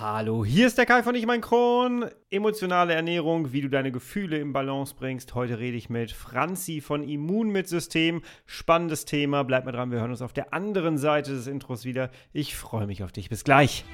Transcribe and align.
Hallo, 0.00 0.46
hier 0.46 0.66
ist 0.66 0.78
der 0.78 0.86
Kai 0.86 1.02
von 1.02 1.14
Ich 1.14 1.26
mein 1.26 1.42
Kron. 1.42 2.06
Emotionale 2.30 2.94
Ernährung, 2.94 3.52
wie 3.52 3.60
du 3.60 3.68
deine 3.68 3.92
Gefühle 3.92 4.38
in 4.38 4.54
Balance 4.54 4.94
bringst. 4.98 5.34
Heute 5.34 5.58
rede 5.58 5.76
ich 5.76 5.90
mit 5.90 6.10
Franzi 6.10 6.80
von 6.80 7.06
Immun 7.06 7.50
mit 7.50 7.68
System. 7.68 8.22
Spannendes 8.46 9.04
Thema, 9.04 9.42
bleib 9.42 9.66
mal 9.66 9.72
dran, 9.72 9.90
wir 9.90 9.98
hören 9.98 10.10
uns 10.10 10.22
auf 10.22 10.32
der 10.32 10.54
anderen 10.54 10.96
Seite 10.96 11.32
des 11.32 11.46
Intros 11.46 11.84
wieder. 11.84 12.10
Ich 12.32 12.56
freue 12.56 12.86
mich 12.86 13.04
auf 13.04 13.12
dich. 13.12 13.28
Bis 13.28 13.44
gleich. 13.44 13.84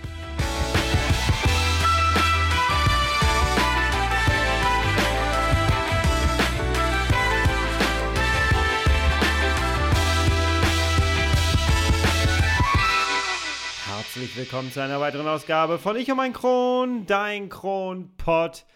Willkommen 14.37 14.71
zu 14.71 14.83
einer 14.83 15.01
weiteren 15.01 15.27
Ausgabe 15.27 15.79
von 15.79 15.97
Ich 15.97 16.11
und 16.11 16.19
mein 16.19 16.35
Kron, 16.35 17.07
dein 17.07 17.49
Kronpott. 17.49 18.67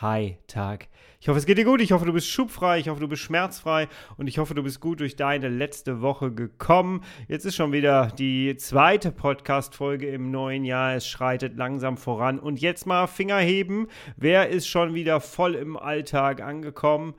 Hi, 0.00 0.38
Tag. 0.46 0.86
Ich 1.18 1.26
hoffe, 1.26 1.40
es 1.40 1.46
geht 1.46 1.58
dir 1.58 1.64
gut. 1.64 1.80
Ich 1.80 1.90
hoffe, 1.90 2.04
du 2.04 2.12
bist 2.12 2.28
schubfrei. 2.28 2.78
Ich 2.78 2.88
hoffe, 2.88 3.00
du 3.00 3.08
bist 3.08 3.22
schmerzfrei. 3.22 3.88
Und 4.16 4.28
ich 4.28 4.38
hoffe, 4.38 4.54
du 4.54 4.62
bist 4.62 4.80
gut 4.80 5.00
durch 5.00 5.16
deine 5.16 5.48
letzte 5.48 6.00
Woche 6.00 6.30
gekommen. 6.30 7.02
Jetzt 7.26 7.44
ist 7.46 7.56
schon 7.56 7.72
wieder 7.72 8.12
die 8.16 8.56
zweite 8.58 9.10
Podcast-Folge 9.10 10.06
im 10.06 10.30
neuen 10.30 10.64
Jahr. 10.64 10.94
Es 10.94 11.08
schreitet 11.08 11.56
langsam 11.56 11.96
voran. 11.96 12.38
Und 12.38 12.60
jetzt 12.60 12.86
mal 12.86 13.08
Finger 13.08 13.38
heben. 13.38 13.88
Wer 14.16 14.50
ist 14.50 14.68
schon 14.68 14.94
wieder 14.94 15.20
voll 15.20 15.56
im 15.56 15.76
Alltag 15.76 16.40
angekommen? 16.40 17.14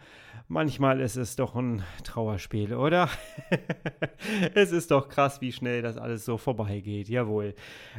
Manchmal 0.51 0.99
ist 0.99 1.15
es 1.15 1.35
doch 1.35 1.55
ein 1.55 1.83
Trauerspiel, 2.03 2.73
oder? 2.73 3.07
es 4.55 4.71
ist 4.71 4.89
doch 4.89 5.07
krass, 5.07 5.41
wie 5.41 5.51
schnell 5.51 5.83
das 5.83 5.95
alles 5.95 6.25
so 6.25 6.39
vorbeigeht. 6.39 7.07
Jawohl. 7.07 7.53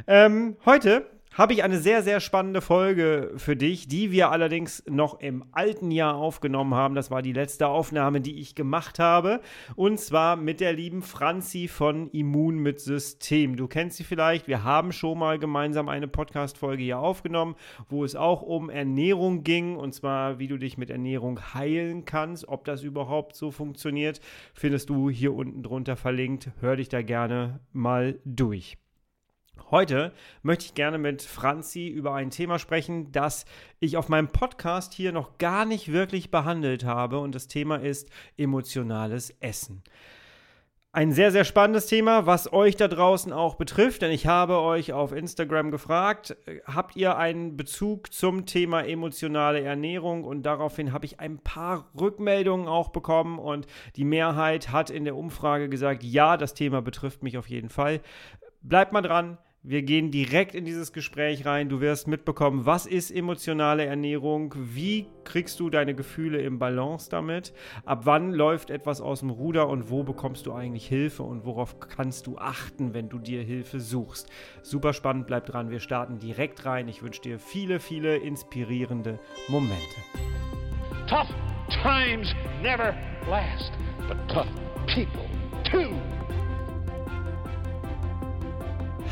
Ähm, 0.05 0.57
heute 0.65 1.09
habe 1.33 1.53
ich 1.53 1.63
eine 1.63 1.79
sehr, 1.79 2.03
sehr 2.03 2.19
spannende 2.19 2.59
Folge 2.59 3.31
für 3.37 3.55
dich, 3.55 3.87
die 3.87 4.11
wir 4.11 4.31
allerdings 4.31 4.83
noch 4.89 5.21
im 5.21 5.45
alten 5.53 5.89
Jahr 5.89 6.15
aufgenommen 6.15 6.75
haben. 6.75 6.93
Das 6.93 7.09
war 7.09 7.21
die 7.21 7.31
letzte 7.31 7.67
Aufnahme, 7.67 8.19
die 8.19 8.39
ich 8.39 8.53
gemacht 8.53 8.99
habe. 8.99 9.39
Und 9.75 9.97
zwar 9.99 10.35
mit 10.35 10.59
der 10.59 10.73
lieben 10.73 11.01
Franzi 11.01 11.69
von 11.69 12.09
Immun 12.09 12.57
mit 12.57 12.81
System. 12.81 13.55
Du 13.55 13.67
kennst 13.67 13.95
sie 13.95 14.03
vielleicht. 14.03 14.49
Wir 14.49 14.65
haben 14.65 14.91
schon 14.91 15.19
mal 15.19 15.39
gemeinsam 15.39 15.87
eine 15.87 16.09
Podcast-Folge 16.09 16.83
hier 16.83 16.99
aufgenommen, 16.99 17.55
wo 17.87 18.03
es 18.03 18.17
auch 18.17 18.41
um 18.41 18.69
Ernährung 18.69 19.45
ging. 19.45 19.77
Und 19.77 19.93
zwar, 19.93 20.37
wie 20.37 20.47
du 20.47 20.57
dich 20.57 20.77
mit 20.77 20.89
Ernährung 20.89 21.39
heilen 21.53 22.03
kannst. 22.03 22.49
Ob 22.49 22.65
das 22.65 22.83
überhaupt 22.83 23.37
so 23.37 23.51
funktioniert, 23.51 24.19
findest 24.53 24.89
du 24.89 25.09
hier 25.09 25.33
unten 25.33 25.63
drunter 25.63 25.95
verlinkt. 25.95 26.51
Hör 26.59 26.75
dich 26.75 26.89
da 26.89 27.01
gerne 27.01 27.61
mal 27.71 28.19
durch. 28.25 28.77
Heute 29.71 30.11
möchte 30.43 30.65
ich 30.65 30.73
gerne 30.73 30.97
mit 30.97 31.21
Franzi 31.21 31.87
über 31.87 32.13
ein 32.13 32.29
Thema 32.29 32.59
sprechen, 32.59 33.13
das 33.13 33.45
ich 33.79 33.95
auf 33.95 34.09
meinem 34.09 34.27
Podcast 34.27 34.93
hier 34.93 35.13
noch 35.13 35.37
gar 35.37 35.63
nicht 35.63 35.93
wirklich 35.93 36.29
behandelt 36.29 36.83
habe. 36.83 37.19
Und 37.19 37.33
das 37.33 37.47
Thema 37.47 37.77
ist 37.77 38.09
emotionales 38.35 39.33
Essen. 39.39 39.81
Ein 40.93 41.13
sehr, 41.13 41.31
sehr 41.31 41.45
spannendes 41.45 41.85
Thema, 41.85 42.25
was 42.25 42.51
euch 42.51 42.75
da 42.75 42.89
draußen 42.89 43.31
auch 43.31 43.55
betrifft, 43.55 44.01
denn 44.01 44.11
ich 44.11 44.27
habe 44.27 44.59
euch 44.59 44.91
auf 44.91 45.13
Instagram 45.13 45.71
gefragt, 45.71 46.35
habt 46.65 46.97
ihr 46.97 47.15
einen 47.15 47.55
Bezug 47.55 48.11
zum 48.11 48.45
Thema 48.45 48.83
emotionale 48.83 49.61
Ernährung? 49.61 50.25
Und 50.25 50.43
daraufhin 50.43 50.91
habe 50.91 51.05
ich 51.05 51.21
ein 51.21 51.37
paar 51.37 51.89
Rückmeldungen 51.97 52.67
auch 52.67 52.89
bekommen 52.89 53.39
und 53.39 53.67
die 53.95 54.03
Mehrheit 54.03 54.73
hat 54.73 54.89
in 54.89 55.05
der 55.05 55.15
Umfrage 55.15 55.69
gesagt, 55.69 56.03
ja, 56.03 56.35
das 56.35 56.55
Thema 56.55 56.81
betrifft 56.81 57.23
mich 57.23 57.37
auf 57.37 57.47
jeden 57.47 57.69
Fall. 57.69 58.01
Bleibt 58.63 58.93
mal 58.93 59.01
dran, 59.01 59.37
wir 59.63 59.81
gehen 59.81 60.11
direkt 60.11 60.53
in 60.53 60.65
dieses 60.65 60.93
Gespräch 60.93 61.45
rein. 61.45 61.67
Du 61.67 61.81
wirst 61.81 62.07
mitbekommen, 62.07 62.65
was 62.65 62.85
ist 62.85 63.11
emotionale 63.11 63.85
Ernährung? 63.85 64.53
Wie 64.55 65.07
kriegst 65.23 65.59
du 65.59 65.69
deine 65.69 65.95
Gefühle 65.95 66.41
im 66.41 66.59
Balance 66.59 67.09
damit? 67.09 67.53
Ab 67.85 68.01
wann 68.03 68.33
läuft 68.33 68.69
etwas 68.69 69.01
aus 69.01 69.21
dem 69.21 69.31
Ruder 69.31 69.67
und 69.67 69.89
wo 69.89 70.03
bekommst 70.03 70.45
du 70.45 70.53
eigentlich 70.53 70.87
Hilfe 70.87 71.23
und 71.23 71.45
worauf 71.45 71.79
kannst 71.79 72.27
du 72.27 72.37
achten, 72.37 72.93
wenn 72.93 73.09
du 73.09 73.17
dir 73.17 73.41
Hilfe 73.43 73.79
suchst? 73.79 74.29
Super 74.61 74.93
spannend, 74.93 75.25
bleib 75.25 75.47
dran. 75.47 75.69
Wir 75.71 75.79
starten 75.79 76.19
direkt 76.19 76.65
rein. 76.65 76.87
Ich 76.87 77.01
wünsche 77.01 77.21
dir 77.21 77.39
viele, 77.39 77.79
viele 77.79 78.17
inspirierende 78.17 79.19
Momente. 79.47 79.77
Tough 81.07 81.29
times 81.83 82.33
never 82.61 82.95
last, 83.27 83.71
but 84.07 84.17
tough 84.27 84.47
people 84.87 85.29
too. 85.63 85.95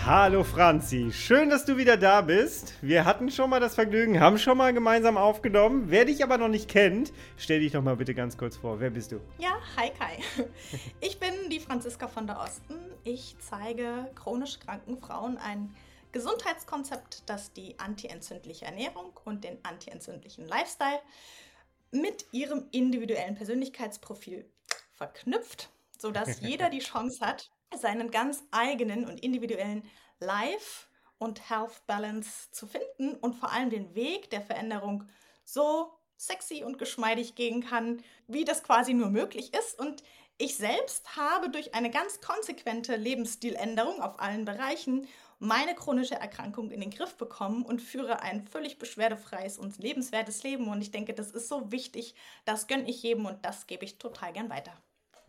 Hallo 0.06 0.44
Franzi, 0.44 1.12
schön, 1.12 1.50
dass 1.50 1.66
du 1.66 1.78
wieder 1.78 1.98
da 1.98 2.22
bist. 2.22 2.74
Wir 2.82 3.06
hatten 3.06 3.30
schon 3.30 3.50
mal 3.50 3.60
das 3.60 3.76
Vergnügen, 3.76 4.20
haben 4.20 4.40
schon 4.40 4.58
mal 4.58 4.74
gemeinsam 4.74 5.18
aufgenommen. 5.18 5.86
Wer 5.88 6.06
dich 6.06 6.24
aber 6.24 6.38
noch 6.38 6.48
nicht 6.48 6.70
kennt, 6.70 7.12
stell 7.38 7.60
dich 7.60 7.74
doch 7.74 7.84
mal 7.84 7.98
bitte 7.98 8.16
ganz 8.16 8.38
kurz 8.38 8.56
vor. 8.56 8.80
Wer 8.80 8.92
bist 8.92 9.12
du? 9.12 9.20
Ja, 9.38 9.60
hi 9.76 9.92
Kai. 9.92 10.20
Ich 11.02 11.20
bin 11.20 11.34
die 11.52 11.60
Franziska 11.60 12.08
von 12.08 12.26
der 12.28 12.40
Osten. 12.40 12.76
Ich 13.04 13.36
zeige 13.40 14.10
chronisch 14.16 14.60
kranken 14.60 14.98
Frauen 14.98 15.38
ein 15.38 15.76
Gesundheitskonzept, 16.12 17.30
das 17.30 17.52
die 17.54 17.78
antientzündliche 17.78 18.66
Ernährung 18.66 19.12
und 19.26 19.44
den 19.44 19.64
antientzündlichen 19.64 20.48
Lifestyle 20.48 21.02
mit 21.92 22.26
ihrem 22.32 22.64
individuellen 22.72 23.36
Persönlichkeitsprofil 23.36 24.46
verknüpft, 24.94 25.70
sodass 25.98 26.40
jeder 26.42 26.70
die 26.70 26.80
Chance 26.80 27.24
hat, 27.24 27.52
seinen 27.78 28.12
ganz 28.12 28.44
eigenen 28.52 29.06
und 29.06 29.20
individuellen 29.20 29.84
Life- 30.20 30.88
und 31.18 31.50
Health 31.50 31.86
Balance 31.86 32.50
zu 32.52 32.66
finden 32.66 33.16
und 33.16 33.36
vor 33.36 33.52
allem 33.52 33.70
den 33.70 33.94
Weg 33.96 34.30
der 34.30 34.42
Veränderung 34.42 35.04
so 35.44 35.92
sexy 36.18 36.64
und 36.64 36.78
geschmeidig 36.78 37.36
gehen 37.36 37.66
kann, 37.66 38.04
wie 38.28 38.46
das 38.46 38.64
quasi 38.64 38.94
nur 38.94 39.10
möglich 39.10 39.54
ist. 39.54 39.80
Und 39.80 40.04
ich 40.38 40.56
selbst 40.56 41.16
habe 41.16 41.50
durch 41.50 41.74
eine 41.74 41.90
ganz 41.90 42.22
konsequente 42.22 42.96
Lebensstiländerung 42.96 44.02
auf 44.02 44.20
allen 44.20 44.46
Bereichen 44.46 45.08
meine 45.40 45.74
chronische 45.74 46.16
Erkrankung 46.16 46.72
in 46.72 46.82
den 46.82 46.92
Griff 46.92 47.16
bekommen 47.16 47.64
und 47.64 47.82
führe 47.82 48.22
ein 48.22 48.46
völlig 48.46 48.78
beschwerdefreies 48.78 49.58
und 49.58 49.78
lebenswertes 49.78 50.44
Leben. 50.44 50.68
Und 50.68 50.82
ich 50.82 50.92
denke, 50.92 51.14
das 51.14 51.32
ist 51.32 51.48
so 51.48 51.72
wichtig, 51.72 52.16
das 52.46 52.68
gönne 52.68 52.90
ich 52.90 53.04
jedem 53.04 53.26
und 53.26 53.46
das 53.46 53.68
gebe 53.68 53.86
ich 53.86 53.98
total 53.98 54.34
gern 54.34 54.50
weiter. 54.50 54.74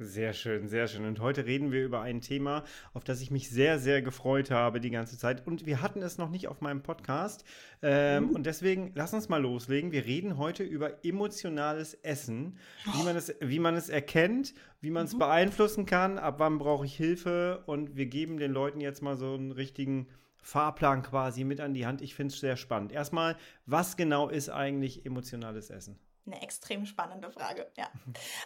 Sehr 0.03 0.33
schön, 0.33 0.67
sehr 0.67 0.89
schön. 0.89 1.05
Und 1.05 1.21
heute 1.21 1.45
reden 1.45 1.73
wir 1.73 1.85
über 1.85 2.01
ein 2.01 2.23
Thema, 2.23 2.65
auf 2.95 3.05
das 3.05 3.21
ich 3.21 3.31
mich 3.31 3.51
sehr, 3.51 3.79
sehr 3.79 4.01
gefreut 4.01 4.51
habe 4.51 4.81
die 4.81 4.89
ganze 4.89 5.19
Zeit. 5.19 5.47
Und 5.47 5.67
wir 5.67 5.83
hatten 5.83 6.01
es 6.01 6.17
noch 6.17 6.31
nicht 6.31 6.49
auf 6.49 6.63
meinem 6.63 6.83
Podcast. 6.83 7.45
Ähm, 7.83 8.25
mhm. 8.25 8.31
Und 8.31 8.47
deswegen, 8.47 8.93
lass 8.95 9.13
uns 9.13 9.29
mal 9.29 9.43
loslegen. 9.43 9.93
Wir 9.93 10.07
reden 10.07 10.39
heute 10.39 10.63
über 10.63 11.05
emotionales 11.05 11.93
Essen, 11.93 12.57
wie 12.95 13.03
man 13.03 13.15
es, 13.15 13.35
wie 13.43 13.59
man 13.59 13.75
es 13.75 13.91
erkennt, 13.91 14.55
wie 14.81 14.89
man 14.89 15.05
es 15.05 15.13
mhm. 15.13 15.19
beeinflussen 15.19 15.85
kann, 15.85 16.17
ab 16.17 16.37
wann 16.39 16.57
brauche 16.57 16.87
ich 16.87 16.97
Hilfe. 16.97 17.63
Und 17.67 17.95
wir 17.95 18.07
geben 18.07 18.39
den 18.39 18.53
Leuten 18.53 18.81
jetzt 18.81 19.03
mal 19.03 19.19
so 19.19 19.35
einen 19.35 19.53
richtigen 19.53 20.07
Fahrplan 20.43 21.03
quasi 21.03 21.45
mit 21.45 21.61
an 21.61 21.75
die 21.75 21.85
Hand. 21.85 22.01
Ich 22.01 22.15
finde 22.15 22.33
es 22.33 22.41
sehr 22.41 22.57
spannend. 22.57 22.91
Erstmal, 22.91 23.37
was 23.67 23.99
genau 23.99 24.31
ist 24.31 24.49
eigentlich 24.49 25.05
emotionales 25.05 25.69
Essen? 25.69 25.99
Eine 26.31 26.43
extrem 26.43 26.87
spannende 26.87 27.31
Frage, 27.33 27.73
ja. 27.77 27.91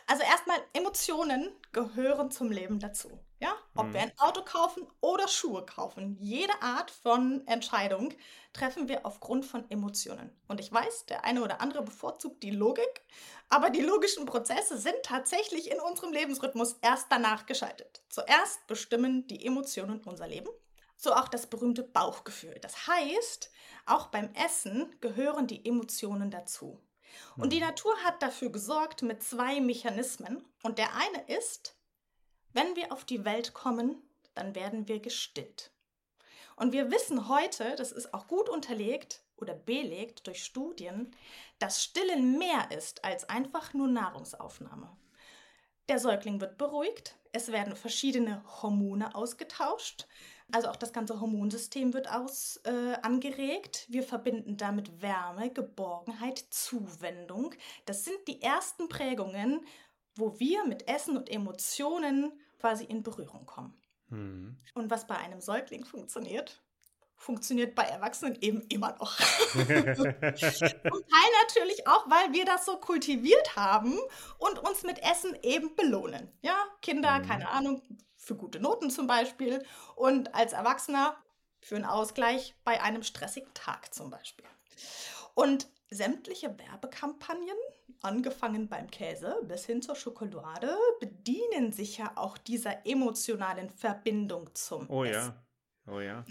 Also 0.07 0.23
erstmal, 0.23 0.57
Emotionen 0.73 1.53
gehören 1.73 2.31
zum 2.31 2.51
Leben 2.51 2.79
dazu. 2.79 3.11
Ja? 3.41 3.55
Ob 3.75 3.89
mhm. 3.89 3.93
wir 3.93 4.01
ein 4.01 4.19
Auto 4.19 4.43
kaufen 4.43 4.87
oder 5.03 5.29
Schuhe 5.29 5.67
kaufen, 5.67 6.17
jede 6.19 6.63
Art 6.63 6.91
von 6.91 7.47
Entscheidung 7.47 8.15
treffen 8.55 8.89
wir 8.89 9.05
aufgrund 9.05 9.45
von 9.45 9.71
Emotionen. 9.71 10.31
Und 10.49 10.61
ich 10.61 10.73
weiß, 10.73 11.05
der 11.07 11.25
eine 11.25 11.43
oder 11.43 11.61
andere 11.61 11.83
bevorzugt 11.83 12.43
die 12.43 12.53
Logik, 12.53 13.03
aber 13.51 13.69
die 13.69 13.83
logischen 13.83 14.25
Prozesse 14.25 14.79
sind 14.79 14.97
tatsächlich 15.03 15.71
in 15.71 15.79
unserem 15.79 16.13
Lebensrhythmus 16.13 16.77
erst 16.81 17.09
danach 17.11 17.45
geschaltet. 17.45 18.03
Zuerst 18.09 18.67
bestimmen 18.67 19.27
die 19.27 19.45
Emotionen 19.45 20.01
unser 20.05 20.27
Leben. 20.27 20.49
So 20.97 21.13
auch 21.13 21.29
das 21.29 21.47
berühmte 21.47 21.83
Bauchgefühl. 21.83 22.57
Das 22.63 22.87
heißt, 22.87 23.51
auch 23.85 24.07
beim 24.07 24.33
Essen 24.33 24.95
gehören 25.01 25.47
die 25.47 25.67
Emotionen 25.67 26.31
dazu. 26.31 26.81
Und 27.37 27.53
die 27.53 27.61
mhm. 27.61 27.67
Natur 27.67 27.95
hat 28.05 28.23
dafür 28.23 28.51
gesorgt 28.51 29.03
mit 29.03 29.23
zwei 29.23 29.61
Mechanismen. 29.61 30.45
Und 30.63 30.79
der 30.79 30.95
eine 30.95 31.37
ist, 31.39 31.77
wenn 32.53 32.77
wir 32.77 32.93
auf 32.93 33.05
die 33.05 33.25
Welt 33.25 33.55
kommen, 33.55 34.03
dann 34.35 34.55
werden 34.55 34.89
wir 34.89 35.01
gestillt. 35.01 35.71
Und 36.57 36.73
wir 36.73 36.91
wissen 36.91 37.29
heute, 37.29 37.75
das 37.77 37.93
ist 37.93 38.15
auch 38.15 38.29
gut 38.29 38.49
unterlegt 38.49 39.25
oder 39.37 39.55
belegt 39.55 40.27
durch 40.27 40.45
Studien, 40.45 41.15
dass 41.59 41.83
Stillen 41.83 42.39
mehr 42.39 42.71
ist 42.71 43.05
als 43.05 43.29
einfach 43.29 43.75
nur 43.75 43.89
Nahrungsaufnahme. 43.89 44.97
Der 45.89 45.99
Säugling 45.99 46.41
wird 46.41 46.57
beruhigt, 46.57 47.17
es 47.33 47.51
werden 47.51 47.77
verschiedene 47.77 48.43
Hormone 48.63 49.15
ausgetauscht, 49.15 50.07
also 50.53 50.69
auch 50.69 50.77
das 50.77 50.93
ganze 50.93 51.21
Hormonsystem 51.21 51.95
wird 51.95 52.11
aus, 52.11 52.61
äh, 52.65 52.95
angeregt. 53.03 53.87
Wir 53.89 54.03
verbinden 54.03 54.57
damit 54.57 55.03
Wärme, 55.03 55.51
Geborgenheit, 55.51 56.45
Zuwendung. 56.51 57.55
Das 57.87 58.05
sind 58.05 58.19
die 58.29 58.43
ersten 58.43 58.89
Prägungen, 58.89 59.65
wo 60.17 60.39
wir 60.39 60.65
mit 60.67 60.87
Essen 60.89 61.17
und 61.17 61.29
Emotionen 61.31 62.33
quasi 62.61 62.85
in 62.85 63.03
Berührung 63.03 63.47
kommen. 63.47 63.75
Mhm. 64.09 64.57
Und 64.75 64.91
was 64.91 65.07
bei 65.07 65.17
einem 65.17 65.41
Säugling 65.41 65.85
funktioniert, 65.85 66.63
funktioniert 67.17 67.75
bei 67.75 67.85
Erwachsenen 67.85 68.37
eben 68.41 68.61
immer 68.69 68.95
noch. 68.99 69.17
Zum 69.53 69.65
Teil 69.65 71.31
natürlich 71.43 71.87
auch, 71.87 72.09
weil 72.09 72.33
wir 72.33 72.45
das 72.45 72.67
so 72.67 72.77
kultiviert 72.77 73.57
haben 73.57 73.99
und 74.39 74.59
uns 74.59 74.83
mit 74.83 74.99
Essen 75.03 75.37
eben 75.43 75.75
belohnen. 75.75 76.31
Ja, 76.43 76.57
Kinder, 76.83 77.19
Mhm. 77.19 77.27
keine 77.27 77.49
Ahnung, 77.49 77.83
für 78.25 78.37
gute 78.37 78.61
Noten 78.61 78.91
zum 78.91 79.07
Beispiel 79.07 79.65
und 79.97 80.35
als 80.35 80.53
Erwachsener 80.53 81.17
für 81.61 81.77
einen 81.77 81.85
Ausgleich 81.85 82.55
bei 82.65 82.81
einem 82.83 83.03
stressigen 83.03 83.53
Tag 83.55 83.95
zum 83.95 84.11
Beispiel. 84.11 84.47
Und 85.35 85.69
sämtliche 85.91 86.57
Werbekampagnen, 86.59 87.57
angefangen 88.03 88.69
beim 88.69 88.91
Käse 88.91 89.41
bis 89.45 89.65
hin 89.67 89.83
zur 89.83 89.97
Schokolade, 89.97 90.77
bedienen 91.01 91.73
sich 91.73 91.99
ja 91.99 92.13
auch 92.17 92.37
dieser 92.39 92.87
emotionalen 92.87 93.71
Verbindung 93.71 94.55
zum 94.55 94.89
Oh 94.89 95.05
Essen. 95.05 95.35
ja. 95.35 95.45
Oh 95.87 96.01
ja. 96.01 96.25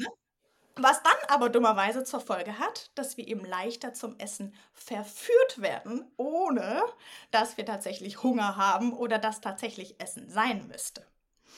Was 0.76 1.04
dann 1.04 1.14
aber 1.30 1.50
dummerweise 1.50 2.04
zur 2.04 2.20
Folge 2.20 2.58
hat, 2.58 2.92
dass 2.96 3.16
wir 3.18 3.28
eben 3.28 3.46
leichter 3.46 3.94
zum 3.94 4.18
Essen 4.18 4.56
verführt 4.74 5.62
werden, 5.62 6.12
ohne 6.18 6.84
dass 7.32 7.58
wir 7.58 7.66
tatsächlich 7.66 8.24
Hunger 8.24 8.56
haben 8.58 8.92
oder 8.94 9.20
das 9.20 9.40
tatsächlich 9.42 10.00
Essen 10.02 10.30
sein 10.30 10.68
müsste. 10.68 11.06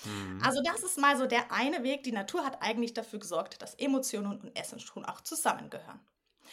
Mhm. 0.06 0.42
Also 0.44 0.62
das 0.63 0.84
ist 0.84 0.98
mal 0.98 1.18
so 1.18 1.25
der 1.25 1.52
eine 1.52 1.84
Weg. 1.84 2.04
Die 2.04 2.12
Natur 2.12 2.46
hat 2.46 2.62
eigentlich 2.62 2.94
dafür 2.94 3.19
gesorgt, 3.19 3.62
dass 3.62 3.75
Emotionen 3.75 4.40
und 4.40 4.56
Essen 4.57 4.80
schon 4.80 5.06
auch 5.06 5.22
zusammengehören. 5.22 6.00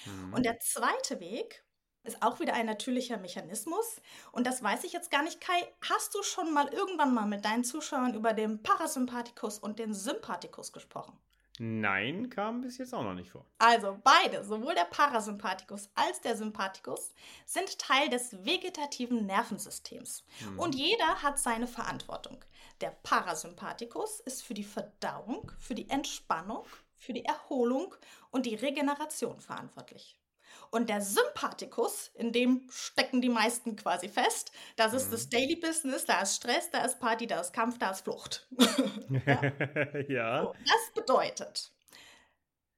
Mhm. 0.06 0.34
Und 0.34 0.44
der 0.44 0.58
zweite 0.60 1.20
Weg 1.20 1.64
ist 2.04 2.22
auch 2.22 2.40
wieder 2.40 2.54
ein 2.54 2.66
natürlicher 2.66 3.16
Mechanismus. 3.16 4.00
Und 4.32 4.46
das 4.46 4.62
weiß 4.62 4.84
ich 4.84 4.93
jetzt 4.93 5.10
gar 5.10 5.22
nicht, 5.22 5.40
Kai. 5.40 5.72
Hast 5.88 6.14
du 6.14 6.22
schon 6.22 6.52
mal 6.52 6.69
irgendwann 6.72 7.14
mal 7.14 7.26
mit 7.26 7.44
deinen 7.44 7.64
Zuschauern 7.64 8.14
über 8.14 8.32
den 8.32 8.62
Parasympathikus 8.62 9.58
und 9.58 9.78
den 9.78 9.94
Sympathikus 9.94 10.72
gesprochen? 10.72 11.19
Nein, 11.58 12.31
kam 12.31 12.62
bis 12.62 12.78
jetzt 12.78 12.94
auch 12.94 13.05
noch 13.05 13.14
nicht 13.14 13.31
vor. 13.31 13.44
Also 13.58 13.98
beide, 14.02 14.43
sowohl 14.43 14.75
der 14.75 14.87
Parasympathikus 14.87 15.90
als 15.94 16.20
der 16.20 16.37
Sympathikus, 16.37 17.12
sind 17.44 17.78
Teil 17.78 18.08
des 18.08 18.44
vegetativen 18.44 19.26
Nervensystems. 19.26 20.25
Mhm. 20.40 20.58
Und 20.58 20.75
jeder 20.75 21.22
hat 21.22 21.38
seine 21.38 21.66
Verantwortung. 21.66 22.43
Der 22.82 22.90
Parasympathikus 23.05 24.19
ist 24.19 24.43
für 24.43 24.55
die 24.55 24.64
Verdauung, 24.64 25.52
für 25.56 25.76
die 25.76 25.88
Entspannung, 25.88 26.67
für 26.96 27.12
die 27.12 27.25
Erholung 27.25 27.94
und 28.32 28.44
die 28.44 28.56
Regeneration 28.56 29.38
verantwortlich. 29.40 30.19
Und 30.70 30.88
der 30.88 31.00
Sympathikus, 31.00 32.11
in 32.14 32.32
dem 32.32 32.69
stecken 32.70 33.20
die 33.20 33.29
meisten 33.29 33.76
quasi 33.76 34.08
fest, 34.08 34.50
das 34.75 34.94
ist 34.94 35.12
das 35.12 35.29
Daily 35.29 35.55
Business, 35.55 36.06
da 36.06 36.23
ist 36.23 36.34
Stress, 36.34 36.70
da 36.73 36.84
ist 36.84 36.99
Party, 36.99 37.29
da 37.29 37.40
ist 37.40 37.52
Kampf, 37.52 37.79
da 37.79 37.93
ist 37.93 38.00
Flucht. 38.00 38.49
ja. 40.08 40.43
So, 40.43 40.55
das 40.64 40.94
bedeutet, 40.94 41.73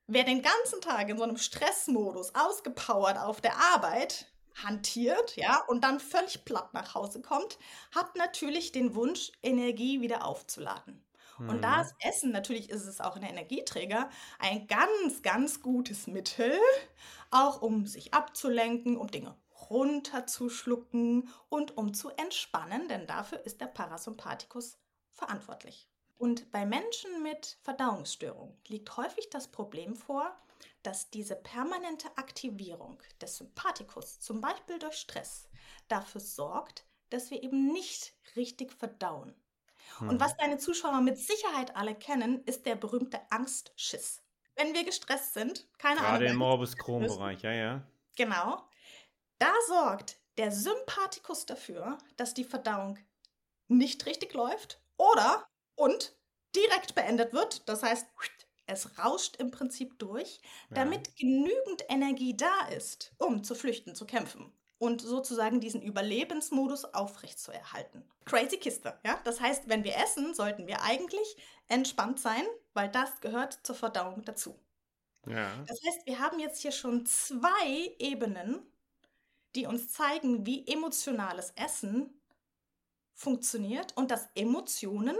wer 0.06 0.24
den 0.24 0.42
ganzen 0.42 0.82
Tag 0.82 1.08
in 1.08 1.16
so 1.16 1.24
einem 1.24 1.38
Stressmodus 1.38 2.34
ausgepowert 2.34 3.16
auf 3.16 3.40
der 3.40 3.56
Arbeit 3.56 4.26
hantiert, 4.62 5.36
ja, 5.36 5.62
und 5.68 5.82
dann 5.84 6.00
völlig 6.00 6.44
platt 6.44 6.74
nach 6.74 6.94
Hause 6.94 7.22
kommt, 7.22 7.58
hat 7.94 8.16
natürlich 8.16 8.72
den 8.72 8.94
Wunsch, 8.94 9.32
Energie 9.42 10.00
wieder 10.00 10.24
aufzuladen. 10.24 11.04
Und 11.46 11.62
da 11.64 11.74
Mhm. 11.74 11.82
ist 11.82 11.94
Essen, 12.00 12.32
natürlich 12.32 12.70
ist 12.70 12.86
es 12.86 13.00
auch 13.00 13.16
ein 13.16 13.22
Energieträger, 13.22 14.08
ein 14.38 14.66
ganz, 14.66 15.22
ganz 15.22 15.60
gutes 15.60 16.06
Mittel, 16.06 16.52
auch 17.30 17.62
um 17.62 17.86
sich 17.86 18.14
abzulenken, 18.14 18.96
um 18.96 19.08
Dinge 19.10 19.36
runterzuschlucken 19.70 21.28
und 21.48 21.76
um 21.76 21.94
zu 21.94 22.10
entspannen, 22.10 22.88
denn 22.88 23.06
dafür 23.06 23.44
ist 23.46 23.60
der 23.60 23.66
Parasympathikus 23.66 24.78
verantwortlich. 25.12 25.88
Und 26.16 26.50
bei 26.50 26.66
Menschen 26.66 27.22
mit 27.22 27.58
Verdauungsstörung 27.62 28.58
liegt 28.68 28.96
häufig 28.96 29.30
das 29.30 29.48
Problem 29.48 29.96
vor, 29.96 30.36
dass 30.82 31.10
diese 31.10 31.36
permanente 31.36 32.08
Aktivierung 32.16 33.02
des 33.20 33.36
Sympathikus, 33.38 34.20
zum 34.20 34.40
Beispiel 34.40 34.78
durch 34.78 34.94
Stress, 34.96 35.48
dafür 35.88 36.20
sorgt, 36.20 36.86
dass 37.10 37.30
wir 37.30 37.42
eben 37.42 37.72
nicht 37.72 38.14
richtig 38.36 38.72
verdauen. 38.72 39.34
Und 40.00 40.18
was 40.18 40.36
deine 40.38 40.58
Zuschauer 40.58 41.00
mit 41.02 41.18
Sicherheit 41.18 41.76
alle 41.76 41.94
kennen, 41.94 42.42
ist 42.44 42.64
der 42.66 42.74
berühmte 42.74 43.20
Angstschiss. 43.30 44.22
Wenn 44.56 44.72
wir 44.72 44.84
gestresst 44.84 45.34
sind, 45.34 45.68
keine 45.78 45.96
Gerade 46.00 46.08
Ahnung. 46.08 46.22
im 46.22 46.28
wer- 46.28 46.34
Morbus 46.38 46.76
Crohn-Bereich, 46.76 47.42
ja, 47.42 47.52
ja. 47.52 47.86
Genau. 48.16 48.62
Da 49.38 49.52
sorgt 49.68 50.16
der 50.38 50.50
Sympathikus 50.52 51.44
dafür, 51.46 51.98
dass 52.16 52.34
die 52.34 52.44
Verdauung 52.44 52.98
nicht 53.68 54.06
richtig 54.06 54.32
läuft 54.34 54.80
oder 54.96 55.46
und 55.76 56.16
direkt 56.56 56.94
beendet 56.94 57.32
wird. 57.32 57.68
Das 57.68 57.82
heißt, 57.82 58.06
es 58.66 58.98
rauscht 58.98 59.36
im 59.36 59.50
Prinzip 59.50 59.98
durch, 59.98 60.40
Ja. 60.68 60.76
damit 60.76 61.16
genügend 61.16 61.84
Energie 61.88 62.36
da 62.36 62.66
ist, 62.76 63.14
um 63.18 63.44
zu 63.44 63.54
flüchten, 63.54 63.94
zu 63.94 64.06
kämpfen 64.06 64.52
und 64.78 65.00
sozusagen 65.02 65.60
diesen 65.60 65.82
Überlebensmodus 65.82 66.84
aufrechtzuerhalten. 66.94 68.04
Crazy 68.24 68.58
Kiste, 68.58 68.98
ja? 69.04 69.20
Das 69.24 69.40
heißt, 69.40 69.68
wenn 69.68 69.84
wir 69.84 69.96
essen, 69.96 70.34
sollten 70.34 70.66
wir 70.66 70.82
eigentlich 70.82 71.36
entspannt 71.68 72.20
sein, 72.20 72.44
weil 72.74 72.88
das 72.90 73.20
gehört 73.20 73.58
zur 73.64 73.74
Verdauung 73.76 74.24
dazu. 74.24 74.58
Ja. 75.26 75.66
Das 75.66 75.78
heißt, 75.86 76.06
wir 76.06 76.18
haben 76.18 76.38
jetzt 76.38 76.60
hier 76.62 76.72
schon 76.72 77.06
zwei 77.06 77.94
Ebenen, 77.98 78.62
die 79.56 79.66
uns 79.66 79.92
zeigen, 79.92 80.46
wie 80.46 80.66
emotionales 80.66 81.52
Essen 81.56 82.20
funktioniert 83.14 83.96
und 83.96 84.10
dass 84.10 84.28
Emotionen 84.34 85.16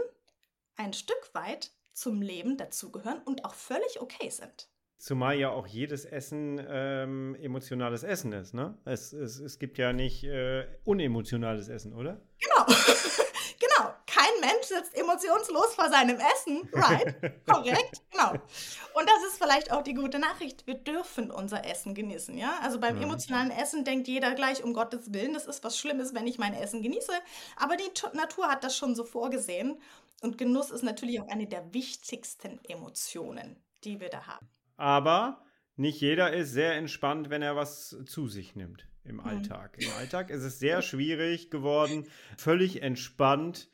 ein 0.77 0.93
Stück 0.93 1.33
weit 1.33 1.71
zum 1.95 2.21
Leben 2.21 2.57
dazugehören 2.57 3.21
und 3.25 3.45
auch 3.45 3.55
völlig 3.55 3.99
okay 4.01 4.29
sind. 4.29 4.69
Zumal 4.97 5.35
ja 5.37 5.49
auch 5.49 5.67
jedes 5.67 6.05
Essen 6.05 6.61
ähm, 6.69 7.35
emotionales 7.41 8.03
Essen 8.03 8.31
ist, 8.33 8.53
ne? 8.53 8.77
Es, 8.85 9.11
es, 9.13 9.39
es 9.39 9.59
gibt 9.59 9.77
ja 9.77 9.91
nicht 9.93 10.23
äh, 10.23 10.65
unemotionales 10.85 11.67
Essen, 11.67 11.93
oder? 11.93 12.21
Genau. 12.39 12.65
genau. 13.59 13.93
Kein 14.07 14.39
Mensch 14.39 14.65
sitzt 14.67 14.97
emotionslos 14.97 15.75
vor 15.75 15.89
seinem 15.89 16.17
Essen. 16.17 16.67
Right. 16.71 17.15
Korrekt. 17.45 18.01
Genau. 18.11 18.31
Und 18.31 19.09
das 19.09 19.25
ist 19.27 19.37
vielleicht 19.37 19.71
auch 19.73 19.81
die 19.83 19.93
gute 19.93 20.17
Nachricht. 20.19 20.65
Wir 20.65 20.75
dürfen 20.75 21.29
unser 21.29 21.65
Essen 21.65 21.93
genießen, 21.93 22.37
ja? 22.37 22.57
Also 22.63 22.79
beim 22.79 22.95
Mhm. 22.95 23.03
emotionalen 23.03 23.51
Essen 23.51 23.83
denkt 23.83 24.07
jeder 24.07 24.33
gleich, 24.33 24.63
um 24.63 24.73
Gottes 24.73 25.11
Willen, 25.13 25.33
das 25.33 25.45
ist 25.45 25.63
was 25.65 25.77
Schlimmes, 25.77 26.13
wenn 26.13 26.25
ich 26.27 26.37
mein 26.39 26.53
Essen 26.53 26.81
genieße. 26.81 27.11
Aber 27.57 27.75
die 27.75 27.89
Tu- 27.93 28.07
Natur 28.15 28.47
hat 28.47 28.63
das 28.63 28.77
schon 28.77 28.95
so 28.95 29.03
vorgesehen. 29.03 29.77
Und 30.21 30.37
Genuss 30.37 30.71
ist 30.71 30.83
natürlich 30.83 31.19
auch 31.21 31.27
eine 31.27 31.47
der 31.47 31.73
wichtigsten 31.73 32.59
Emotionen, 32.67 33.57
die 33.83 33.99
wir 33.99 34.09
da 34.09 34.27
haben. 34.27 34.47
Aber 34.77 35.43
nicht 35.75 35.99
jeder 36.01 36.33
ist 36.33 36.51
sehr 36.51 36.73
entspannt, 36.75 37.29
wenn 37.29 37.41
er 37.41 37.55
was 37.55 37.97
zu 38.05 38.27
sich 38.27 38.55
nimmt 38.55 38.87
im 39.03 39.15
Mhm. 39.15 39.21
Alltag. 39.21 39.77
Im 39.79 39.89
Alltag 39.99 40.29
ist 40.29 40.43
es 40.43 40.59
sehr 40.59 40.81
schwierig 40.81 41.51
geworden, 41.51 42.07
völlig 42.37 42.81
entspannt 42.81 43.69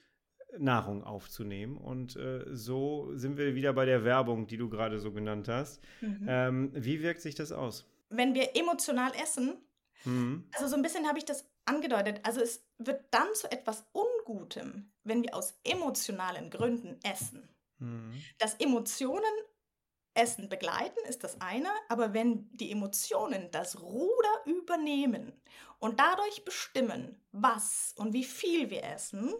Nahrung 0.58 1.04
aufzunehmen. 1.04 1.78
Und 1.78 2.16
äh, 2.18 2.44
so 2.52 3.12
sind 3.16 3.38
wir 3.38 3.56
wieder 3.56 3.72
bei 3.74 3.86
der 3.86 4.04
Werbung, 4.04 4.48
die 4.48 4.58
du 4.58 4.68
gerade 4.70 5.00
so 5.00 5.14
genannt 5.14 5.48
hast. 5.48 5.82
Mhm. 6.02 6.26
Ähm, 6.28 6.72
wie 6.76 7.02
wirkt 7.02 7.22
sich 7.22 7.36
das 7.36 7.52
aus? 7.52 7.88
Wenn 8.10 8.34
wir 8.34 8.56
emotional 8.58 9.12
essen, 9.24 9.58
Hm. 10.04 10.48
Also 10.54 10.68
so 10.68 10.76
ein 10.76 10.82
bisschen 10.82 11.08
habe 11.08 11.20
ich 11.20 11.26
das 11.26 11.48
angedeutet. 11.66 12.22
Also 12.24 12.42
es 12.42 12.66
wird 12.80 13.06
dann 13.12 13.28
zu 13.36 13.52
etwas 13.52 13.88
Ungutem, 13.92 14.92
wenn 15.12 15.24
wir 15.24 15.36
aus 15.36 15.60
emotionalen 15.66 16.50
Gründen 16.50 16.98
essen. 17.04 17.48
Hm. 17.80 18.14
Dass 18.40 18.56
Emotionen 18.56 19.34
Essen 20.14 20.48
begleiten, 20.48 21.00
ist 21.08 21.24
das 21.24 21.40
eine, 21.40 21.70
aber 21.90 22.14
wenn 22.14 22.50
die 22.56 22.72
Emotionen 22.72 23.50
das 23.52 23.82
Ruder 23.82 24.46
übernehmen 24.46 25.34
und 25.80 26.00
dadurch 26.00 26.46
bestimmen, 26.46 27.22
was 27.32 27.94
und 27.98 28.14
wie 28.14 28.24
viel 28.24 28.70
wir 28.70 28.84
essen, 28.84 29.34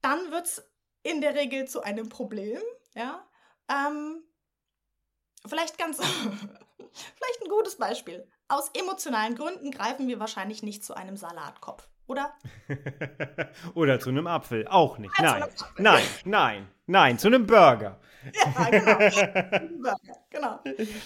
dann 0.00 0.30
wird 0.30 0.46
es 0.46 0.70
in 1.02 1.20
der 1.20 1.34
Regel 1.34 1.66
zu 1.66 1.82
einem 1.82 2.08
Problem. 2.08 2.60
Ja? 2.94 3.28
Ähm, 3.68 4.24
vielleicht 5.46 5.78
ganz, 5.78 5.98
vielleicht 5.98 7.42
ein 7.42 7.48
gutes 7.48 7.76
Beispiel. 7.76 8.28
Aus 8.48 8.70
emotionalen 8.74 9.34
Gründen 9.34 9.70
greifen 9.70 10.08
wir 10.08 10.20
wahrscheinlich 10.20 10.62
nicht 10.62 10.84
zu 10.84 10.94
einem 10.94 11.16
Salatkopf, 11.16 11.88
oder? 12.06 12.34
Oder 13.74 13.98
zu 14.00 14.10
einem 14.10 14.26
Apfel. 14.26 14.66
Auch 14.68 14.98
nicht. 14.98 15.12
Nein. 15.20 15.42
Apfel. 15.42 15.66
Nein, 15.78 16.04
nein, 16.24 16.68
nein, 16.86 17.18
zu 17.18 17.28
einem 17.28 17.46
Burger. 17.46 18.00
Ja, 18.32 18.70
genau. 18.70 19.96
Genau. 20.30 20.60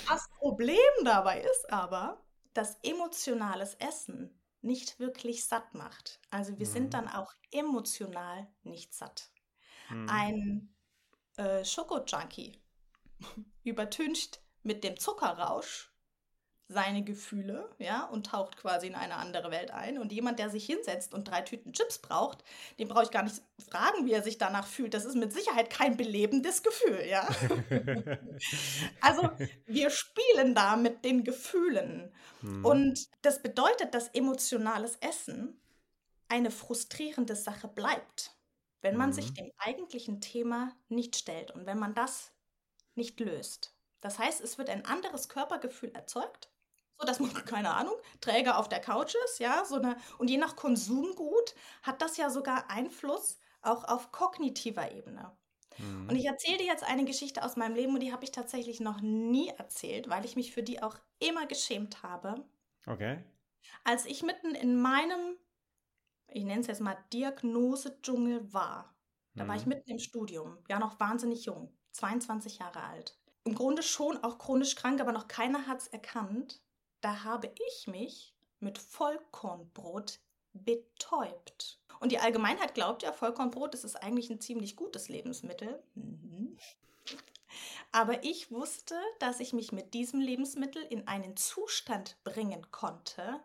Das 0.09 0.29
Problem 0.39 0.79
dabei 1.05 1.41
ist 1.41 1.73
aber, 1.73 2.23
dass 2.55 2.79
emotionales 2.83 3.75
Essen 3.75 4.41
nicht 4.63 5.01
wirklich 5.01 5.45
satt 5.45 5.75
macht. 5.75 6.21
Also 6.31 6.59
wir 6.59 6.67
Mhm. 6.67 6.71
sind 6.73 6.95
dann 6.95 7.09
auch 7.09 7.33
emotional 7.51 8.47
nicht 8.63 8.95
satt. 8.95 9.31
Hm. 9.89 10.07
Ein 10.09 10.75
äh, 11.37 11.65
Schokojunkie 11.65 12.61
übertüncht 13.65 14.41
mit 14.63 14.85
dem 14.85 14.97
Zuckerrausch 14.99 15.93
seine 16.71 17.03
Gefühle, 17.03 17.67
ja, 17.79 18.05
und 18.05 18.27
taucht 18.27 18.59
quasi 18.59 18.89
in 18.89 18.95
eine 18.95 19.17
andere 19.17 19.51
Welt 19.51 19.71
ein. 19.71 19.97
Und 19.97 20.13
jemand, 20.13 20.39
der 20.39 20.51
sich 20.51 20.67
hinsetzt 20.67 21.15
und 21.15 21.27
drei 21.27 21.41
Tüten 21.41 21.73
Chips 21.73 21.99
braucht, 21.99 22.45
den 22.79 22.89
brauche 22.89 23.05
ich 23.05 23.11
gar 23.11 23.23
nicht 23.23 23.41
fragen, 23.59 24.05
wie 24.05 24.13
er 24.13 24.23
sich 24.23 24.37
danach 24.37 24.67
fühlt. 24.67 24.93
Das 24.93 25.07
ist 25.07 25.15
mit 25.15 25.33
Sicherheit 25.33 25.71
kein 25.71 25.97
belebendes 25.97 26.63
Gefühl, 26.63 27.07
ja. 27.09 27.27
also 29.01 29.31
wir 29.65 29.89
spielen 29.89 30.55
da 30.55 30.77
mit 30.77 31.07
den 31.07 31.25
Gefühlen. 31.25 32.13
Mhm. 32.43 32.65
Und 32.67 33.09
das 33.23 33.41
bedeutet, 33.43 33.95
dass 33.95 34.09
emotionales 34.09 34.97
Essen 35.01 35.59
eine 36.29 36.51
frustrierende 36.51 37.35
Sache 37.35 37.69
bleibt, 37.69 38.37
wenn 38.83 38.97
man 38.97 39.09
mhm. 39.09 39.15
sich 39.15 39.33
dem 39.33 39.51
eigentlichen 39.57 40.21
Thema 40.21 40.77
nicht 40.91 41.17
stellt 41.17 41.51
und 41.51 41.65
wenn 41.65 41.79
man 41.79 41.95
das 41.95 42.31
nicht 42.95 43.19
löst. 43.21 43.75
Das 44.03 44.19
heißt, 44.19 44.43
es 44.43 44.59
wird 44.59 44.69
ein 44.69 44.85
anderes 44.85 45.31
Körpergefühl 45.31 45.93
erzeugt 45.95 46.51
so 46.99 47.07
dass 47.07 47.21
man, 47.21 47.33
keine 47.47 47.75
Ahnung, 47.75 47.95
Träger 48.21 48.59
auf 48.59 48.69
der 48.69 48.81
Couch 48.81 49.15
ist, 49.27 49.39
ja, 49.39 49.65
so 49.65 49.77
eine, 49.77 49.97
und 50.19 50.29
je 50.29 50.37
nach 50.37 50.57
Konsumgut 50.57 51.55
hat 51.83 52.03
das 52.03 52.17
ja 52.17 52.31
sogar 52.31 52.71
Einfluss 52.71 53.39
auch 53.63 53.85
auf 53.85 54.13
kognitiver 54.13 54.93
Ebene. 54.93 55.37
Mhm. 55.79 56.09
Und 56.09 56.17
ich 56.17 56.27
erzähle 56.27 56.59
dir 56.59 56.67
jetzt 56.67 56.85
eine 56.85 57.05
Geschichte 57.05 57.45
aus 57.45 57.57
meinem 57.57 57.75
Leben 57.75 57.95
und 57.95 58.01
die 58.01 58.13
habe 58.13 58.25
ich 58.25 58.33
tatsächlich 58.33 58.81
noch 58.81 59.01
nie 59.01 59.49
erzählt, 59.49 60.09
weil 60.09 60.25
ich 60.25 60.37
mich 60.37 60.53
für 60.53 60.63
die 60.63 60.83
auch 60.83 60.97
immer 61.21 61.47
geschämt 61.47 62.03
habe. 62.03 62.45
Okay. 62.87 63.25
Als 63.85 64.07
ich 64.07 64.23
mitten 64.23 64.55
in 64.55 64.81
meinem, 64.81 65.37
ich 66.29 66.45
nenne 66.45 66.61
es 66.61 66.67
jetzt 66.67 66.81
mal 66.81 66.97
Diagnosedschungel 67.13 68.53
war, 68.53 68.95
da 69.35 69.45
mhm. 69.45 69.49
war 69.49 69.57
ich 69.57 69.67
mhm. 69.67 69.71
mitten 69.71 69.91
im 69.91 69.99
Studium, 69.99 70.59
ja 70.69 70.79
noch 70.79 70.99
wahnsinnig 70.99 71.45
jung, 71.45 71.77
22 71.93 72.59
Jahre 72.59 72.83
alt. 72.83 73.19
Im 73.45 73.55
Grunde 73.55 73.83
schon 73.83 74.23
auch 74.25 74.39
chronisch 74.39 74.75
krank, 74.75 75.01
aber 75.01 75.13
noch 75.13 75.29
keiner 75.29 75.67
hat 75.67 75.81
es 75.81 75.89
erkannt 75.89 76.61
da 77.01 77.25
habe 77.25 77.53
ich 77.69 77.87
mich 77.87 78.35
mit 78.61 78.79
Vollkornbrot 78.79 80.21
betäubt. 80.53 81.81
Und 82.01 82.13
die 82.13 82.19
Allgemeinheit 82.19 82.75
glaubt 82.75 83.03
ja, 83.03 83.13
Vollkornbrot 83.13 83.75
das 83.75 83.85
ist 83.85 83.97
eigentlich 83.97 84.31
ein 84.31 84.41
ziemlich 84.41 84.77
gutes 84.77 85.09
Lebensmittel. 85.09 85.83
Mhm. 85.95 86.57
Aber 87.93 88.23
ich 88.23 88.51
wusste, 88.51 88.95
dass 89.19 89.41
ich 89.41 89.53
mich 89.53 89.73
mit 89.73 89.95
diesem 89.95 90.21
Lebensmittel 90.21 90.83
in 90.83 91.09
einen 91.09 91.37
Zustand 91.37 92.17
bringen 92.23 92.71
konnte, 92.71 93.41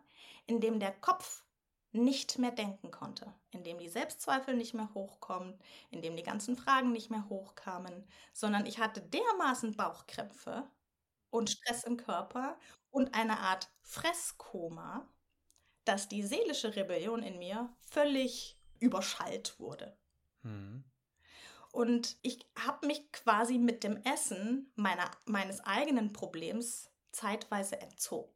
in 0.46 0.60
dem 0.60 0.78
der 0.78 0.92
Kopf 0.92 1.44
nicht 1.92 2.38
mehr 2.38 2.50
denken 2.50 2.90
konnte, 2.90 3.32
in 3.52 3.62
dem 3.62 3.78
die 3.78 3.88
Selbstzweifel 3.88 4.56
nicht 4.56 4.74
mehr 4.74 4.92
hochkommen, 4.94 5.58
in 5.90 6.02
dem 6.02 6.16
die 6.16 6.24
ganzen 6.24 6.56
Fragen 6.56 6.92
nicht 6.92 7.10
mehr 7.10 7.28
hochkamen, 7.28 8.04
sondern 8.32 8.66
ich 8.66 8.78
hatte 8.78 9.00
dermaßen 9.00 9.76
Bauchkrämpfe 9.76 10.68
und 11.30 11.50
Stress 11.50 11.84
im 11.84 11.96
Körper 11.96 12.58
und 12.94 13.12
eine 13.12 13.40
Art 13.40 13.68
Fresskoma, 13.82 15.08
dass 15.84 16.08
die 16.08 16.22
seelische 16.22 16.76
Rebellion 16.76 17.22
in 17.22 17.38
mir 17.38 17.68
völlig 17.80 18.56
überschallt 18.78 19.58
wurde. 19.58 19.96
Mhm. 20.42 20.84
Und 21.72 22.16
ich 22.22 22.46
habe 22.56 22.86
mich 22.86 23.10
quasi 23.10 23.58
mit 23.58 23.82
dem 23.82 23.96
Essen 24.04 24.70
meiner, 24.76 25.10
meines 25.24 25.60
eigenen 25.60 26.12
Problems 26.12 26.88
zeitweise 27.10 27.80
entzogen. 27.80 28.32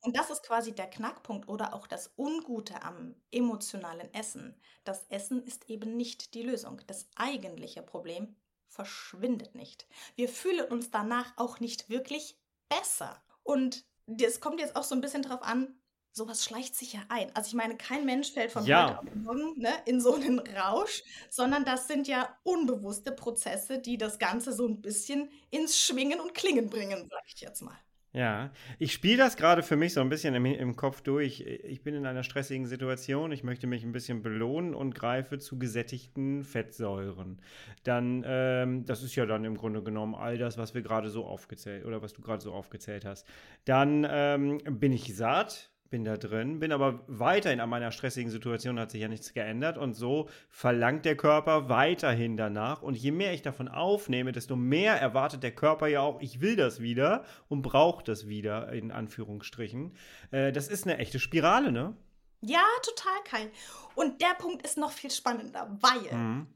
Und 0.00 0.16
das 0.16 0.30
ist 0.30 0.42
quasi 0.42 0.74
der 0.74 0.90
Knackpunkt 0.90 1.48
oder 1.48 1.72
auch 1.72 1.86
das 1.86 2.12
Ungute 2.18 2.82
am 2.82 3.14
emotionalen 3.30 4.12
Essen. 4.12 4.60
Das 4.82 5.06
Essen 5.10 5.44
ist 5.44 5.70
eben 5.70 5.96
nicht 5.96 6.34
die 6.34 6.42
Lösung. 6.42 6.80
Das 6.88 7.08
eigentliche 7.14 7.82
Problem 7.82 8.34
verschwindet 8.66 9.54
nicht. 9.54 9.86
Wir 10.16 10.28
fühlen 10.28 10.66
uns 10.66 10.90
danach 10.90 11.32
auch 11.36 11.60
nicht 11.60 11.88
wirklich 11.88 12.36
besser. 12.68 13.22
Und 13.44 13.84
das 14.06 14.40
kommt 14.40 14.60
jetzt 14.60 14.76
auch 14.76 14.84
so 14.84 14.94
ein 14.94 15.00
bisschen 15.00 15.22
drauf 15.22 15.42
an, 15.42 15.74
sowas 16.12 16.44
schleicht 16.44 16.76
sich 16.76 16.92
ja 16.92 17.00
ein. 17.08 17.34
Also 17.34 17.48
ich 17.48 17.54
meine, 17.54 17.76
kein 17.76 18.04
Mensch 18.04 18.32
fällt 18.32 18.52
von 18.52 18.64
ja. 18.66 18.98
heute 18.98 18.98
auf 18.98 19.14
morgen 19.14 19.58
ne, 19.58 19.70
in 19.86 20.00
so 20.00 20.14
einen 20.14 20.38
Rausch, 20.38 21.02
sondern 21.30 21.64
das 21.64 21.88
sind 21.88 22.06
ja 22.06 22.36
unbewusste 22.42 23.12
Prozesse, 23.12 23.78
die 23.78 23.96
das 23.96 24.18
Ganze 24.18 24.52
so 24.52 24.66
ein 24.66 24.80
bisschen 24.82 25.30
ins 25.50 25.78
Schwingen 25.78 26.20
und 26.20 26.34
Klingen 26.34 26.68
bringen, 26.68 27.08
sag 27.10 27.22
ich 27.26 27.40
jetzt 27.40 27.62
mal. 27.62 27.78
Ja, 28.14 28.50
ich 28.78 28.92
spiele 28.92 29.16
das 29.16 29.38
gerade 29.38 29.62
für 29.62 29.76
mich 29.76 29.94
so 29.94 30.02
ein 30.02 30.10
bisschen 30.10 30.34
im, 30.34 30.44
im, 30.44 30.76
Kopf 30.76 31.00
durch. 31.00 31.40
Ich 31.40 31.82
bin 31.82 31.94
in 31.94 32.04
einer 32.04 32.22
stressigen 32.22 32.66
Situation, 32.66 33.32
ich 33.32 33.42
möchte 33.42 33.66
mich 33.66 33.84
ein 33.84 33.92
bisschen 33.92 34.22
belohnen 34.22 34.74
und 34.74 34.94
greife 34.94 35.38
zu 35.38 35.58
gesättigten 35.58 36.44
Fettsäuren. 36.44 37.40
Dann, 37.84 38.22
ähm, 38.26 38.84
das 38.84 39.02
ist 39.02 39.16
ja 39.16 39.24
dann 39.24 39.46
im 39.46 39.56
Grunde 39.56 39.82
genommen 39.82 40.14
all 40.14 40.36
das, 40.36 40.58
was 40.58 40.74
wir 40.74 40.82
gerade 40.82 41.08
so 41.08 41.24
aufgezählt 41.24 41.86
oder 41.86 42.02
was 42.02 42.12
du 42.12 42.20
gerade 42.20 42.42
so 42.42 42.52
aufgezählt 42.52 43.06
hast. 43.06 43.26
Dann 43.64 44.06
ähm, 44.06 44.58
bin 44.78 44.92
ich 44.92 45.16
satt, 45.16 45.71
bin 45.92 46.04
da 46.04 46.16
drin, 46.16 46.58
bin 46.58 46.72
aber 46.72 47.04
weiterhin 47.06 47.60
an 47.60 47.68
meiner 47.68 47.92
stressigen 47.92 48.30
Situation, 48.30 48.80
hat 48.80 48.90
sich 48.90 49.02
ja 49.02 49.08
nichts 49.08 49.34
geändert 49.34 49.76
und 49.76 49.92
so 49.92 50.28
verlangt 50.48 51.04
der 51.04 51.18
Körper 51.18 51.68
weiterhin 51.68 52.38
danach 52.38 52.80
und 52.80 52.96
je 52.96 53.10
mehr 53.10 53.34
ich 53.34 53.42
davon 53.42 53.68
aufnehme, 53.68 54.32
desto 54.32 54.56
mehr 54.56 54.94
erwartet 54.94 55.42
der 55.42 55.54
Körper 55.54 55.88
ja 55.88 56.00
auch, 56.00 56.20
ich 56.22 56.40
will 56.40 56.56
das 56.56 56.80
wieder 56.80 57.24
und 57.48 57.60
braucht 57.60 58.08
das 58.08 58.26
wieder, 58.26 58.72
in 58.72 58.90
Anführungsstrichen. 58.90 59.94
Äh, 60.30 60.50
das 60.50 60.68
ist 60.68 60.84
eine 60.84 60.96
echte 60.96 61.20
Spirale, 61.20 61.70
ne? 61.70 61.94
Ja, 62.40 62.64
total, 62.82 63.22
Kai. 63.24 63.50
Und 63.94 64.22
der 64.22 64.34
Punkt 64.38 64.64
ist 64.64 64.78
noch 64.78 64.92
viel 64.92 65.10
spannender, 65.10 65.78
weil 65.80 66.10
mhm. 66.10 66.46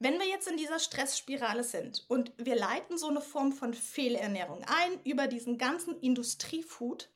Wenn 0.00 0.18
wir 0.18 0.26
jetzt 0.26 0.48
in 0.48 0.56
dieser 0.56 0.80
Stressspirale 0.80 1.62
sind 1.62 2.04
und 2.08 2.32
wir 2.36 2.56
leiten 2.56 2.98
so 2.98 3.08
eine 3.08 3.20
Form 3.20 3.52
von 3.52 3.72
Fehlernährung 3.72 4.62
ein 4.64 5.00
über 5.04 5.28
diesen 5.28 5.56
ganzen 5.56 5.98
Industriefood, 6.00 7.13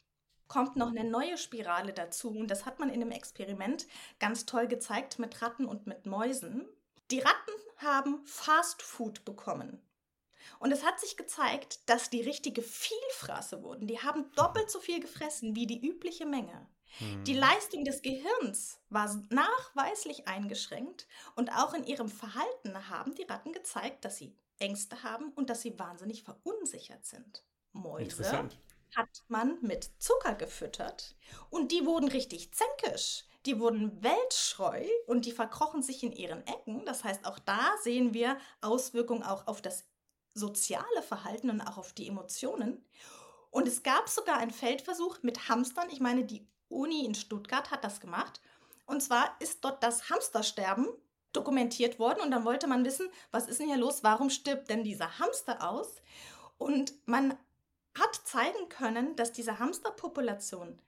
kommt 0.49 0.77
noch 0.77 0.89
eine 0.89 1.05
neue 1.05 1.39
Spirale 1.39 1.93
dazu. 1.93 2.31
Und 2.31 2.49
das 2.49 2.67
hat 2.67 2.79
man 2.79 2.89
in 2.89 3.01
einem 3.01 3.11
Experiment 3.11 3.87
ganz 4.19 4.47
toll 4.47 4.67
gezeigt 4.67 5.19
mit 5.19 5.41
Ratten 5.41 5.67
und 5.67 5.87
mit 5.87 6.07
Mäusen. 6.07 6.67
Die 7.11 7.21
Ratten 7.21 7.53
haben 7.77 8.25
Fast 8.27 8.83
Food 8.83 9.25
bekommen. 9.25 9.81
Und 10.59 10.73
es 10.73 10.85
hat 10.85 10.99
sich 10.99 11.17
gezeigt, 11.17 11.89
dass 11.89 12.11
die 12.11 12.23
richtige 12.23 12.63
Vielfraße 12.63 13.63
wurden. 13.63 13.87
Die 13.87 14.01
haben 14.01 14.31
doppelt 14.35 14.71
so 14.71 14.81
viel 14.81 15.01
gefressen 15.01 15.55
wie 15.55 15.67
die 15.67 15.87
übliche 15.87 16.27
Menge. 16.27 16.67
Die 17.27 17.35
hm. 17.35 17.41
Leistung 17.41 17.85
des 17.85 18.03
Gehirns 18.03 18.81
war 18.89 19.15
nachweislich 19.29 20.27
eingeschränkt 20.27 21.07
und 21.37 21.51
auch 21.51 21.75
in 21.75 21.85
ihrem 21.85 22.09
Verhalten 22.09 22.89
haben 22.89 23.15
die 23.15 23.25
Ratten 23.25 23.53
gezeigt, 23.53 24.05
dass 24.05 24.17
sie 24.17 24.35
Ängste 24.59 25.03
haben 25.03 25.31
und 25.33 25.51
dass 25.51 25.63
sie 25.63 25.79
wahnsinnig 25.79 26.25
verunsichert 26.25 27.05
sind. 27.05 27.45
Mäuse 27.73 28.25
hat 28.97 29.25
man 29.29 29.59
mit 29.63 29.91
Zucker 29.99 30.35
gefüttert 30.35 31.15
und 31.51 31.73
die 31.73 31.87
wurden 31.87 32.09
richtig 32.09 32.53
zänkisch. 32.53 33.25
Die 33.47 33.61
wurden 33.61 34.03
weltschreu 34.03 34.85
und 35.07 35.25
die 35.25 35.33
verkrochen 35.33 35.83
sich 35.83 36.03
in 36.03 36.13
ihren 36.13 36.47
Ecken. 36.47 36.85
Das 36.85 37.05
heißt, 37.05 37.25
auch 37.25 37.39
da 37.39 37.71
sehen 37.83 38.13
wir 38.13 38.37
Auswirkungen 38.61 39.23
auch 39.23 39.47
auf 39.47 39.63
das 39.63 39.85
soziale 40.35 41.03
Verhalten 41.03 41.51
und 41.51 41.61
auch 41.61 41.79
auf 41.79 41.93
die 41.93 42.09
Emotionen. 42.09 42.85
Und 43.51 43.67
es 43.67 43.83
gab 43.83 44.09
sogar 44.09 44.39
einen 44.39 44.51
Feldversuch 44.51 45.23
mit 45.23 45.49
Hamstern. 45.49 45.89
Ich 45.91 46.01
meine, 46.01 46.25
die 46.25 46.47
Uni 46.69 47.05
in 47.05 47.15
Stuttgart 47.15 47.71
hat 47.71 47.85
das 47.85 48.01
gemacht. 48.01 48.41
Und 48.87 49.03
zwar 49.03 49.37
ist 49.41 49.65
dort 49.65 49.83
das 49.83 50.11
Hamstersterben 50.11 50.89
dokumentiert 51.33 51.99
worden 51.99 52.21
und 52.23 52.31
dann 52.31 52.45
wollte 52.45 52.67
man 52.67 52.85
wissen, 52.85 53.09
was 53.31 53.49
ist 53.49 53.61
denn 53.61 53.69
hier 53.69 53.77
los? 53.77 54.03
Warum 54.03 54.31
stirbt 54.31 54.71
denn 54.71 54.83
dieser 54.83 55.19
Hamster 55.19 55.69
aus? 55.69 55.97
Und 56.57 56.95
man 57.07 57.39
hat 57.99 58.15
zeigen 58.25 58.69
können, 58.69 59.17
dass 59.17 59.33
diese 59.33 59.59
Hamsterpopulation 59.59 60.79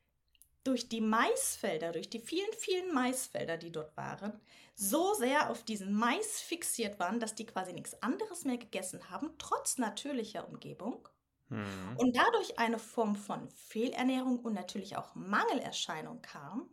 durch 0.65 0.89
die 0.89 1.01
Maisfelder, 1.01 1.93
durch 1.93 2.11
die 2.11 2.19
vielen, 2.19 2.53
vielen 2.53 2.93
Maisfelder, 2.93 3.57
die 3.57 3.73
dort 3.73 3.97
waren, 3.97 4.39
so 4.75 5.15
sehr 5.15 5.51
auf 5.51 5.63
diesen 5.65 5.93
Mais 5.93 6.41
fixiert 6.41 6.99
waren, 6.99 7.21
dass 7.21 7.35
die 7.35 7.47
quasi 7.47 7.73
nichts 7.73 8.01
anderes 8.03 8.45
mehr 8.45 8.59
gegessen 8.59 9.11
haben, 9.11 9.31
trotz 9.39 9.79
natürlicher 9.79 10.49
Umgebung. 10.49 11.09
Mhm. 11.49 11.97
Und 11.97 12.17
dadurch 12.17 12.59
eine 12.59 12.79
Form 12.79 13.17
von 13.17 13.51
Fehlernährung 13.51 14.41
und 14.41 14.53
natürlich 14.53 14.97
auch 14.97 15.15
Mangelerscheinung 15.15 16.23
kam, 16.23 16.71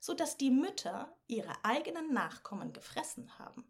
sodass 0.00 0.36
die 0.36 0.50
Mütter 0.50 1.16
ihre 1.26 1.52
eigenen 1.62 2.12
Nachkommen 2.12 2.72
gefressen 2.72 3.38
haben. 3.38 3.64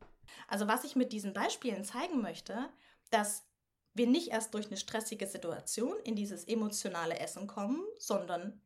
Also 0.49 0.69
was 0.69 0.85
ich 0.85 0.97
mit 0.97 1.13
diesen 1.13 1.33
Beispielen 1.33 1.85
zeigen 1.85 2.21
möchte, 2.21 2.69
dass 3.11 3.45
wir 3.95 4.07
nicht 4.07 4.29
erst 4.29 4.55
durch 4.55 4.67
eine 4.67 4.77
stressige 4.77 5.27
Situation 5.27 5.97
in 6.05 6.17
dieses 6.17 6.45
emotionale 6.45 7.19
Essen 7.19 7.47
kommen, 7.47 7.83
sondern 7.99 8.61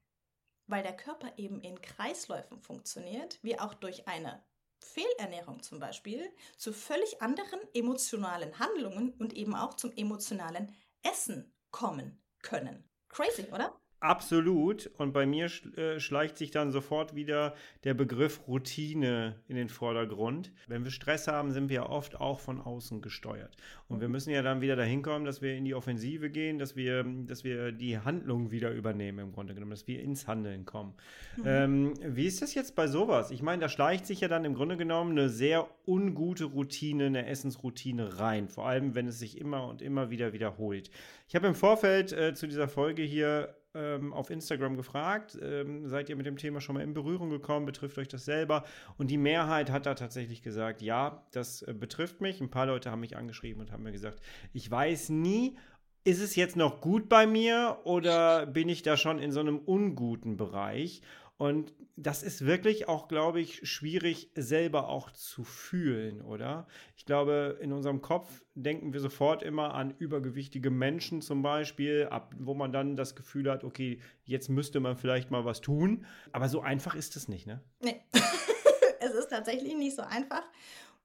weil 0.66 0.82
der 0.82 0.96
Körper 0.96 1.32
eben 1.36 1.60
in 1.60 1.80
Kreisläufen 1.80 2.58
funktioniert, 2.58 3.38
wir 3.42 3.62
auch 3.62 3.74
durch 3.74 4.08
eine 4.08 4.42
Fehlernährung 4.80 5.62
zum 5.62 5.78
Beispiel 5.78 6.30
zu 6.56 6.72
völlig 6.72 7.22
anderen 7.22 7.60
emotionalen 7.74 8.58
Handlungen 8.58 9.12
und 9.14 9.32
eben 9.32 9.54
auch 9.54 9.74
zum 9.74 9.92
emotionalen 9.96 10.74
Essen 11.02 11.54
kommen 11.70 12.22
können. 12.42 12.88
Crazy, 13.08 13.44
oder? 13.52 13.78
Absolut. 14.04 14.90
Und 14.98 15.14
bei 15.14 15.24
mir 15.24 15.46
äh, 15.78 15.98
schleicht 15.98 16.36
sich 16.36 16.50
dann 16.50 16.72
sofort 16.72 17.14
wieder 17.14 17.54
der 17.84 17.94
Begriff 17.94 18.46
Routine 18.46 19.36
in 19.48 19.56
den 19.56 19.70
Vordergrund. 19.70 20.52
Wenn 20.66 20.84
wir 20.84 20.90
Stress 20.90 21.26
haben, 21.26 21.52
sind 21.52 21.70
wir 21.70 21.88
oft 21.88 22.20
auch 22.20 22.38
von 22.38 22.60
außen 22.60 23.00
gesteuert. 23.00 23.56
Und 23.88 24.02
wir 24.02 24.08
müssen 24.08 24.28
ja 24.28 24.42
dann 24.42 24.60
wieder 24.60 24.76
dahin 24.76 25.00
kommen, 25.00 25.24
dass 25.24 25.40
wir 25.40 25.54
in 25.54 25.64
die 25.64 25.74
Offensive 25.74 26.28
gehen, 26.28 26.58
dass 26.58 26.76
wir, 26.76 27.02
dass 27.02 27.44
wir 27.44 27.72
die 27.72 27.98
Handlung 27.98 28.50
wieder 28.50 28.72
übernehmen, 28.72 29.20
im 29.20 29.32
Grunde 29.32 29.54
genommen, 29.54 29.70
dass 29.70 29.86
wir 29.86 30.02
ins 30.02 30.28
Handeln 30.28 30.66
kommen. 30.66 30.92
Mhm. 31.38 31.42
Ähm, 31.46 31.94
wie 32.02 32.26
ist 32.26 32.42
das 32.42 32.52
jetzt 32.52 32.76
bei 32.76 32.88
sowas? 32.88 33.30
Ich 33.30 33.40
meine, 33.40 33.62
da 33.62 33.68
schleicht 33.70 34.04
sich 34.04 34.20
ja 34.20 34.28
dann 34.28 34.44
im 34.44 34.52
Grunde 34.52 34.76
genommen 34.76 35.12
eine 35.12 35.30
sehr 35.30 35.66
ungute 35.86 36.44
Routine, 36.44 37.06
eine 37.06 37.26
Essensroutine 37.26 38.18
rein. 38.18 38.50
Vor 38.50 38.66
allem, 38.66 38.94
wenn 38.94 39.06
es 39.06 39.18
sich 39.18 39.38
immer 39.38 39.66
und 39.66 39.80
immer 39.80 40.10
wieder 40.10 40.34
wiederholt. 40.34 40.90
Ich 41.26 41.34
habe 41.34 41.46
im 41.46 41.54
Vorfeld 41.54 42.12
äh, 42.12 42.34
zu 42.34 42.46
dieser 42.46 42.68
Folge 42.68 43.02
hier 43.02 43.54
ähm, 43.74 44.12
auf 44.12 44.30
Instagram 44.30 44.76
gefragt, 44.76 45.38
ähm, 45.42 45.88
seid 45.88 46.08
ihr 46.08 46.16
mit 46.16 46.26
dem 46.26 46.36
Thema 46.36 46.60
schon 46.60 46.74
mal 46.74 46.82
in 46.82 46.94
Berührung 46.94 47.30
gekommen, 47.30 47.66
betrifft 47.66 47.98
euch 47.98 48.08
das 48.08 48.24
selber? 48.24 48.64
Und 48.98 49.10
die 49.10 49.18
Mehrheit 49.18 49.70
hat 49.70 49.86
da 49.86 49.94
tatsächlich 49.94 50.42
gesagt, 50.42 50.82
ja, 50.82 51.24
das 51.32 51.62
äh, 51.62 51.74
betrifft 51.74 52.20
mich. 52.20 52.40
Ein 52.40 52.50
paar 52.50 52.66
Leute 52.66 52.90
haben 52.90 53.00
mich 53.00 53.16
angeschrieben 53.16 53.60
und 53.60 53.72
haben 53.72 53.82
mir 53.82 53.92
gesagt, 53.92 54.20
ich 54.52 54.70
weiß 54.70 55.10
nie, 55.10 55.56
ist 56.04 56.20
es 56.20 56.36
jetzt 56.36 56.56
noch 56.56 56.80
gut 56.80 57.08
bei 57.08 57.26
mir 57.26 57.78
oder 57.84 58.46
bin 58.46 58.68
ich 58.68 58.82
da 58.82 58.96
schon 58.96 59.18
in 59.18 59.32
so 59.32 59.40
einem 59.40 59.58
unguten 59.58 60.36
Bereich? 60.36 61.00
Und 61.36 61.74
das 61.96 62.22
ist 62.22 62.46
wirklich 62.46 62.86
auch, 62.88 63.08
glaube 63.08 63.40
ich, 63.40 63.68
schwierig 63.68 64.30
selber 64.36 64.88
auch 64.88 65.10
zu 65.10 65.42
fühlen, 65.42 66.22
oder? 66.22 66.68
Ich 66.96 67.06
glaube, 67.06 67.58
in 67.60 67.72
unserem 67.72 68.02
Kopf 68.02 68.44
denken 68.54 68.92
wir 68.92 69.00
sofort 69.00 69.42
immer 69.42 69.74
an 69.74 69.94
übergewichtige 69.98 70.70
Menschen 70.70 71.22
zum 71.22 71.42
Beispiel, 71.42 72.06
ab, 72.10 72.34
wo 72.38 72.54
man 72.54 72.72
dann 72.72 72.94
das 72.94 73.16
Gefühl 73.16 73.50
hat, 73.50 73.64
okay, 73.64 74.00
jetzt 74.22 74.48
müsste 74.48 74.78
man 74.78 74.96
vielleicht 74.96 75.32
mal 75.32 75.44
was 75.44 75.60
tun. 75.60 76.06
Aber 76.30 76.48
so 76.48 76.60
einfach 76.60 76.94
ist 76.94 77.16
es 77.16 77.26
nicht, 77.26 77.46
ne? 77.46 77.60
Nee. 77.80 78.00
es 79.00 79.12
ist 79.12 79.28
tatsächlich 79.28 79.74
nicht 79.74 79.96
so 79.96 80.02
einfach, 80.02 80.44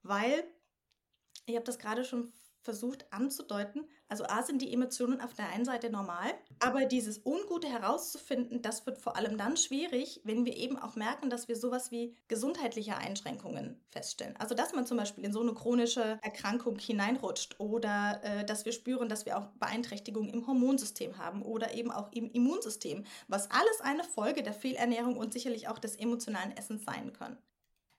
weil 0.03 0.43
ich 1.47 1.55
habe 1.55 1.65
das 1.65 1.79
gerade 1.79 2.03
schon 2.03 2.31
versucht 2.61 3.11
anzudeuten. 3.11 3.87
Also 4.09 4.25
A 4.25 4.41
sind 4.43 4.61
die 4.61 4.73
Emotionen 4.73 5.21
auf 5.21 5.35
der 5.35 5.49
einen 5.49 5.65
Seite 5.65 5.91
normal, 5.91 6.33
aber 6.59 6.85
dieses 6.85 7.21
Ungute 7.23 7.67
herauszufinden, 7.67 8.61
das 8.61 8.85
wird 8.85 8.97
vor 8.97 9.15
allem 9.15 9.37
dann 9.37 9.55
schwierig, 9.55 10.19
wenn 10.23 10.45
wir 10.45 10.57
eben 10.57 10.77
auch 10.77 10.95
merken, 10.95 11.29
dass 11.29 11.47
wir 11.47 11.55
sowas 11.55 11.91
wie 11.91 12.15
gesundheitliche 12.27 12.97
Einschränkungen 12.97 13.79
feststellen. 13.89 14.35
Also 14.37 14.55
dass 14.55 14.73
man 14.73 14.87
zum 14.87 14.97
Beispiel 14.97 15.23
in 15.23 15.31
so 15.31 15.41
eine 15.41 15.53
chronische 15.53 16.17
Erkrankung 16.21 16.79
hineinrutscht 16.79 17.59
oder 17.59 18.19
äh, 18.23 18.45
dass 18.45 18.65
wir 18.65 18.71
spüren, 18.71 19.09
dass 19.09 19.27
wir 19.27 19.37
auch 19.37 19.45
Beeinträchtigungen 19.59 20.31
im 20.31 20.47
Hormonsystem 20.47 21.17
haben 21.19 21.43
oder 21.43 21.73
eben 21.75 21.91
auch 21.91 22.11
im 22.11 22.31
Immunsystem, 22.31 23.03
was 23.27 23.51
alles 23.51 23.81
eine 23.81 24.03
Folge 24.03 24.41
der 24.41 24.53
Fehlernährung 24.53 25.17
und 25.17 25.33
sicherlich 25.33 25.67
auch 25.67 25.77
des 25.77 25.95
emotionalen 25.95 26.57
Essens 26.57 26.83
sein 26.83 27.13
können. 27.13 27.37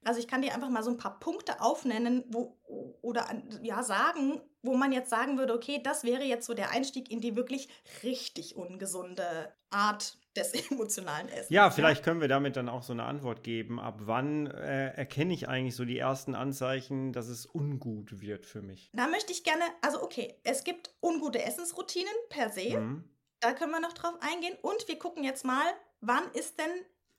Also 0.04 0.20
ich 0.20 0.28
kann 0.28 0.42
dir 0.42 0.54
einfach 0.54 0.70
mal 0.70 0.82
so 0.82 0.90
ein 0.90 0.96
paar 0.96 1.18
Punkte 1.20 1.60
aufnennen, 1.60 2.24
wo 2.28 2.56
oder 3.02 3.26
ja 3.62 3.82
sagen, 3.82 4.40
wo 4.62 4.74
man 4.74 4.92
jetzt 4.92 5.10
sagen 5.10 5.38
würde, 5.38 5.54
okay, 5.54 5.80
das 5.82 6.04
wäre 6.04 6.24
jetzt 6.24 6.46
so 6.46 6.54
der 6.54 6.70
Einstieg 6.70 7.10
in 7.10 7.20
die 7.20 7.36
wirklich 7.36 7.68
richtig 8.02 8.56
ungesunde 8.56 9.52
Art 9.70 10.18
des 10.36 10.52
emotionalen 10.70 11.28
Essens. 11.28 11.50
Ja, 11.50 11.70
vielleicht 11.70 12.04
können 12.04 12.20
wir 12.20 12.28
damit 12.28 12.56
dann 12.56 12.68
auch 12.68 12.82
so 12.82 12.92
eine 12.92 13.04
Antwort 13.04 13.42
geben. 13.42 13.80
Ab 13.80 14.00
wann 14.02 14.46
äh, 14.46 14.94
erkenne 14.94 15.34
ich 15.34 15.48
eigentlich 15.48 15.76
so 15.76 15.84
die 15.84 15.98
ersten 15.98 16.34
Anzeichen, 16.34 17.12
dass 17.12 17.28
es 17.28 17.46
ungut 17.46 18.20
wird 18.20 18.46
für 18.46 18.62
mich? 18.62 18.90
Da 18.92 19.08
möchte 19.08 19.32
ich 19.32 19.44
gerne, 19.44 19.64
also 19.82 20.02
okay, 20.02 20.34
es 20.44 20.64
gibt 20.64 20.94
ungute 21.02 21.42
Essensroutinen 21.42 22.14
per 22.28 22.50
se. 22.50 22.78
Mhm. 22.78 23.04
Da 23.40 23.52
können 23.52 23.72
wir 23.72 23.80
noch 23.80 23.94
drauf 23.94 24.14
eingehen. 24.20 24.56
Und 24.62 24.86
wir 24.86 24.98
gucken 24.98 25.24
jetzt 25.24 25.44
mal, 25.44 25.64
wann 26.00 26.30
ist 26.34 26.58
denn 26.58 26.70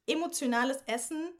emotionales 0.07 0.83
Essen 0.85 1.31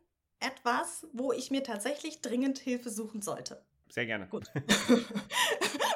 etwas, 0.41 1.07
wo 1.13 1.31
ich 1.31 1.51
mir 1.51 1.63
tatsächlich 1.63 2.21
dringend 2.21 2.59
Hilfe 2.59 2.89
suchen 2.89 3.21
sollte. 3.21 3.63
Sehr 3.89 4.05
gerne. 4.05 4.27
Gut. 4.27 4.49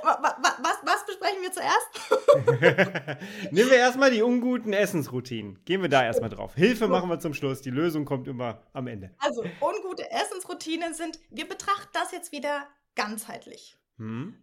was, 0.03 0.77
was, 0.83 1.05
besprechen 1.05 1.41
wir 1.41 1.51
zuerst? 1.51 3.21
Nehmen 3.51 3.69
wir 3.69 3.77
erstmal 3.77 4.11
die 4.11 4.21
unguten 4.21 4.73
Essensroutinen. 4.73 5.63
Gehen 5.63 5.81
wir 5.81 5.87
da 5.87 6.03
erstmal 6.03 6.29
drauf. 6.29 6.55
Hilfe 6.55 6.89
machen 6.89 7.09
wir 7.09 7.19
zum 7.19 7.33
Schluss. 7.33 7.61
Die 7.61 7.69
Lösung 7.69 8.03
kommt 8.03 8.27
immer 8.27 8.63
am 8.73 8.87
Ende. 8.87 9.11
Also, 9.19 9.45
ungute 9.61 10.11
Essensroutinen 10.11 10.93
sind, 10.93 11.19
wir 11.29 11.47
betrachten 11.47 11.91
das 11.93 12.11
jetzt 12.11 12.33
wieder 12.33 12.67
ganzheitlich. 12.95 13.77
Hm? 13.97 14.35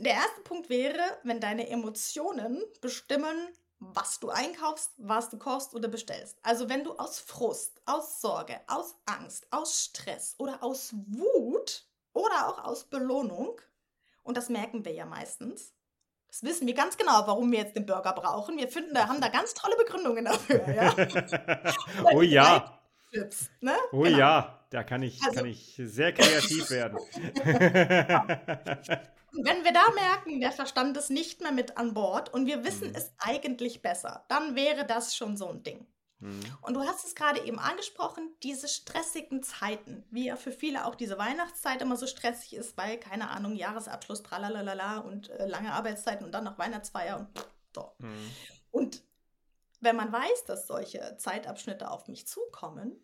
Der 0.00 0.12
erste 0.12 0.40
Punkt 0.42 0.70
wäre, 0.70 1.02
wenn 1.22 1.40
deine 1.40 1.68
Emotionen 1.68 2.62
bestimmen, 2.80 3.36
was 3.92 4.20
du 4.20 4.30
einkaufst, 4.30 4.92
was 4.96 5.30
du 5.30 5.38
kochst 5.38 5.74
oder 5.74 5.88
bestellst. 5.88 6.38
Also 6.42 6.68
wenn 6.68 6.84
du 6.84 6.96
aus 6.96 7.18
Frust, 7.18 7.80
aus 7.86 8.20
Sorge, 8.20 8.60
aus 8.66 8.94
Angst, 9.06 9.46
aus 9.50 9.84
Stress 9.84 10.34
oder 10.38 10.62
aus 10.62 10.94
Wut 10.94 11.86
oder 12.12 12.48
auch 12.48 12.64
aus 12.64 12.84
Belohnung, 12.84 13.60
und 14.22 14.36
das 14.36 14.48
merken 14.48 14.84
wir 14.84 14.92
ja 14.92 15.06
meistens, 15.06 15.72
das 16.28 16.42
wissen 16.42 16.66
wir 16.66 16.74
ganz 16.74 16.96
genau, 16.96 17.26
warum 17.26 17.50
wir 17.52 17.60
jetzt 17.60 17.76
den 17.76 17.86
Burger 17.86 18.12
brauchen. 18.12 18.56
Wir 18.56 18.68
finden, 18.68 18.94
da 18.94 19.06
haben 19.06 19.20
da 19.20 19.28
ganz 19.28 19.54
tolle 19.54 19.76
Begründungen 19.76 20.24
dafür. 20.24 20.68
Ja? 20.68 20.94
oh 22.12 22.22
ja. 22.22 22.80
Chips, 23.12 23.50
ne? 23.60 23.76
Oh 23.92 24.00
genau. 24.00 24.18
ja, 24.18 24.66
da 24.70 24.82
kann 24.82 25.02
ich, 25.02 25.22
also, 25.22 25.36
kann 25.36 25.46
ich 25.46 25.80
sehr 25.84 26.12
kreativ 26.12 26.70
werden. 26.70 26.98
wenn 29.42 29.64
wir 29.64 29.72
da 29.72 29.84
merken, 29.94 30.40
der 30.40 30.52
Verstand 30.52 30.96
ist 30.96 31.10
nicht 31.10 31.40
mehr 31.40 31.52
mit 31.52 31.76
an 31.76 31.94
Bord 31.94 32.32
und 32.32 32.46
wir 32.46 32.64
wissen 32.64 32.90
mhm. 32.90 32.94
es 32.94 33.12
eigentlich 33.18 33.82
besser, 33.82 34.24
dann 34.28 34.54
wäre 34.54 34.86
das 34.86 35.16
schon 35.16 35.36
so 35.36 35.48
ein 35.48 35.62
Ding. 35.62 35.86
Mhm. 36.20 36.40
Und 36.62 36.74
du 36.74 36.80
hast 36.82 37.04
es 37.04 37.14
gerade 37.14 37.44
eben 37.44 37.58
angesprochen, 37.58 38.34
diese 38.42 38.68
stressigen 38.68 39.42
Zeiten, 39.42 40.04
wie 40.10 40.26
ja 40.26 40.36
für 40.36 40.52
viele 40.52 40.86
auch 40.86 40.94
diese 40.94 41.18
Weihnachtszeit 41.18 41.82
immer 41.82 41.96
so 41.96 42.06
stressig 42.06 42.54
ist, 42.54 42.76
weil, 42.76 42.98
keine 42.98 43.30
Ahnung, 43.30 43.54
Jahresabschluss, 43.54 44.22
tralalala 44.22 44.98
und 44.98 45.30
äh, 45.30 45.46
lange 45.46 45.72
Arbeitszeiten 45.72 46.24
und 46.24 46.32
dann 46.32 46.44
noch 46.44 46.58
Weihnachtsfeier 46.58 47.18
und 47.18 47.28
so. 47.74 47.92
Mhm. 47.98 48.30
Und 48.70 49.02
wenn 49.80 49.96
man 49.96 50.12
weiß, 50.12 50.44
dass 50.46 50.66
solche 50.66 51.16
Zeitabschnitte 51.18 51.90
auf 51.90 52.08
mich 52.08 52.26
zukommen, 52.26 52.96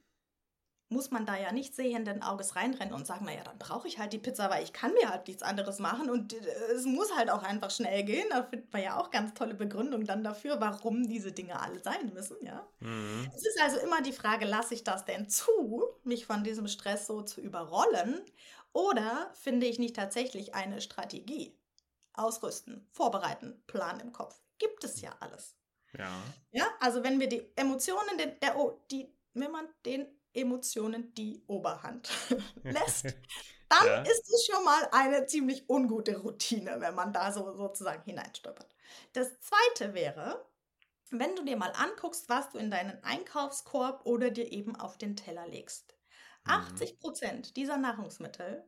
muss 0.91 1.13
man 1.13 1.25
da 1.25 1.37
ja 1.37 1.53
nicht 1.53 1.75
sehenden 1.75 2.21
Auges 2.23 2.57
reinrennen 2.57 2.93
und 2.93 3.07
sagen, 3.07 3.25
naja, 3.25 3.45
dann 3.45 3.59
brauche 3.59 3.87
ich 3.87 4.01
halt 4.01 4.13
die 4.13 4.19
Pizza, 4.19 4.51
weil 4.51 4.65
ich 4.65 4.73
kann 4.73 4.93
mir 4.93 5.09
halt 5.09 5.29
nichts 5.29 5.43
anderes 5.43 5.79
machen 5.79 6.11
und 6.11 6.33
äh, 6.33 6.73
es 6.75 6.85
muss 6.85 7.15
halt 7.17 7.31
auch 7.31 7.45
einfach 7.45 7.71
schnell 7.71 8.03
gehen. 8.03 8.27
Da 8.31 8.43
findet 8.43 8.73
man 8.73 8.83
ja 8.83 8.99
auch 8.99 9.13
ganz 9.13 9.33
tolle 9.35 9.55
Begründungen 9.55 10.07
dann 10.07 10.25
dafür, 10.25 10.61
warum 10.61 11.07
diese 11.07 11.31
Dinge 11.31 11.61
alle 11.61 11.79
sein 11.79 12.13
müssen, 12.13 12.37
ja. 12.43 12.67
Mhm. 12.81 13.31
Es 13.35 13.47
ist 13.47 13.61
also 13.63 13.79
immer 13.79 14.03
die 14.03 14.13
Frage, 14.13 14.47
lasse 14.47 14.75
ich 14.75 14.83
das 14.83 15.05
denn 15.05 15.29
zu, 15.29 15.85
mich 16.03 16.27
von 16.27 16.43
diesem 16.43 16.67
Stress 16.67 17.07
so 17.07 17.23
zu 17.23 17.41
überrollen 17.41 18.21
oder 18.73 19.31
finde 19.35 19.67
ich 19.67 19.79
nicht 19.79 19.95
tatsächlich 19.95 20.55
eine 20.55 20.81
Strategie? 20.81 21.57
Ausrüsten, 22.15 22.87
vorbereiten, 22.91 23.63
Plan 23.69 24.01
im 24.01 24.13
Kopf. 24.13 24.43
Gibt 24.59 24.83
es 24.83 25.01
ja 25.01 25.15
alles. 25.21 25.55
Ja. 25.97 26.11
Ja, 26.51 26.67
also 26.81 27.05
wenn 27.05 27.21
wir 27.21 27.29
die 27.29 27.49
Emotionen, 27.55 28.19
den, 28.19 28.39
der, 28.41 28.57
die, 28.91 29.09
wenn 29.35 29.53
man 29.53 29.69
den 29.87 30.07
Emotionen 30.35 31.15
die 31.15 31.43
Oberhand 31.47 32.11
lässt, 32.63 33.07
dann 33.69 33.87
ja. 33.87 34.03
ist 34.03 34.29
es 34.33 34.47
schon 34.47 34.65
mal 34.65 34.89
eine 34.93 35.27
ziemlich 35.27 35.69
ungute 35.69 36.17
Routine, 36.19 36.81
wenn 36.81 36.95
man 36.95 37.13
da 37.13 37.33
so 37.33 37.55
sozusagen 37.57 38.03
hineinstolpert. 38.05 38.75
Das 39.13 39.39
zweite 39.41 39.95
wäre, 39.95 40.45
wenn 41.11 41.37
du 41.37 41.45
dir 41.45 41.57
mal 41.57 41.73
anguckst, 41.73 42.29
was 42.29 42.51
du 42.51 42.59
in 42.59 42.71
deinen 42.71 43.03
Einkaufskorb 43.03 44.07
oder 44.07 44.31
dir 44.31 44.51
eben 44.51 44.77
auf 44.77 44.99
den 44.99 45.17
Teller 45.17 45.47
legst. 45.47 45.97
Mhm. 46.45 46.53
80 46.53 46.99
Prozent 47.01 47.57
dieser 47.57 47.77
Nahrungsmittel 47.77 48.65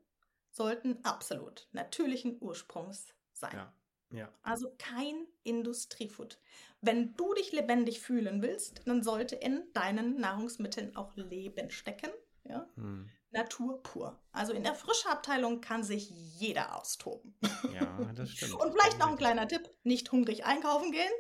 sollten 0.51 1.05
absolut 1.05 1.69
natürlichen 1.73 2.39
Ursprungs 2.41 3.15
sein. 3.33 3.57
Ja. 3.57 3.75
Ja. 4.13 4.29
Also 4.43 4.75
kein 4.79 5.27
Industriefood. 5.43 6.39
Wenn 6.83 7.15
du 7.17 7.33
dich 7.35 7.53
lebendig 7.53 8.01
fühlen 8.01 8.43
willst, 8.43 8.83
dann 8.87 9.03
sollte 9.03 9.37
in 9.37 9.63
deinen 9.73 10.19
Nahrungsmitteln 10.19 10.97
auch 10.97 11.15
Leben 11.17 11.71
stecken. 11.71 12.11
Ja? 12.45 12.69
Hm. 12.75 13.09
Natur 13.31 13.83
pur. 13.83 14.19
Also 14.33 14.53
in 14.53 14.63
der 14.63 14.75
Frischabteilung 14.75 15.61
kann 15.61 15.85
sich 15.85 16.11
jeder 16.11 16.77
austoben. 16.77 17.35
Ja, 17.73 18.13
das 18.15 18.31
stimmt. 18.31 18.55
Und 18.61 18.73
vielleicht 18.73 18.99
noch 18.99 19.09
ein 19.09 19.17
kleiner 19.17 19.49
Tipp: 19.49 19.71
nicht 19.85 20.13
hungrig 20.13 20.45
einkaufen 20.45 20.93
gehen. 20.93 21.13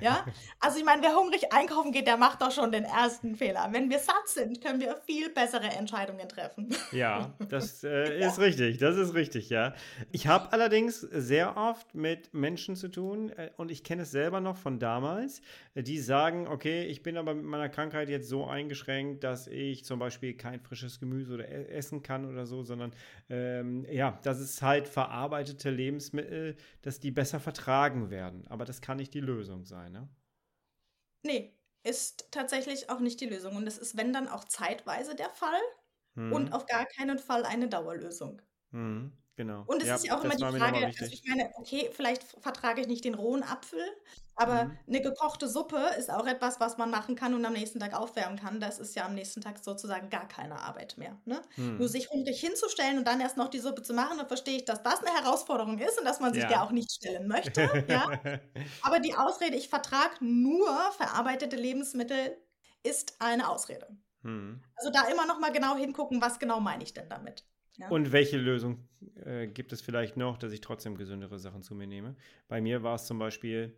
Ja, 0.00 0.26
also 0.60 0.78
ich 0.78 0.84
meine, 0.84 1.02
wer 1.02 1.16
hungrig 1.16 1.52
einkaufen 1.52 1.90
geht, 1.90 2.06
der 2.06 2.18
macht 2.18 2.42
doch 2.42 2.52
schon 2.52 2.70
den 2.70 2.84
ersten 2.84 3.34
Fehler. 3.34 3.68
Wenn 3.72 3.88
wir 3.88 3.98
satt 3.98 4.26
sind, 4.26 4.60
können 4.60 4.80
wir 4.80 4.96
viel 5.06 5.30
bessere 5.30 5.68
Entscheidungen 5.68 6.28
treffen. 6.28 6.74
Ja, 6.92 7.34
das 7.48 7.84
äh, 7.84 8.18
ist 8.26 8.38
ja. 8.38 8.44
richtig, 8.44 8.78
das 8.78 8.96
ist 8.96 9.14
richtig, 9.14 9.50
ja. 9.50 9.74
Ich 10.12 10.28
habe 10.28 10.52
allerdings 10.52 11.00
sehr 11.00 11.56
oft 11.56 11.94
mit 11.94 12.32
Menschen 12.32 12.76
zu 12.76 12.88
tun 12.88 13.30
äh, 13.30 13.50
und 13.56 13.70
ich 13.70 13.82
kenne 13.82 14.02
es 14.02 14.10
selber 14.12 14.40
noch 14.40 14.56
von 14.56 14.78
damals, 14.78 15.42
die 15.74 15.98
sagen, 15.98 16.46
okay, 16.46 16.84
ich 16.84 17.02
bin 17.02 17.16
aber 17.16 17.34
mit 17.34 17.44
meiner 17.44 17.68
Krankheit 17.68 18.08
jetzt 18.08 18.28
so 18.28 18.46
eingeschränkt, 18.46 19.24
dass 19.24 19.46
ich 19.46 19.84
zum 19.84 19.98
Beispiel 19.98 20.34
kein 20.34 20.60
frisches 20.60 21.00
Gemüse 21.00 21.34
oder 21.34 21.48
e 21.48 21.66
essen 21.66 22.02
kann 22.02 22.24
oder 22.24 22.46
so, 22.46 22.62
sondern 22.62 22.92
ähm, 23.28 23.84
ja, 23.90 24.18
das 24.22 24.40
ist 24.40 24.62
halt 24.62 24.88
verarbeitete 24.88 25.70
Lebensmittel, 25.70 26.56
dass 26.82 27.00
die 27.00 27.10
besser 27.10 27.40
vertragen 27.40 28.10
werden. 28.10 28.44
Aber 28.48 28.64
das 28.64 28.80
kann 28.80 28.96
nicht 28.98 29.12
die 29.12 29.20
Lösung 29.20 29.64
sein 29.64 29.85
sein, 29.86 29.92
ne? 29.92 30.08
Nee, 31.22 31.58
ist 31.82 32.28
tatsächlich 32.32 32.88
auch 32.90 33.00
nicht 33.00 33.20
die 33.20 33.26
Lösung. 33.26 33.56
Und 33.56 33.64
das 33.66 33.76
ist, 33.78 33.96
wenn 33.98 34.12
dann 34.14 34.28
auch 34.28 34.44
zeitweise 34.44 35.14
der 35.14 35.28
Fall 35.30 35.60
Mhm. 36.16 36.46
und 36.46 36.52
auf 36.52 36.66
gar 36.66 36.86
keinen 36.86 37.18
Fall 37.18 37.44
eine 37.44 37.68
Dauerlösung. 37.68 38.42
Mhm. 38.72 39.16
Genau. 39.38 39.68
Und 39.68 39.82
es 39.82 39.90
Ja, 39.90 39.96
ist 39.96 40.04
ja 40.06 40.16
auch 40.16 40.22
immer 40.22 40.36
die 40.36 40.46
Frage, 40.46 40.78
also 41.00 41.12
ich 41.12 41.22
meine, 41.26 41.50
okay, 41.56 41.90
vielleicht 41.92 42.22
vertrage 42.40 42.80
ich 42.82 42.86
nicht 42.86 43.04
den 43.04 43.14
rohen 43.14 43.42
Apfel, 43.42 43.80
aber 44.36 44.66
Mhm. 44.66 44.78
eine 44.86 45.00
gekochte 45.02 45.48
Suppe 45.48 45.78
ist 45.98 46.08
auch 46.10 46.26
etwas, 46.26 46.60
was 46.60 46.76
man 46.78 46.90
machen 46.90 47.16
kann 47.16 47.34
und 47.34 47.44
am 47.44 47.54
nächsten 47.54 47.80
Tag 47.80 47.94
aufwärmen 47.94 48.38
kann. 48.38 48.60
Das 48.60 48.78
ist 48.78 48.94
ja 48.94 49.04
am 49.06 49.14
nächsten 49.14 49.40
Tag 49.40 49.58
sozusagen 49.64 50.08
gar 50.10 50.28
keine 50.28 50.60
Arbeit 50.60 50.98
mehr. 50.98 51.20
Ne? 51.24 51.42
Nur 51.78 51.88
Mhm. 51.88 51.88
sich 51.88 52.10
hungrig 52.10 52.38
hinzustellen 52.40 52.98
und 52.98 53.06
dann 53.08 53.20
erst 53.20 53.36
noch 53.38 53.48
die 53.48 53.58
Suppe 53.58 53.82
zu 53.82 53.92
machen, 53.94 54.18
dann 54.18 54.28
verstehe 54.28 54.56
ich, 54.58 54.64
dass 54.66 54.82
das 54.84 55.00
eine 55.02 55.12
Herausforderung 55.18 55.78
ist 55.78 55.98
und 55.98 56.04
dass 56.04 56.20
man 56.20 56.32
sich 56.34 56.46
Ja. 56.46 56.48
der 56.48 56.62
auch 56.62 56.70
nicht 56.70 56.92
stellen 56.92 57.26
möchte. 57.26 57.60
Ja? 57.88 58.06
Aber 58.80 59.00
die 59.00 59.16
Ausrede, 59.16 59.56
ich 59.56 59.68
vertrage 59.70 60.24
nur 60.24 60.68
verarbeitete 60.92 61.56
Lebensmittel, 61.56 62.38
ist 62.84 63.16
eine 63.20 63.48
Ausrede. 63.50 63.96
Mhm. 64.24 64.66
Also 64.76 64.90
da 64.92 65.04
immer 65.08 65.26
noch 65.26 65.40
mal 65.40 65.52
genau 65.52 65.76
hingucken, 65.76 66.20
was 66.22 66.38
genau 66.40 66.60
meine 66.60 66.84
ich 66.84 66.94
denn 66.94 67.08
damit. 67.10 67.46
Und 67.90 68.12
welche 68.12 68.38
Lösung 68.38 68.88
äh, 69.24 69.46
gibt 69.46 69.72
es 69.72 69.80
vielleicht 69.80 70.16
noch, 70.16 70.38
dass 70.38 70.52
ich 70.52 70.60
trotzdem 70.60 70.96
gesündere 70.96 71.38
Sachen 71.38 71.62
zu 71.62 71.74
mir 71.74 71.86
nehme? 71.86 72.16
Bei 72.48 72.60
mir 72.60 72.82
war 72.82 72.94
es 72.94 73.06
zum 73.06 73.18
Beispiel 73.18 73.76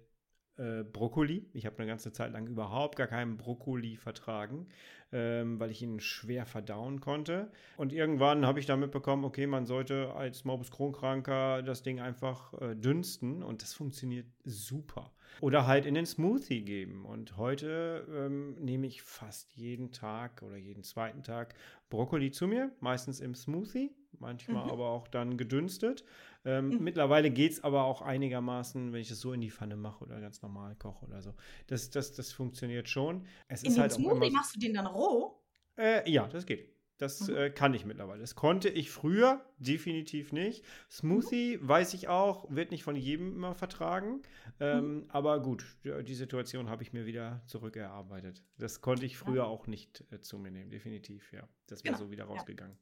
äh, 0.56 0.82
Brokkoli. 0.84 1.48
Ich 1.52 1.66
habe 1.66 1.78
eine 1.78 1.86
ganze 1.86 2.12
Zeit 2.12 2.32
lang 2.32 2.46
überhaupt 2.46 2.96
gar 2.96 3.06
keinen 3.06 3.36
Brokkoli 3.36 3.96
vertragen, 3.96 4.66
ähm, 5.12 5.58
weil 5.58 5.70
ich 5.70 5.82
ihn 5.82 6.00
schwer 6.00 6.46
verdauen 6.46 7.00
konnte. 7.00 7.50
Und 7.76 7.92
irgendwann 7.92 8.46
habe 8.46 8.60
ich 8.60 8.66
dann 8.66 8.80
mitbekommen, 8.80 9.24
okay, 9.24 9.46
man 9.46 9.66
sollte 9.66 10.14
als 10.14 10.44
Morbus 10.44 10.70
Crohn-Kranker 10.70 11.62
das 11.62 11.82
Ding 11.82 12.00
einfach 12.00 12.52
äh, 12.60 12.74
dünsten 12.74 13.42
und 13.42 13.62
das 13.62 13.74
funktioniert 13.74 14.26
super. 14.44 15.12
Oder 15.40 15.66
halt 15.66 15.86
in 15.86 15.94
den 15.94 16.06
Smoothie 16.06 16.62
geben. 16.62 17.04
Und 17.04 17.36
heute 17.36 18.06
ähm, 18.10 18.54
nehme 18.54 18.86
ich 18.86 19.02
fast 19.02 19.54
jeden 19.54 19.92
Tag 19.92 20.42
oder 20.42 20.56
jeden 20.56 20.82
zweiten 20.82 21.22
Tag 21.22 21.54
Brokkoli 21.90 22.30
zu 22.30 22.48
mir, 22.48 22.72
meistens 22.80 23.20
im 23.20 23.34
Smoothie, 23.34 23.92
manchmal 24.12 24.64
Mhm. 24.64 24.70
aber 24.70 24.88
auch 24.90 25.08
dann 25.08 25.36
gedünstet. 25.36 26.04
Ähm, 26.44 26.68
Mhm. 26.68 26.84
Mittlerweile 26.84 27.30
geht 27.30 27.52
es 27.52 27.64
aber 27.64 27.84
auch 27.84 28.02
einigermaßen, 28.02 28.92
wenn 28.92 29.00
ich 29.00 29.10
es 29.10 29.20
so 29.20 29.32
in 29.32 29.40
die 29.40 29.50
Pfanne 29.50 29.76
mache 29.76 30.04
oder 30.04 30.20
ganz 30.20 30.40
normal 30.42 30.76
koche 30.76 31.04
oder 31.06 31.20
so. 31.22 31.34
Das, 31.66 31.90
das, 31.90 32.12
das 32.12 32.32
funktioniert 32.32 32.88
schon. 32.88 33.26
Es 33.48 33.62
In 33.62 33.70
ist 33.72 33.78
halt 33.78 33.92
auch 33.92 33.96
Smoothie 33.96 34.28
immer. 34.28 34.38
machst 34.38 34.56
du 34.56 34.60
den 34.60 34.74
dann 34.74 34.86
roh? 34.86 35.42
Äh, 35.76 36.10
ja, 36.10 36.26
das 36.28 36.46
geht. 36.46 36.74
Das 37.00 37.28
Mhm. 37.28 37.36
äh, 37.36 37.50
kann 37.50 37.74
ich 37.74 37.84
mittlerweile. 37.84 38.20
Das 38.20 38.34
konnte 38.34 38.68
ich 38.68 38.90
früher 38.90 39.40
definitiv 39.58 40.32
nicht. 40.32 40.64
Smoothie, 40.90 41.58
weiß 41.62 41.94
ich 41.94 42.08
auch, 42.08 42.50
wird 42.50 42.72
nicht 42.72 42.82
von 42.82 42.96
jedem 42.96 43.34
immer 43.36 43.54
vertragen. 43.54 44.22
Ähm, 44.58 45.04
Aber 45.08 45.40
gut, 45.40 45.64
die 45.84 46.14
Situation 46.14 46.68
habe 46.68 46.82
ich 46.82 46.92
mir 46.92 47.06
wieder 47.06 47.40
zurückerarbeitet. 47.46 48.42
Das 48.58 48.80
konnte 48.80 49.06
ich 49.06 49.16
früher 49.16 49.46
auch 49.46 49.68
nicht 49.68 50.04
äh, 50.10 50.20
zu 50.20 50.38
mir 50.38 50.50
nehmen, 50.50 50.70
definitiv, 50.70 51.32
ja. 51.32 51.46
Das 51.68 51.84
wäre 51.84 51.94
Genau, 51.94 52.06
so 52.06 52.10
wieder 52.10 52.24
ja. 52.24 52.30
rausgegangen, 52.30 52.76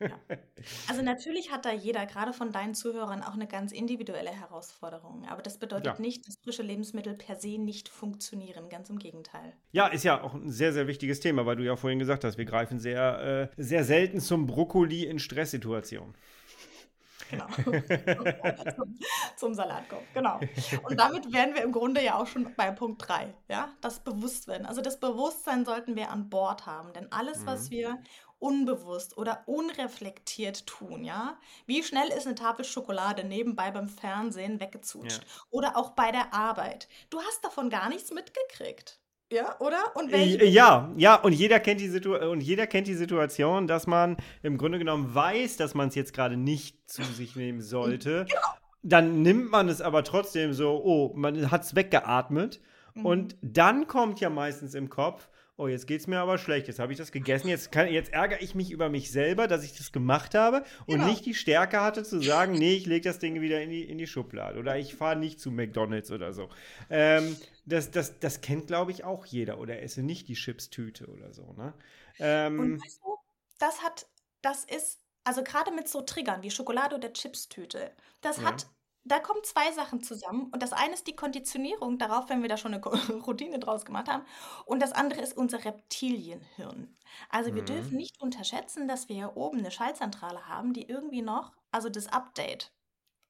ja. 0.00 0.18
Also 0.88 1.02
natürlich 1.02 1.50
hat 1.50 1.64
da 1.64 1.72
jeder, 1.72 2.06
gerade 2.06 2.32
von 2.32 2.52
deinen 2.52 2.74
Zuhörern, 2.74 3.22
auch 3.22 3.34
eine 3.34 3.46
ganz 3.46 3.72
individuelle 3.72 4.30
Herausforderung. 4.30 5.26
Aber 5.28 5.42
das 5.42 5.58
bedeutet 5.58 5.86
Ja. 5.86 5.98
nicht, 5.98 6.26
dass 6.26 6.36
frische 6.42 6.62
Lebensmittel 6.62 7.14
per 7.14 7.36
se 7.36 7.58
nicht 7.58 7.88
funktionieren. 7.88 8.68
Ganz 8.68 8.90
im 8.90 8.98
Gegenteil. 8.98 9.52
Ja, 9.72 9.86
ist 9.86 10.04
ja 10.04 10.20
auch 10.22 10.34
ein 10.34 10.50
sehr, 10.50 10.72
sehr 10.72 10.86
wichtiges 10.86 11.20
Thema, 11.20 11.46
weil 11.46 11.56
du 11.56 11.64
ja 11.64 11.76
vorhin 11.76 11.98
gesagt 11.98 12.24
hast, 12.24 12.36
wir 12.38 12.44
greifen 12.44 12.78
sehr, 12.78 13.50
äh, 13.56 13.62
sehr 13.62 13.84
selten 13.84 14.20
zum 14.20 14.46
Brokkoli 14.46 15.04
in 15.04 15.18
Stresssituationen. 15.18 16.14
Genau. 17.28 17.46
zum, 18.76 18.98
zum 19.36 19.54
Salatkopf, 19.54 20.04
genau. 20.14 20.38
Und 20.88 21.00
damit 21.00 21.32
wären 21.32 21.54
wir 21.54 21.62
im 21.64 21.72
Grunde 21.72 22.00
ja 22.00 22.20
auch 22.20 22.26
schon 22.28 22.54
bei 22.56 22.70
Punkt 22.70 23.08
3, 23.08 23.34
ja, 23.48 23.68
das 23.80 23.98
Bewusstwerden. 24.04 24.64
Also 24.64 24.80
das 24.80 25.00
Bewusstsein 25.00 25.64
sollten 25.64 25.96
wir 25.96 26.10
an 26.10 26.28
Bord 26.30 26.66
haben, 26.66 26.92
denn 26.92 27.10
alles, 27.10 27.44
was 27.44 27.66
Mhm. 27.66 27.70
wir 27.74 27.98
unbewusst 28.38 29.16
oder 29.16 29.42
unreflektiert 29.46 30.66
tun, 30.66 31.04
ja, 31.04 31.38
wie 31.66 31.82
schnell 31.82 32.08
ist 32.08 32.26
eine 32.26 32.34
Tafel 32.34 32.64
Schokolade 32.64 33.24
nebenbei 33.24 33.70
beim 33.70 33.88
Fernsehen 33.88 34.60
weggezutscht 34.60 35.20
oder 35.50 35.76
auch 35.76 35.90
bei 35.90 36.12
der 36.12 36.34
Arbeit. 36.34 36.88
Du 37.10 37.20
hast 37.20 37.44
davon 37.44 37.70
gar 37.70 37.88
nichts 37.88 38.12
mitgekriegt. 38.12 39.00
Ja, 39.32 39.58
oder? 39.58 39.78
Und 39.94 40.12
welche 40.12 40.38
Äh, 40.40 40.48
Ja, 40.48 40.92
ja, 40.96 41.16
und 41.16 41.32
jeder 41.32 41.58
kennt 41.58 41.80
die 41.80 41.88
Situ 41.88 42.14
und 42.14 42.40
jeder 42.40 42.66
kennt 42.66 42.86
die 42.86 42.94
Situation, 42.94 43.66
dass 43.66 43.86
man 43.86 44.16
im 44.42 44.56
Grunde 44.56 44.78
genommen 44.78 45.14
weiß, 45.14 45.56
dass 45.56 45.74
man 45.74 45.88
es 45.88 45.96
jetzt 45.96 46.12
gerade 46.12 46.36
nicht 46.36 46.88
zu 46.88 47.02
sich 47.02 47.36
nehmen 47.36 47.60
sollte. 47.60 48.26
Genau. 48.36 48.40
Dann 48.82 49.22
nimmt 49.22 49.50
man 49.50 49.68
es 49.68 49.80
aber 49.80 50.04
trotzdem 50.04 50.52
so, 50.52 50.80
oh, 50.84 51.12
man 51.16 51.50
hat 51.50 51.64
es 51.64 51.74
weggeatmet. 51.74 52.60
Mhm. 52.94 53.06
Und 53.06 53.36
dann 53.42 53.88
kommt 53.88 54.20
ja 54.20 54.30
meistens 54.30 54.74
im 54.74 54.90
Kopf, 54.90 55.28
oh, 55.58 55.68
jetzt 55.68 55.86
geht 55.86 56.00
es 56.00 56.06
mir 56.06 56.18
aber 56.18 56.38
schlecht, 56.38 56.68
jetzt 56.68 56.78
habe 56.78 56.92
ich 56.92 56.98
das 56.98 57.12
gegessen, 57.12 57.48
jetzt, 57.48 57.72
kann, 57.72 57.88
jetzt 57.88 58.12
ärgere 58.12 58.42
ich 58.42 58.54
mich 58.54 58.70
über 58.70 58.88
mich 58.90 59.10
selber, 59.10 59.48
dass 59.48 59.64
ich 59.64 59.76
das 59.76 59.90
gemacht 59.92 60.34
habe 60.34 60.64
und 60.86 61.00
Genau. 61.00 61.04
nicht 61.04 61.24
die 61.24 61.34
Stärke 61.34 61.80
hatte 61.80 62.04
zu 62.04 62.20
sagen, 62.20 62.58
nee, 62.58 62.74
ich 62.74 62.86
lege 62.86 63.08
das 63.08 63.18
Ding 63.18 63.40
wieder 63.40 63.62
in 63.62 63.70
die, 63.70 63.82
in 63.84 63.98
die 63.98 64.06
Schublade 64.06 64.58
oder 64.58 64.78
ich 64.78 64.94
fahre 64.94 65.16
nicht 65.16 65.40
zu 65.40 65.50
McDonalds 65.50 66.10
oder 66.10 66.32
so. 66.32 66.48
Ähm, 66.90 67.40
das, 67.64 67.90
das, 67.90 68.18
das 68.20 68.40
kennt, 68.42 68.66
glaube 68.68 68.90
ich, 68.92 69.04
auch 69.04 69.26
jeder 69.26 69.58
oder 69.58 69.80
esse 69.82 70.02
nicht 70.02 70.28
die 70.28 70.34
Chipstüte 70.34 71.06
oder 71.08 71.32
so. 71.32 71.52
Ne? 71.54 71.72
Ähm, 72.18 72.58
Und 72.60 72.80
weißt 72.84 73.00
du, 73.02 73.16
das 73.58 73.82
hat, 73.82 74.06
das 74.42 74.64
ist, 74.64 75.00
also 75.24 75.42
gerade 75.42 75.72
mit 75.72 75.88
so 75.88 76.02
Triggern 76.02 76.42
wie 76.42 76.50
Schokolade 76.50 76.96
oder 76.96 77.12
Chipstüte, 77.12 77.94
das 78.20 78.40
Ja. 78.40 78.44
hat, 78.44 78.66
da 79.06 79.18
kommen 79.20 79.42
zwei 79.44 79.72
Sachen 79.72 80.02
zusammen. 80.02 80.50
Und 80.52 80.62
das 80.62 80.72
eine 80.72 80.94
ist 80.94 81.06
die 81.06 81.16
Konditionierung 81.16 81.98
darauf, 81.98 82.28
wenn 82.28 82.42
wir 82.42 82.48
da 82.48 82.56
schon 82.56 82.74
eine 82.74 82.82
Routine 83.26 83.58
draus 83.58 83.84
gemacht 83.84 84.08
haben. 84.08 84.24
Und 84.66 84.80
das 84.82 84.92
andere 84.92 85.20
ist 85.22 85.36
unser 85.36 85.64
Reptilienhirn. 85.64 86.96
Also 87.30 87.54
wir 87.54 87.64
Mhm. 87.64 87.64
dürfen 87.64 87.96
nicht 87.96 88.20
unterschätzen, 88.20 88.88
dass 88.88 89.08
wir 89.08 89.16
hier 89.16 89.36
oben 89.36 89.58
eine 89.58 89.70
Schaltzentrale 89.70 90.46
haben, 90.48 90.72
die 90.72 90.88
irgendwie 90.88 91.22
noch, 91.22 91.52
also 91.70 91.88
das 91.88 92.08
Update 92.08 92.72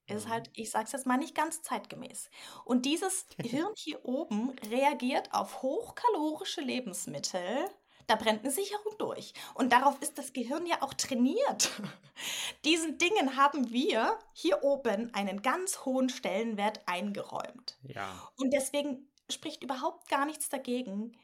ist 0.09 0.29
Mhm. 0.29 0.31
halt, 0.31 0.51
ich 0.55 0.71
sag's 0.71 0.93
jetzt 0.93 1.07
mal, 1.07 1.19
nicht 1.19 1.35
ganz 1.35 1.63
zeitgemäß. 1.63 2.31
Und 2.65 2.87
dieses 2.87 3.27
Hirn 3.43 3.73
hier 3.77 4.05
oben 4.05 4.51
reagiert 4.71 5.33
auf 5.35 5.63
hochkalorische 5.63 6.61
Lebensmittel. 6.63 7.69
Da 8.07 8.17
brennt 8.17 8.43
eine 8.45 8.53
Sicherung 8.53 8.97
durch. 8.99 9.35
Und 9.55 9.73
darauf 9.73 10.01
ist 10.01 10.19
das 10.19 10.33
Gehirn 10.33 10.67
ja 10.67 10.83
auch 10.83 10.95
trainiert. 10.95 11.71
Diesen 12.65 12.99
Dingen 12.99 13.37
haben 13.37 13.71
wir 13.71 14.19
hier 14.33 14.63
oben 14.63 15.13
einen 15.15 15.43
ganz 15.43 15.85
hohen 15.85 16.09
Stellenwert 16.09 16.81
eingeräumt. 16.87 17.77
ja. 17.83 18.09
Und 18.37 18.53
deswegen 18.53 19.09
spricht 19.31 19.63
überhaupt 19.63 20.09
gar 20.09 20.25
nichts 20.25 20.49
dagegen, 20.49 21.17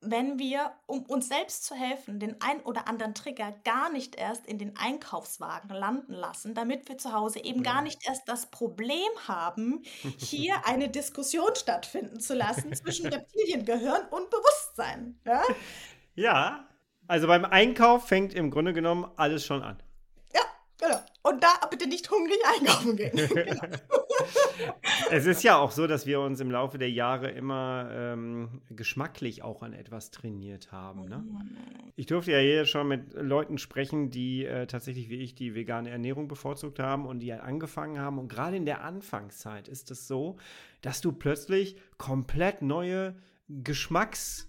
wenn 0.00 0.38
wir, 0.38 0.72
um 0.86 1.04
uns 1.06 1.28
selbst 1.28 1.64
zu 1.64 1.74
helfen, 1.74 2.20
den 2.20 2.40
ein 2.40 2.60
oder 2.60 2.86
anderen 2.88 3.14
Trigger 3.14 3.52
gar 3.64 3.90
nicht 3.90 4.14
erst 4.16 4.46
in 4.46 4.58
den 4.58 4.76
Einkaufswagen 4.76 5.70
landen 5.70 6.12
lassen, 6.12 6.54
damit 6.54 6.88
wir 6.88 6.98
zu 6.98 7.12
Hause 7.12 7.42
eben 7.42 7.62
Ja. 7.64 7.72
gar 7.72 7.82
nicht 7.82 8.06
erst 8.06 8.28
das 8.28 8.50
Problem 8.50 9.10
haben, 9.26 9.82
hier 10.16 10.54
eine 10.66 10.88
Diskussion 10.88 11.54
stattfinden 11.56 12.20
zu 12.20 12.34
lassen 12.34 12.72
zwischen 12.74 13.06
Reptiliengehirn 13.06 14.08
und 14.10 14.30
Bewusstsein. 14.30 15.20
Ja? 15.26 15.42
Ja, 16.14 16.68
also 17.06 17.26
beim 17.26 17.44
Einkauf 17.44 18.08
fängt 18.08 18.34
im 18.34 18.50
Grunde 18.50 18.72
genommen 18.72 19.10
alles 19.16 19.44
schon 19.44 19.62
an. 19.62 19.82
Und 21.28 21.42
da 21.42 21.66
bitte 21.70 21.88
nicht 21.88 22.10
hungrig 22.10 22.38
einkaufen 22.46 22.96
gehen. 22.96 23.16
genau. 23.16 23.60
Es 25.10 25.26
ist 25.26 25.42
ja 25.42 25.56
auch 25.58 25.70
so, 25.70 25.86
dass 25.86 26.06
wir 26.06 26.20
uns 26.20 26.40
im 26.40 26.50
Laufe 26.50 26.78
der 26.78 26.90
Jahre 26.90 27.30
immer 27.30 27.88
ähm, 27.92 28.62
geschmacklich 28.70 29.42
auch 29.42 29.62
an 29.62 29.72
etwas 29.72 30.10
trainiert 30.10 30.72
haben. 30.72 31.08
Ne? 31.08 31.24
Ich 31.96 32.06
durfte 32.06 32.32
ja 32.32 32.38
hier 32.38 32.64
schon 32.64 32.88
mit 32.88 33.14
Leuten 33.14 33.58
sprechen, 33.58 34.10
die 34.10 34.44
äh, 34.44 34.66
tatsächlich 34.66 35.08
wie 35.08 35.16
ich 35.16 35.34
die 35.34 35.54
vegane 35.54 35.90
Ernährung 35.90 36.28
bevorzugt 36.28 36.78
haben 36.78 37.06
und 37.06 37.20
die 37.20 37.32
halt 37.32 37.42
angefangen 37.42 37.98
haben. 37.98 38.18
Und 38.18 38.28
gerade 38.28 38.56
in 38.56 38.66
der 38.66 38.82
Anfangszeit 38.84 39.68
ist 39.68 39.90
es 39.90 40.06
so, 40.06 40.36
dass 40.80 41.00
du 41.00 41.12
plötzlich 41.12 41.76
komplett 41.96 42.62
neue 42.62 43.16
Geschmacks 43.48 44.48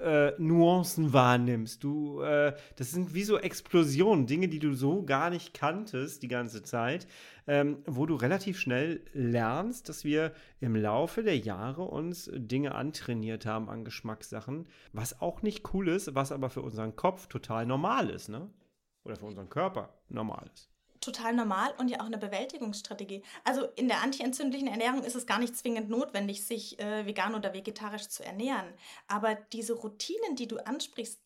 äh, 0.00 0.32
Nuancen 0.38 1.12
wahrnimmst. 1.12 1.82
Du, 1.84 2.22
äh, 2.22 2.54
das 2.76 2.90
sind 2.90 3.14
wie 3.14 3.24
so 3.24 3.38
Explosionen, 3.38 4.26
Dinge, 4.26 4.48
die 4.48 4.58
du 4.58 4.72
so 4.74 5.02
gar 5.04 5.30
nicht 5.30 5.54
kanntest 5.54 6.22
die 6.22 6.28
ganze 6.28 6.62
Zeit, 6.62 7.06
ähm, 7.46 7.78
wo 7.86 8.06
du 8.06 8.14
relativ 8.14 8.58
schnell 8.58 9.02
lernst, 9.12 9.88
dass 9.88 10.04
wir 10.04 10.32
im 10.60 10.76
Laufe 10.76 11.22
der 11.22 11.38
Jahre 11.38 11.82
uns 11.82 12.30
Dinge 12.32 12.74
antrainiert 12.74 13.46
haben 13.46 13.68
an 13.68 13.84
Geschmackssachen, 13.84 14.66
was 14.92 15.20
auch 15.20 15.42
nicht 15.42 15.74
cool 15.74 15.88
ist, 15.88 16.14
was 16.14 16.32
aber 16.32 16.50
für 16.50 16.62
unseren 16.62 16.96
Kopf 16.96 17.26
total 17.26 17.66
normal 17.66 18.10
ist, 18.10 18.28
ne? 18.28 18.48
Oder 19.04 19.16
für 19.16 19.26
unseren 19.26 19.48
Körper 19.48 19.94
normal 20.08 20.50
ist. 20.52 20.69
Total 21.00 21.34
normal 21.34 21.72
und 21.78 21.88
ja 21.88 22.00
auch 22.00 22.06
eine 22.06 22.18
Bewältigungsstrategie. 22.18 23.22
Also 23.44 23.64
in 23.76 23.88
der 23.88 24.02
antientzündlichen 24.02 24.68
Ernährung 24.68 25.02
ist 25.04 25.14
es 25.16 25.26
gar 25.26 25.38
nicht 25.38 25.56
zwingend 25.56 25.88
notwendig, 25.90 26.44
sich 26.44 26.78
äh, 26.78 27.06
vegan 27.06 27.34
oder 27.34 27.54
vegetarisch 27.54 28.08
zu 28.08 28.24
ernähren. 28.24 28.72
Aber 29.08 29.34
diese 29.34 29.74
Routinen, 29.74 30.36
die 30.36 30.48
du 30.48 30.58
ansprichst, 30.58 31.20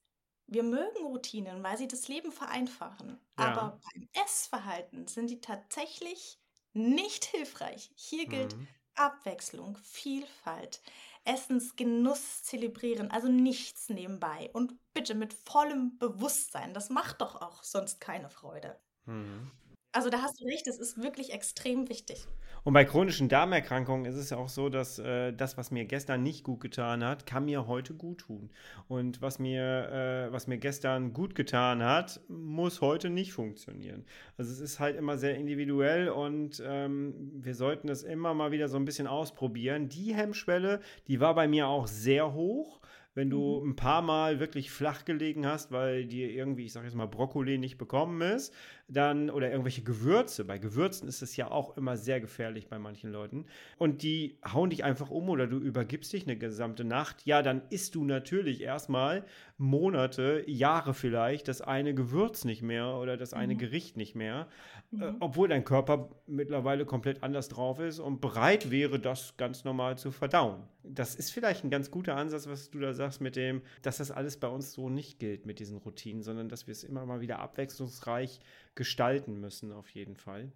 wir 0.46 0.62
mögen 0.62 1.04
Routinen, 1.06 1.62
weil 1.62 1.78
sie 1.78 1.88
das 1.88 2.08
Leben 2.08 2.30
vereinfachen. 2.30 3.18
Ja. 3.38 3.46
Aber 3.46 3.80
beim 3.92 4.08
Essverhalten 4.24 5.06
sind 5.06 5.30
die 5.30 5.40
tatsächlich 5.40 6.38
nicht 6.72 7.24
hilfreich. 7.24 7.90
Hier 7.94 8.26
gilt 8.26 8.56
Mhm. 8.56 8.68
Abwechslung, 8.94 9.76
Vielfalt. 9.78 10.80
Essensgenuss 11.24 12.42
zelebrieren, 12.44 13.10
also 13.10 13.28
nichts 13.28 13.88
nebenbei 13.88 14.50
und 14.52 14.74
bitte 14.92 15.14
mit 15.14 15.32
vollem 15.32 15.96
Bewusstsein. 15.98 16.74
Das 16.74 16.90
macht 16.90 17.22
doch 17.22 17.40
auch 17.40 17.62
sonst 17.62 18.00
keine 18.00 18.28
Freude. 18.28 18.78
Mhm. 19.06 19.50
Also 19.94 20.10
da 20.10 20.22
hast 20.22 20.40
du 20.40 20.44
recht, 20.46 20.66
das 20.66 20.78
ist 20.78 21.00
wirklich 21.00 21.32
extrem 21.32 21.88
wichtig. 21.88 22.26
Und 22.64 22.72
bei 22.72 22.84
chronischen 22.84 23.28
Darmerkrankungen 23.28 24.06
ist 24.06 24.16
es 24.16 24.30
ja 24.30 24.38
auch 24.38 24.48
so, 24.48 24.68
dass 24.68 24.98
äh, 24.98 25.32
das, 25.32 25.56
was 25.56 25.70
mir 25.70 25.84
gestern 25.84 26.24
nicht 26.24 26.42
gut 26.42 26.60
getan 26.60 27.04
hat, 27.04 27.26
kann 27.26 27.44
mir 27.44 27.68
heute 27.68 27.94
gut 27.94 28.18
tun. 28.18 28.50
Und 28.88 29.22
was 29.22 29.38
mir, 29.38 29.62
äh, 29.62 30.32
was 30.32 30.48
mir 30.48 30.58
gestern 30.58 31.12
gut 31.12 31.36
getan 31.36 31.84
hat, 31.84 32.20
muss 32.26 32.80
heute 32.80 33.08
nicht 33.08 33.34
funktionieren. 33.34 34.04
Also 34.36 34.50
es 34.50 34.58
ist 34.58 34.80
halt 34.80 34.96
immer 34.96 35.16
sehr 35.16 35.36
individuell 35.36 36.08
und 36.08 36.60
ähm, 36.66 37.30
wir 37.36 37.54
sollten 37.54 37.86
das 37.86 38.02
immer 38.02 38.34
mal 38.34 38.50
wieder 38.50 38.68
so 38.68 38.76
ein 38.78 38.84
bisschen 38.84 39.06
ausprobieren. 39.06 39.88
Die 39.88 40.12
Hemmschwelle, 40.12 40.80
die 41.06 41.20
war 41.20 41.36
bei 41.36 41.46
mir 41.46 41.68
auch 41.68 41.86
sehr 41.86 42.32
hoch 42.34 42.80
wenn 43.14 43.30
du 43.30 43.60
mhm. 43.60 43.70
ein 43.70 43.76
paar 43.76 44.02
Mal 44.02 44.40
wirklich 44.40 44.70
flach 44.70 45.04
gelegen 45.04 45.46
hast, 45.46 45.72
weil 45.72 46.06
dir 46.06 46.30
irgendwie, 46.30 46.66
ich 46.66 46.72
sage 46.72 46.86
jetzt 46.86 46.94
mal, 46.96 47.06
Brokkoli 47.06 47.58
nicht 47.58 47.78
bekommen 47.78 48.20
ist, 48.20 48.52
dann 48.88 49.30
oder 49.30 49.50
irgendwelche 49.50 49.82
Gewürze. 49.82 50.44
Bei 50.44 50.58
Gewürzen 50.58 51.08
ist 51.08 51.22
es 51.22 51.36
ja 51.36 51.50
auch 51.50 51.76
immer 51.76 51.96
sehr 51.96 52.20
gefährlich 52.20 52.68
bei 52.68 52.78
manchen 52.78 53.10
Leuten. 53.10 53.46
Und 53.78 54.02
die 54.02 54.38
hauen 54.52 54.70
dich 54.70 54.84
einfach 54.84 55.10
um 55.10 55.28
oder 55.28 55.46
du 55.46 55.58
übergibst 55.58 56.12
dich 56.12 56.24
eine 56.24 56.36
gesamte 56.36 56.84
Nacht. 56.84 57.24
Ja, 57.24 57.42
dann 57.42 57.62
isst 57.70 57.94
du 57.94 58.04
natürlich 58.04 58.60
erstmal 58.60 59.24
Monate, 59.56 60.42
Jahre 60.46 60.94
vielleicht 60.94 61.46
das 61.46 61.60
eine 61.60 61.94
Gewürz 61.94 62.44
nicht 62.44 62.62
mehr 62.62 62.96
oder 62.96 63.16
das 63.16 63.34
eine 63.34 63.54
mhm. 63.54 63.58
Gericht 63.58 63.96
nicht 63.96 64.16
mehr, 64.16 64.48
äh, 64.92 64.96
mhm. 64.96 65.02
äh, 65.02 65.12
obwohl 65.20 65.48
dein 65.48 65.64
Körper 65.64 66.10
mittlerweile 66.26 66.84
komplett 66.84 67.22
anders 67.22 67.48
drauf 67.48 67.78
ist 67.78 68.00
und 68.00 68.20
bereit 68.20 68.70
wäre, 68.70 68.98
das 68.98 69.36
ganz 69.36 69.64
normal 69.64 69.96
zu 69.96 70.10
verdauen. 70.10 70.64
Das 70.82 71.14
ist 71.14 71.30
vielleicht 71.30 71.64
ein 71.64 71.70
ganz 71.70 71.90
guter 71.90 72.16
Ansatz, 72.16 72.48
was 72.48 72.70
du 72.70 72.80
da 72.80 72.92
sagst 72.94 73.20
mit 73.20 73.36
dem, 73.36 73.62
dass 73.82 73.98
das 73.98 74.10
alles 74.10 74.38
bei 74.38 74.48
uns 74.48 74.72
so 74.72 74.90
nicht 74.90 75.20
gilt 75.20 75.46
mit 75.46 75.60
diesen 75.60 75.78
Routinen, 75.78 76.22
sondern 76.22 76.48
dass 76.48 76.66
wir 76.66 76.72
es 76.72 76.82
immer 76.82 77.06
mal 77.06 77.20
wieder 77.20 77.38
abwechslungsreich 77.38 78.40
gestalten 78.74 79.38
müssen, 79.40 79.70
auf 79.70 79.88
jeden 79.90 80.16
Fall. 80.16 80.50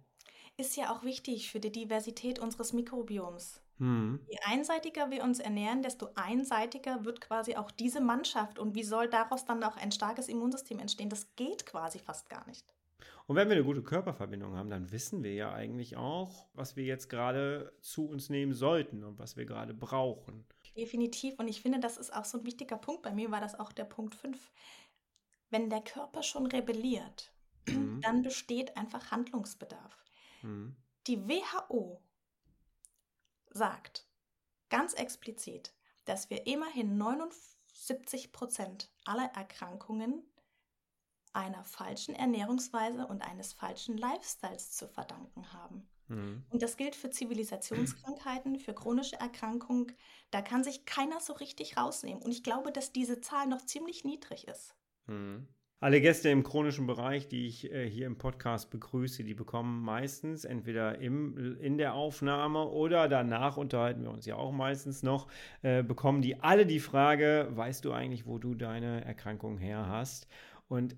Ist 0.57 0.75
ja 0.75 0.93
auch 0.93 1.03
wichtig 1.03 1.51
für 1.51 1.61
die 1.61 1.71
Diversität 1.71 2.37
unseres 2.37 2.73
Mikrobioms. 2.73 3.61
Hm. 3.79 4.19
Je 4.27 4.37
einseitiger 4.43 5.09
wir 5.09 5.23
uns 5.23 5.39
ernähren, 5.39 5.81
desto 5.81 6.09
einseitiger 6.15 7.05
wird 7.05 7.21
quasi 7.21 7.55
auch 7.55 7.71
diese 7.71 8.01
Mannschaft. 8.01 8.59
Und 8.59 8.75
wie 8.75 8.83
soll 8.83 9.09
daraus 9.09 9.45
dann 9.45 9.63
auch 9.63 9.77
ein 9.77 9.91
starkes 9.91 10.27
Immunsystem 10.27 10.79
entstehen? 10.79 11.09
Das 11.09 11.35
geht 11.35 11.65
quasi 11.65 11.99
fast 11.99 12.29
gar 12.29 12.45
nicht. 12.45 12.65
Und 13.25 13.35
wenn 13.35 13.47
wir 13.47 13.55
eine 13.55 13.65
gute 13.65 13.83
Körperverbindung 13.83 14.55
haben, 14.55 14.69
dann 14.69 14.91
wissen 14.91 15.23
wir 15.23 15.33
ja 15.33 15.53
eigentlich 15.53 15.95
auch, 15.95 16.47
was 16.53 16.75
wir 16.75 16.83
jetzt 16.83 17.09
gerade 17.09 17.71
zu 17.79 18.09
uns 18.09 18.29
nehmen 18.29 18.53
sollten 18.53 19.03
und 19.03 19.19
was 19.19 19.37
wir 19.37 19.45
gerade 19.45 19.73
brauchen. 19.73 20.45
Definitiv. 20.75 21.37
Und 21.37 21.47
ich 21.47 21.61
finde, 21.61 21.79
das 21.79 21.97
ist 21.97 22.13
auch 22.13 22.25
so 22.25 22.39
ein 22.39 22.45
wichtiger 22.45 22.77
Punkt. 22.77 23.03
Bei 23.03 23.11
mir 23.11 23.31
war 23.31 23.39
das 23.39 23.57
auch 23.57 23.71
der 23.71 23.85
Punkt 23.85 24.15
5. 24.15 24.51
Wenn 25.51 25.69
der 25.69 25.81
Körper 25.81 26.23
schon 26.23 26.47
rebelliert, 26.47 27.31
mhm. 27.67 28.01
dann 28.01 28.23
besteht 28.23 28.75
einfach 28.75 29.11
Handlungsbedarf. 29.11 30.05
Mhm. 30.41 30.75
Die 31.07 31.27
WHO 31.27 32.01
sagt 33.49 34.07
ganz 34.69 34.93
explizit, 34.93 35.73
dass 36.05 36.29
wir 36.29 36.47
immerhin 36.47 36.97
79 36.97 38.31
Prozent 38.31 38.91
aller 39.05 39.31
Erkrankungen 39.35 40.23
einer 41.33 41.63
falschen 41.63 42.15
Ernährungsweise 42.15 43.05
und 43.05 43.21
eines 43.21 43.53
falschen 43.53 43.97
Lifestyles 43.97 44.71
zu 44.71 44.87
verdanken 44.87 45.53
haben. 45.53 45.87
Mhm. 46.07 46.43
Und 46.49 46.61
das 46.63 46.75
gilt 46.75 46.95
für 46.95 47.11
Zivilisationskrankheiten, 47.11 48.59
für 48.59 48.73
chronische 48.73 49.19
Erkrankungen. 49.19 49.95
Da 50.31 50.41
kann 50.41 50.63
sich 50.63 50.85
keiner 50.85 51.19
so 51.19 51.33
richtig 51.33 51.77
rausnehmen. 51.77 52.23
Und 52.23 52.31
ich 52.31 52.43
glaube, 52.43 52.71
dass 52.71 52.91
diese 52.91 53.21
Zahl 53.21 53.47
noch 53.47 53.63
ziemlich 53.65 54.03
niedrig 54.03 54.47
ist. 54.47 54.75
Mhm. 55.05 55.47
Alle 55.81 56.01
Gäste 56.01 56.27
im 56.27 56.43
chronischen 56.43 56.87
Bereich, 56.87 57.29
die 57.29 57.47
ich 57.47 57.71
äh, 57.71 57.89
hier 57.89 58.05
im 58.05 58.17
Podcast 58.17 58.69
begrüße, 58.69 59.23
die 59.23 59.33
bekommen 59.33 59.81
meistens 59.81 60.43
entweder 60.43 60.99
im, 60.99 61.57
in 61.61 61.77
der 61.77 61.93
Aufnahme 61.93 62.67
oder 62.67 63.07
danach 63.07 63.55
unterhalten 63.55 64.03
wir 64.03 64.11
uns 64.11 64.25
ja 64.25 64.35
auch 64.35 64.51
meistens 64.51 65.03
noch, 65.03 65.27
äh, 65.61 65.81
bekommen 65.81 66.21
die 66.21 66.41
alle 66.41 66.65
die 66.65 66.81
Frage, 66.81 67.47
weißt 67.51 67.85
du 67.85 67.93
eigentlich, 67.93 68.25
wo 68.25 68.39
du 68.39 68.55
deine 68.55 69.05
Erkrankung 69.05 69.57
her 69.57 69.87
hast? 69.87 70.27
Und 70.67 70.97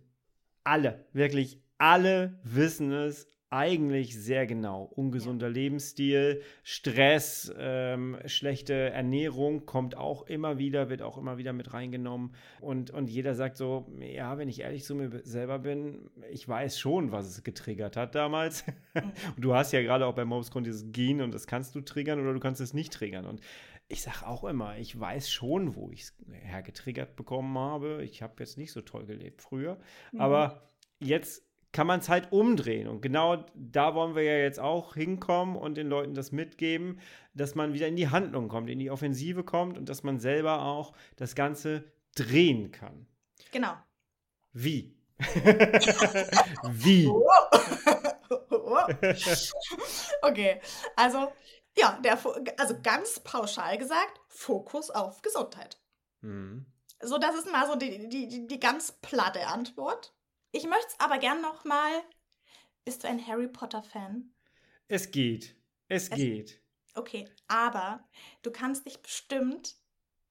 alle, 0.63 1.05
wirklich 1.13 1.61
alle 1.77 2.39
wissen 2.43 2.91
es 2.91 3.29
eigentlich 3.51 4.17
sehr 4.17 4.47
genau. 4.47 4.83
Ungesunder 4.95 5.47
ja. 5.47 5.53
Lebensstil, 5.53 6.41
Stress, 6.63 7.53
ähm, 7.57 8.17
schlechte 8.25 8.73
Ernährung 8.73 9.65
kommt 9.65 9.97
auch 9.97 10.25
immer 10.25 10.57
wieder, 10.57 10.89
wird 10.89 11.01
auch 11.01 11.17
immer 11.17 11.37
wieder 11.37 11.51
mit 11.51 11.73
reingenommen. 11.73 12.33
Und, 12.61 12.91
und 12.91 13.09
jeder 13.09 13.35
sagt 13.35 13.57
so, 13.57 13.91
ja, 13.99 14.37
wenn 14.37 14.47
ich 14.47 14.61
ehrlich 14.61 14.85
zu 14.85 14.95
mir 14.95 15.21
selber 15.25 15.59
bin, 15.59 16.09
ich 16.31 16.47
weiß 16.47 16.79
schon, 16.79 17.11
was 17.11 17.27
es 17.27 17.43
getriggert 17.43 17.97
hat 17.97 18.15
damals. 18.15 18.65
Mhm. 18.93 19.11
und 19.35 19.41
du 19.43 19.53
hast 19.53 19.73
ja 19.73 19.81
gerade 19.81 20.05
auch 20.05 20.15
bei 20.15 20.23
Mobscon 20.23 20.63
dieses 20.63 20.89
Gen 20.93 21.21
und 21.21 21.33
das 21.33 21.45
kannst 21.45 21.75
du 21.75 21.81
triggern 21.81 22.21
oder 22.21 22.33
du 22.33 22.39
kannst 22.39 22.61
es 22.61 22.73
nicht 22.73 22.93
triggern. 22.93 23.25
Und 23.25 23.41
ich 23.89 24.01
sage 24.01 24.25
auch 24.25 24.45
immer, 24.45 24.77
ich 24.77 24.97
weiß 24.97 25.29
schon, 25.29 25.75
wo 25.75 25.91
ich 25.91 26.03
es 26.03 26.15
hergetriggert 26.31 27.17
bekommen 27.17 27.57
habe. 27.57 28.01
Ich 28.05 28.21
habe 28.21 28.35
jetzt 28.39 28.57
nicht 28.57 28.71
so 28.71 28.79
toll 28.79 29.05
gelebt 29.05 29.41
früher, 29.41 29.77
mhm. 30.13 30.21
aber 30.21 30.69
jetzt 30.99 31.43
kann 31.71 31.87
man 31.87 32.01
es 32.01 32.09
halt 32.09 32.31
umdrehen. 32.31 32.87
Und 32.87 33.01
genau 33.01 33.43
da 33.55 33.95
wollen 33.95 34.15
wir 34.15 34.23
ja 34.23 34.37
jetzt 34.37 34.59
auch 34.59 34.93
hinkommen 34.93 35.55
und 35.55 35.75
den 35.75 35.87
Leuten 35.87 36.13
das 36.13 36.31
mitgeben, 36.31 36.99
dass 37.33 37.55
man 37.55 37.73
wieder 37.73 37.87
in 37.87 37.95
die 37.95 38.09
Handlung 38.09 38.49
kommt, 38.49 38.69
in 38.69 38.79
die 38.79 38.91
Offensive 38.91 39.43
kommt 39.43 39.77
und 39.77 39.89
dass 39.89 40.03
man 40.03 40.19
selber 40.19 40.63
auch 40.63 40.93
das 41.15 41.35
Ganze 41.35 41.85
drehen 42.15 42.71
kann. 42.71 43.07
Genau. 43.51 43.73
Wie? 44.53 44.95
Wie? 46.71 47.07
okay, 50.21 50.61
also 50.95 51.31
ja, 51.77 51.99
der, 52.03 52.17
also 52.57 52.75
ganz 52.81 53.19
pauschal 53.19 53.77
gesagt, 53.77 54.19
Fokus 54.27 54.89
auf 54.89 55.21
Gesundheit. 55.21 55.79
Mhm. 56.21 56.65
So, 57.01 57.17
das 57.17 57.35
ist 57.35 57.51
mal 57.51 57.67
so 57.67 57.75
die, 57.75 58.09
die, 58.09 58.47
die 58.47 58.59
ganz 58.59 58.93
platte 59.01 59.47
Antwort. 59.47 60.13
Ich 60.51 60.65
möchte 60.65 60.87
es 60.87 60.99
aber 60.99 61.17
gern 61.17 61.41
noch 61.41 61.63
mal. 61.65 61.91
Bist 62.83 63.03
du 63.03 63.07
ein 63.07 63.25
Harry 63.25 63.47
Potter-Fan? 63.47 64.33
Es 64.87 65.11
geht. 65.11 65.55
Es, 65.87 66.09
es 66.09 66.15
geht. 66.15 66.61
Okay, 66.93 67.27
aber 67.47 68.03
du 68.41 68.51
kannst 68.51 68.85
dich 68.85 69.01
bestimmt 69.01 69.75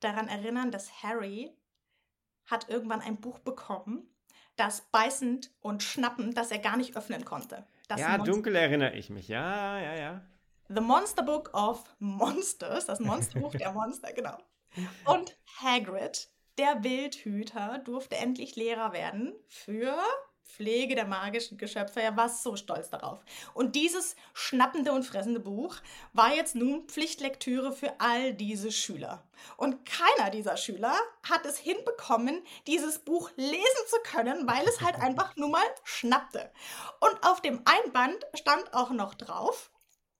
daran 0.00 0.28
erinnern, 0.28 0.70
dass 0.70 1.02
Harry 1.02 1.56
hat 2.46 2.68
irgendwann 2.68 3.00
ein 3.00 3.20
Buch 3.20 3.38
bekommen, 3.38 4.14
das 4.56 4.83
beißend 4.90 5.50
und 5.61 5.83
schnappend, 5.83 6.37
das 6.37 6.50
er 6.50 6.59
gar 6.59 6.76
nicht 6.76 6.96
öffnen 6.96 7.24
konnte. 7.24 7.66
Das 7.88 8.00
ja, 8.00 8.18
dunkel 8.18 8.56
erinnere 8.56 8.94
ich 8.94 9.09
mich. 9.09 9.28
Ja, 9.28 9.80
ja, 9.80 9.94
ja. 9.94 10.24
The 10.68 10.80
Monster 10.80 11.22
Book 11.22 11.54
of 11.54 11.85
Monsters, 11.98 12.87
das 12.87 13.00
Monsterbuch 13.00 13.52
der 13.56 13.72
Monster, 13.72 14.12
genau. 14.12 14.37
Und 15.04 15.37
Hagrid 15.62 16.30
der 16.60 16.84
Wildhüter 16.84 17.80
durfte 17.86 18.18
endlich 18.18 18.54
Lehrer 18.54 18.92
werden 18.92 19.32
für 19.48 19.98
Pflege 20.44 20.94
der 20.94 21.06
magischen 21.06 21.56
Geschöpfe. 21.56 22.02
Er 22.02 22.18
war 22.18 22.28
so 22.28 22.54
stolz 22.54 22.90
darauf. 22.90 23.24
Und 23.54 23.76
dieses 23.76 24.14
schnappende 24.34 24.92
und 24.92 25.04
fressende 25.04 25.40
Buch 25.40 25.76
war 26.12 26.34
jetzt 26.34 26.54
nun 26.54 26.86
Pflichtlektüre 26.86 27.72
für 27.72 27.98
all 27.98 28.34
diese 28.34 28.72
Schüler. 28.72 29.24
Und 29.56 29.86
keiner 29.86 30.28
dieser 30.28 30.58
Schüler 30.58 30.94
hat 31.26 31.46
es 31.46 31.56
hinbekommen, 31.56 32.42
dieses 32.66 32.98
Buch 32.98 33.30
lesen 33.36 33.86
zu 33.88 33.96
können, 34.02 34.46
weil 34.46 34.68
es 34.68 34.82
halt 34.82 34.96
einfach 35.00 35.36
nur 35.36 35.48
mal 35.48 35.64
schnappte. 35.84 36.50
Und 37.00 37.26
auf 37.26 37.40
dem 37.40 37.62
Einband 37.64 38.18
stand 38.34 38.74
auch 38.74 38.90
noch 38.90 39.14
drauf, 39.14 39.70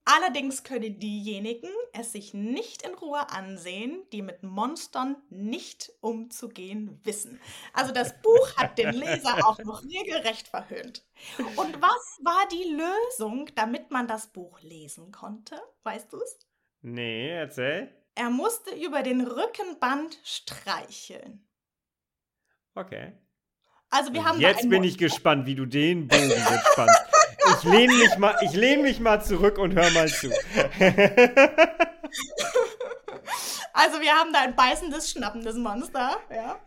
Allerdings 0.05 0.65
können 0.65 0.99
diejenigen 0.99 1.71
es 1.93 2.13
sich 2.13 2.35
nicht 2.35 2.83
in 2.83 2.95
Ruhe 2.95 3.31
ansehen, 3.31 4.03
die 4.13 4.23
mit 4.23 4.43
Monstern 4.43 5.17
nicht 5.29 5.93
umzugehen 6.01 7.01
wissen. 7.05 7.41
Also 7.73 7.93
das 7.93 8.21
Buch 8.23 8.57
hat 8.57 8.79
den 8.79 8.93
Leser 8.93 9.47
auch 9.47 9.59
noch 9.59 9.83
regelrecht 9.85 10.49
verhöhnt. 10.49 11.05
Und 11.57 11.81
was 11.81 12.19
war 12.23 12.49
die 12.51 12.77
Lösung, 12.77 13.51
damit 13.55 13.91
man 13.91 14.09
das 14.09 14.29
Buch 14.29 14.61
lesen 14.63 15.13
konnte? 15.13 15.61
Weißt 15.83 16.13
du 16.13 16.17
es? 16.21 16.39
Nee, 16.83 17.31
erzähl. 17.31 17.95
Er 18.15 18.31
musste 18.31 18.75
über 18.75 19.03
den 19.03 19.21
Rückenband 19.21 20.19
streicheln. 20.25 21.47
Okay. 22.75 23.13
Also 23.91 24.13
wir 24.13 24.25
haben 24.25 24.41
Jetzt 24.41 24.69
bin 24.69 24.85
ich 24.85 24.99
gespannt, 24.99 25.47
wie 25.47 25.55
du 25.55 25.67
den 25.67 26.09
Bogen 26.09 26.31
jetzt 26.31 26.73
spannst. 26.73 27.01
Ich 27.47 27.65
lehne 27.65 27.95
mich, 27.95 28.19
mal, 28.19 28.37
lehn 28.53 28.83
mich 28.83 29.01
mal 29.01 29.23
zurück 29.23 29.59
und 29.59 29.75
hör 29.75 29.91
mal 29.91 30.09
zu. 30.09 30.31
Also 33.73 34.01
wir 34.01 34.13
haben 34.13 34.33
da 34.33 34.41
ein 34.41 34.57
beißendes, 34.57 35.11
schnappendes 35.11 35.57
Monster, 35.57 36.21
ja. 36.29 36.61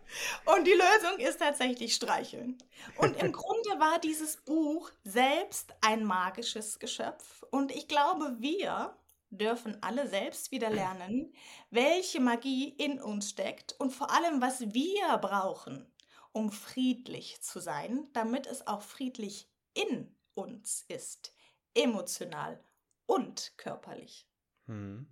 Und 0.46 0.66
die 0.66 0.72
Lösung 0.72 1.20
ist 1.20 1.40
tatsächlich 1.40 1.94
streicheln. 1.94 2.58
Und 2.98 3.22
im 3.22 3.32
Grunde 3.32 3.70
war 3.78 4.00
dieses 4.00 4.38
Buch 4.38 4.90
selbst 5.04 5.74
ein 5.82 6.06
magisches 6.06 6.80
Geschöpf. 6.80 7.44
Und 7.52 7.72
ich 7.72 7.88
glaube, 7.88 8.38
wir 8.40 8.96
dürfen 9.30 9.78
alle 9.82 10.08
selbst 10.08 10.52
wieder 10.52 10.70
lernen, 10.70 11.34
welche 11.72 12.20
Magie 12.20 12.70
in 12.70 13.02
uns 13.02 13.30
steckt 13.30 13.76
und 13.80 13.92
vor 13.92 14.12
allem, 14.12 14.42
was 14.42 14.74
wir 14.74 15.18
brauchen, 15.20 15.92
um 16.32 16.52
friedlich 16.52 17.42
zu 17.42 17.60
sein, 17.60 18.08
damit 18.14 18.48
es 18.48 18.66
auch 18.66 18.82
friedlich 18.82 19.50
in 19.74 20.16
uns 20.36 20.86
ist, 20.88 21.34
emotional 21.74 22.64
und 23.06 23.54
körperlich. 23.58 24.28
Hm. 24.68 25.08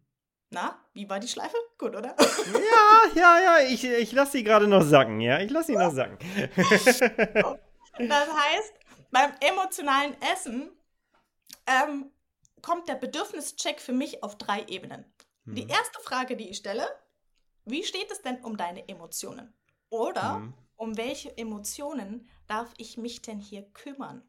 Na, 0.49 0.79
wie 0.93 1.09
war 1.09 1.19
die 1.19 1.27
Schleife? 1.27 1.55
Gut, 1.77 1.95
oder? 1.95 2.15
Ja, 2.45 3.11
ja, 3.15 3.39
ja, 3.39 3.67
ich, 3.67 3.83
ich 3.83 4.11
lasse 4.11 4.33
sie 4.33 4.43
gerade 4.43 4.67
noch 4.67 4.81
sacken, 4.83 5.21
ja, 5.21 5.39
ich 5.39 5.51
lasse 5.51 5.67
sie 5.67 5.77
noch 5.77 5.93
sacken. 5.93 6.17
Das 7.97 8.29
heißt, 8.29 8.73
beim 9.11 9.31
emotionalen 9.41 10.15
Essen 10.21 10.71
ähm, 11.67 12.11
kommt 12.61 12.87
der 12.89 12.95
Bedürfnischeck 12.95 13.79
für 13.79 13.93
mich 13.93 14.23
auf 14.23 14.37
drei 14.37 14.63
Ebenen. 14.65 15.05
Die 15.45 15.61
Hm. 15.61 15.69
erste 15.69 15.99
Frage, 16.01 16.35
die 16.35 16.49
ich 16.49 16.57
stelle, 16.57 16.87
wie 17.65 17.83
steht 17.83 18.11
es 18.11 18.21
denn 18.21 18.43
um 18.43 18.57
deine 18.57 18.87
Emotionen? 18.87 19.53
Oder 19.89 20.35
Hm. 20.37 20.53
um 20.77 20.97
welche 20.97 21.37
Emotionen 21.37 22.27
darf 22.47 22.73
ich 22.77 22.97
mich 22.97 23.21
denn 23.21 23.39
hier 23.39 23.63
kümmern? 23.73 24.23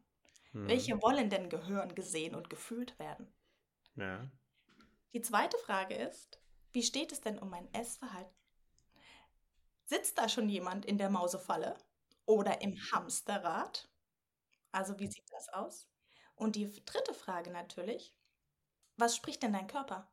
Hm. 0.53 0.67
Welche 0.67 1.01
wollen 1.01 1.29
denn 1.29 1.49
gehören, 1.49 1.95
gesehen 1.95 2.35
und 2.35 2.49
gefühlt 2.49 2.99
werden? 2.99 3.33
Ja. 3.95 4.31
Die 5.13 5.21
zweite 5.21 5.57
Frage 5.57 5.95
ist, 5.95 6.41
wie 6.73 6.83
steht 6.83 7.13
es 7.13 7.21
denn 7.21 7.39
um 7.39 7.49
mein 7.49 7.73
Essverhalten? 7.73 8.35
Sitzt 9.85 10.17
da 10.17 10.27
schon 10.29 10.49
jemand 10.49 10.85
in 10.85 10.97
der 10.97 11.09
Mausefalle 11.09 11.77
oder 12.25 12.61
im 12.61 12.75
Hamsterrad? 12.91 13.89
Also 14.71 14.99
wie 14.99 15.07
sieht 15.07 15.25
das 15.31 15.49
aus? 15.49 15.89
Und 16.35 16.55
die 16.57 16.71
dritte 16.85 17.13
Frage 17.13 17.51
natürlich, 17.51 18.15
was 18.97 19.15
spricht 19.15 19.43
denn 19.43 19.53
dein 19.53 19.67
Körper? 19.67 20.11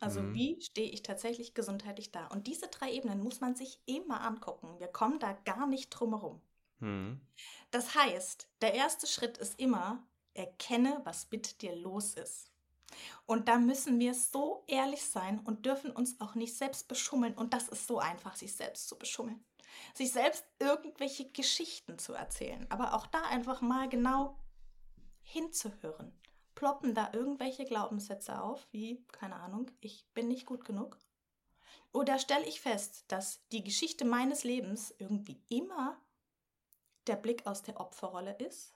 Also 0.00 0.22
Mhm. 0.22 0.34
wie 0.34 0.60
stehe 0.62 0.90
ich 0.90 1.02
tatsächlich 1.02 1.54
gesundheitlich 1.54 2.12
da? 2.12 2.28
Und 2.28 2.46
diese 2.48 2.68
drei 2.68 2.92
Ebenen 2.92 3.22
muss 3.22 3.40
man 3.40 3.56
sich 3.56 3.82
immer 3.86 4.22
angucken. 4.22 4.80
Wir 4.80 4.88
kommen 4.88 5.18
da 5.20 5.32
gar 5.34 5.66
nicht 5.66 5.90
drum 5.90 6.12
herum. 6.14 6.42
Hm. 6.80 7.20
Das 7.70 7.94
heißt, 7.94 8.48
der 8.60 8.74
erste 8.74 9.06
Schritt 9.06 9.38
ist 9.38 9.58
immer, 9.58 10.06
erkenne, 10.34 11.00
was 11.04 11.30
mit 11.30 11.62
dir 11.62 11.74
los 11.76 12.14
ist. 12.14 12.50
Und 13.26 13.48
da 13.48 13.58
müssen 13.58 13.98
wir 13.98 14.14
so 14.14 14.64
ehrlich 14.66 15.04
sein 15.04 15.40
und 15.40 15.66
dürfen 15.66 15.90
uns 15.90 16.20
auch 16.20 16.34
nicht 16.34 16.56
selbst 16.56 16.88
beschummeln. 16.88 17.34
Und 17.34 17.54
das 17.54 17.68
ist 17.68 17.86
so 17.86 17.98
einfach, 17.98 18.36
sich 18.36 18.54
selbst 18.54 18.88
zu 18.88 18.98
beschummeln. 18.98 19.44
Sich 19.94 20.12
selbst 20.12 20.44
irgendwelche 20.60 21.30
Geschichten 21.30 21.98
zu 21.98 22.12
erzählen. 22.12 22.66
Aber 22.70 22.94
auch 22.94 23.06
da 23.06 23.22
einfach 23.22 23.60
mal 23.60 23.88
genau 23.88 24.38
hinzuhören. 25.22 26.12
Ploppen 26.54 26.94
da 26.94 27.10
irgendwelche 27.12 27.64
Glaubenssätze 27.64 28.40
auf, 28.40 28.68
wie, 28.70 29.04
keine 29.10 29.36
Ahnung, 29.36 29.70
ich 29.80 30.06
bin 30.14 30.28
nicht 30.28 30.46
gut 30.46 30.64
genug? 30.64 30.98
Oder 31.92 32.18
stelle 32.18 32.46
ich 32.46 32.60
fest, 32.60 33.04
dass 33.08 33.46
die 33.48 33.64
Geschichte 33.64 34.04
meines 34.04 34.44
Lebens 34.44 34.94
irgendwie 34.98 35.42
immer 35.48 36.00
der 37.08 37.16
Blick 37.16 37.46
aus 37.46 37.62
der 37.62 37.80
Opferrolle 37.80 38.36
ist? 38.38 38.74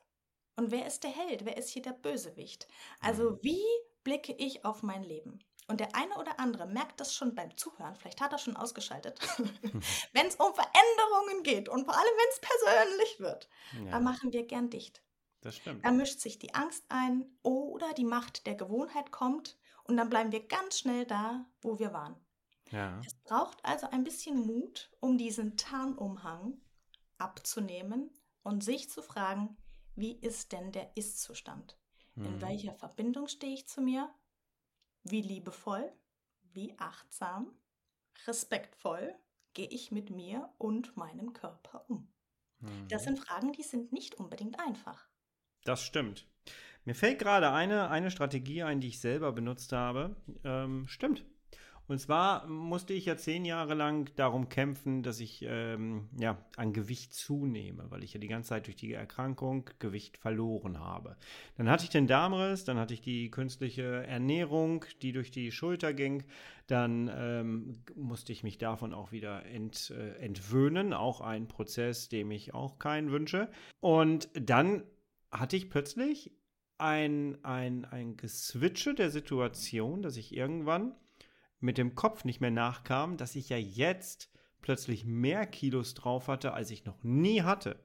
Und 0.57 0.71
wer 0.71 0.87
ist 0.87 1.05
der 1.05 1.11
Held? 1.11 1.45
Wer 1.45 1.57
ist 1.57 1.71
hier 1.71 1.83
der 1.83 1.93
Bösewicht? 1.93 2.67
Also 3.01 3.39
wie 3.43 3.63
blicke 4.05 4.33
ich 4.33 4.65
auf 4.65 4.83
mein 4.83 5.03
Leben? 5.03 5.39
Und 5.69 5.81
der 5.81 5.95
eine 5.95 6.17
oder 6.17 6.41
andere 6.41 6.67
merkt 6.67 6.99
das 6.99 7.15
schon 7.15 7.35
beim 7.35 7.55
Zuhören, 7.57 7.95
vielleicht 7.95 8.23
hat 8.23 8.33
er 8.33 8.39
schon 8.39 8.57
ausgeschaltet, 8.57 9.21
wenn 10.15 10.27
es 10.27 10.37
um 10.37 10.55
Veränderungen 10.55 11.43
geht 11.43 11.69
und 11.69 11.85
vor 11.85 11.95
allem 11.95 12.05
wenn 12.17 12.29
es 12.31 12.41
persönlich 12.41 13.21
wird, 13.21 13.49
Ja, 13.85 13.91
da 13.93 14.01
machen 14.01 14.33
wir 14.33 14.47
gern 14.47 14.71
dicht. 14.71 15.03
das 15.43 15.57
stimmt. 15.57 15.85
Da 15.85 15.91
mischt 15.91 16.21
sich 16.21 16.39
die 16.39 16.55
Angst 16.55 16.85
ein 16.89 17.27
oder 17.43 17.93
die 17.93 18.07
Macht 18.07 18.47
der 18.47 18.55
Gewohnheit 18.55 19.13
kommt 19.13 19.59
und 19.85 19.99
dann 19.99 20.09
bleiben 20.09 20.33
wir 20.33 20.47
ganz 20.47 20.79
schnell 20.79 21.05
da, 21.05 21.45
wo 21.61 21.79
wir 21.79 21.93
waren. 21.93 22.17
Ja. 22.71 23.01
Es 23.07 23.15
braucht 23.25 23.63
also 23.63 23.89
ein 23.91 24.05
bisschen 24.05 24.39
Mut, 24.47 24.91
um 25.01 25.19
diesen 25.19 25.57
Tarnumhang 25.59 26.61
abzunehmen 27.19 28.11
und 28.43 28.65
sich 28.65 28.91
zu 28.91 29.03
fragen, 29.03 29.57
wie 29.95 30.13
ist 30.13 30.53
denn 30.53 30.73
der 30.73 30.97
Ist-Zustand? 30.97 31.77
In 32.17 32.35
Hm. 32.35 32.41
welcher 32.41 32.75
Verbindung 32.75 33.29
stehe 33.29 33.55
ich 33.55 33.69
zu 33.69 33.81
mir? 33.81 34.13
Wie 35.05 35.23
liebevoll, 35.23 35.93
wie 36.53 36.75
achtsam, 36.79 37.53
respektvoll 38.27 39.15
gehe 39.55 39.69
ich 39.69 39.91
mit 39.91 40.11
mir 40.11 40.53
und 40.59 40.97
meinem 40.97 41.33
Körper 41.33 41.89
um? 41.89 42.09
Hm. 42.61 42.89
Das 42.89 43.05
sind 43.05 43.19
Fragen, 43.19 43.53
die 43.53 43.63
sind 43.63 43.93
nicht 43.93 44.17
unbedingt 44.17 44.59
einfach. 44.61 45.09
Das 45.65 45.83
stimmt. 45.83 46.27
Mir 46.85 46.95
fällt 46.95 47.19
gerade 47.19 47.53
eine, 47.53 47.91
eine 47.91 48.11
Strategie 48.11 48.63
ein, 48.63 48.81
die 48.81 48.89
ich 48.89 49.01
selber 49.01 49.33
benutzt 49.33 49.73
habe. 49.73 50.17
Ähm, 50.45 50.87
stimmt. 50.89 51.25
Und 51.89 51.99
zwar 51.99 52.47
musste 52.47 52.93
ich 52.93 53.07
ja 53.07 53.17
zehn 53.17 53.47
Jahre 53.47 53.73
lang 53.73 54.15
darum 54.15 54.51
kämpfen, 54.51 55.03
dass 55.03 55.21
ich 55.21 55.43
ähm, 55.49 56.11
ja, 56.19 56.39
an 56.57 56.75
Gewicht 56.75 57.15
zunehme, 57.15 57.91
weil 57.91 58.05
ich 58.05 58.13
ja 58.13 58.21
die 58.21 58.29
ganze 58.29 58.51
Zeit 58.51 58.67
durch 58.67 58.77
die 58.77 58.93
Erkrankung 58.93 59.71
Gewicht 59.79 60.19
verloren 60.19 60.79
habe. 60.79 61.17
Dann 61.57 61.71
hatte 61.71 61.85
ich 61.85 61.91
den 61.91 62.07
Darmriss, 62.07 62.65
dann 62.65 62.79
hatte 62.79 62.93
ich 62.93 63.01
die 63.01 63.31
künstliche 63.31 64.07
Ernährung, 64.07 64.85
die 65.01 65.13
durch 65.13 65.31
die 65.31 65.51
Schulter 65.51 65.95
ging. 65.95 66.25
Dann 66.67 67.11
ähm, 67.11 67.83
musste 67.97 68.33
ich 68.33 68.43
mich 68.43 68.59
davon 68.59 68.93
auch 68.93 69.11
wieder 69.11 69.47
ent, 69.47 69.91
äh, 69.91 70.11
entwöhnen, 70.19 70.93
auch 70.93 71.23
ein 71.23 71.49
Prozess, 71.49 72.11
dem 72.11 72.31
ich 72.31 72.53
auch 72.53 72.79
keinen 72.79 73.11
wünsche. 73.11 73.51
Und 73.81 74.29
dann 74.35 74.83
hatte 75.31 75.57
ich 75.57 75.71
plötzlich 75.71 76.33
ein, 76.77 77.43
ein, 77.45 77.87
ein 77.87 78.19
Geswitche 78.19 78.95
der 78.95 79.11
Situation, 79.11 80.03
dass 80.03 80.19
ich 80.19 80.37
irgendwann 80.37 80.95
mit 81.61 81.79
dem 81.79 81.95
Kopf 81.95 82.25
nicht 82.25 82.41
mehr 82.41 82.51
nachkam, 82.51 83.17
dass 83.17 83.37
ich 83.37 83.49
ja 83.49 83.57
jetzt 83.57 84.31
plötzlich 84.61 85.05
mehr 85.05 85.47
Kilos 85.47 85.95
drauf 85.95 86.29
hatte, 86.29 86.53
als 86.53 86.71
ich 86.71 86.85
noch 86.85 87.03
nie 87.03 87.43
hatte. 87.43 87.85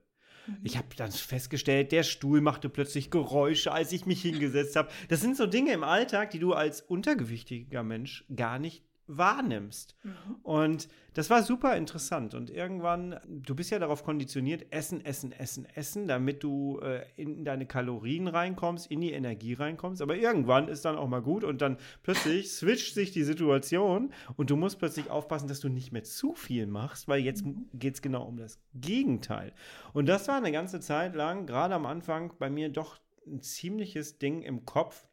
Ich 0.62 0.77
habe 0.77 0.88
dann 0.97 1.12
festgestellt, 1.12 1.91
der 1.91 2.03
Stuhl 2.03 2.41
machte 2.41 2.69
plötzlich 2.69 3.09
Geräusche, 3.09 3.71
als 3.71 3.91
ich 3.93 4.05
mich 4.05 4.21
hingesetzt 4.21 4.75
habe. 4.75 4.89
Das 5.07 5.21
sind 5.21 5.38
so 5.38 5.45
Dinge 5.45 5.71
im 5.71 5.83
Alltag, 5.83 6.31
die 6.31 6.39
du 6.39 6.53
als 6.53 6.81
untergewichtiger 6.81 7.83
Mensch 7.83 8.25
gar 8.36 8.59
nicht 8.59 8.83
wahrnimmst. 9.07 9.95
Mhm. 10.03 10.35
Und 10.43 10.87
das 11.13 11.29
war 11.29 11.43
super 11.43 11.77
interessant. 11.77 12.33
Und 12.33 12.49
irgendwann, 12.49 13.19
du 13.27 13.55
bist 13.55 13.69
ja 13.69 13.79
darauf 13.79 14.03
konditioniert, 14.03 14.65
essen, 14.71 15.03
essen, 15.05 15.31
essen, 15.31 15.65
essen, 15.65 16.07
damit 16.07 16.43
du 16.43 16.79
äh, 16.79 17.05
in 17.15 17.45
deine 17.45 17.65
Kalorien 17.65 18.27
reinkommst, 18.27 18.89
in 18.89 19.01
die 19.01 19.11
Energie 19.11 19.53
reinkommst. 19.53 20.01
Aber 20.01 20.15
irgendwann 20.15 20.67
ist 20.67 20.85
dann 20.85 20.95
auch 20.95 21.07
mal 21.07 21.21
gut 21.21 21.43
und 21.43 21.61
dann 21.61 21.77
plötzlich 22.01 22.51
switcht 22.51 22.93
sich 22.93 23.11
die 23.11 23.23
Situation 23.23 24.11
und 24.37 24.49
du 24.49 24.55
musst 24.55 24.79
plötzlich 24.79 25.09
aufpassen, 25.09 25.47
dass 25.47 25.59
du 25.59 25.69
nicht 25.69 25.91
mehr 25.91 26.03
zu 26.03 26.33
viel 26.33 26.65
machst, 26.65 27.07
weil 27.07 27.21
jetzt 27.21 27.43
geht 27.73 27.95
es 27.95 28.01
genau 28.01 28.23
um 28.23 28.37
das 28.37 28.59
Gegenteil. 28.73 29.53
Und 29.93 30.07
das 30.07 30.27
war 30.27 30.37
eine 30.37 30.51
ganze 30.51 30.79
Zeit 30.79 31.15
lang, 31.15 31.45
gerade 31.45 31.75
am 31.75 31.85
Anfang, 31.85 32.33
bei 32.39 32.49
mir 32.49 32.69
doch 32.69 32.99
ein 33.27 33.41
ziemliches 33.41 34.17
Ding 34.17 34.41
im 34.41 34.65
Kopf. 34.65 35.07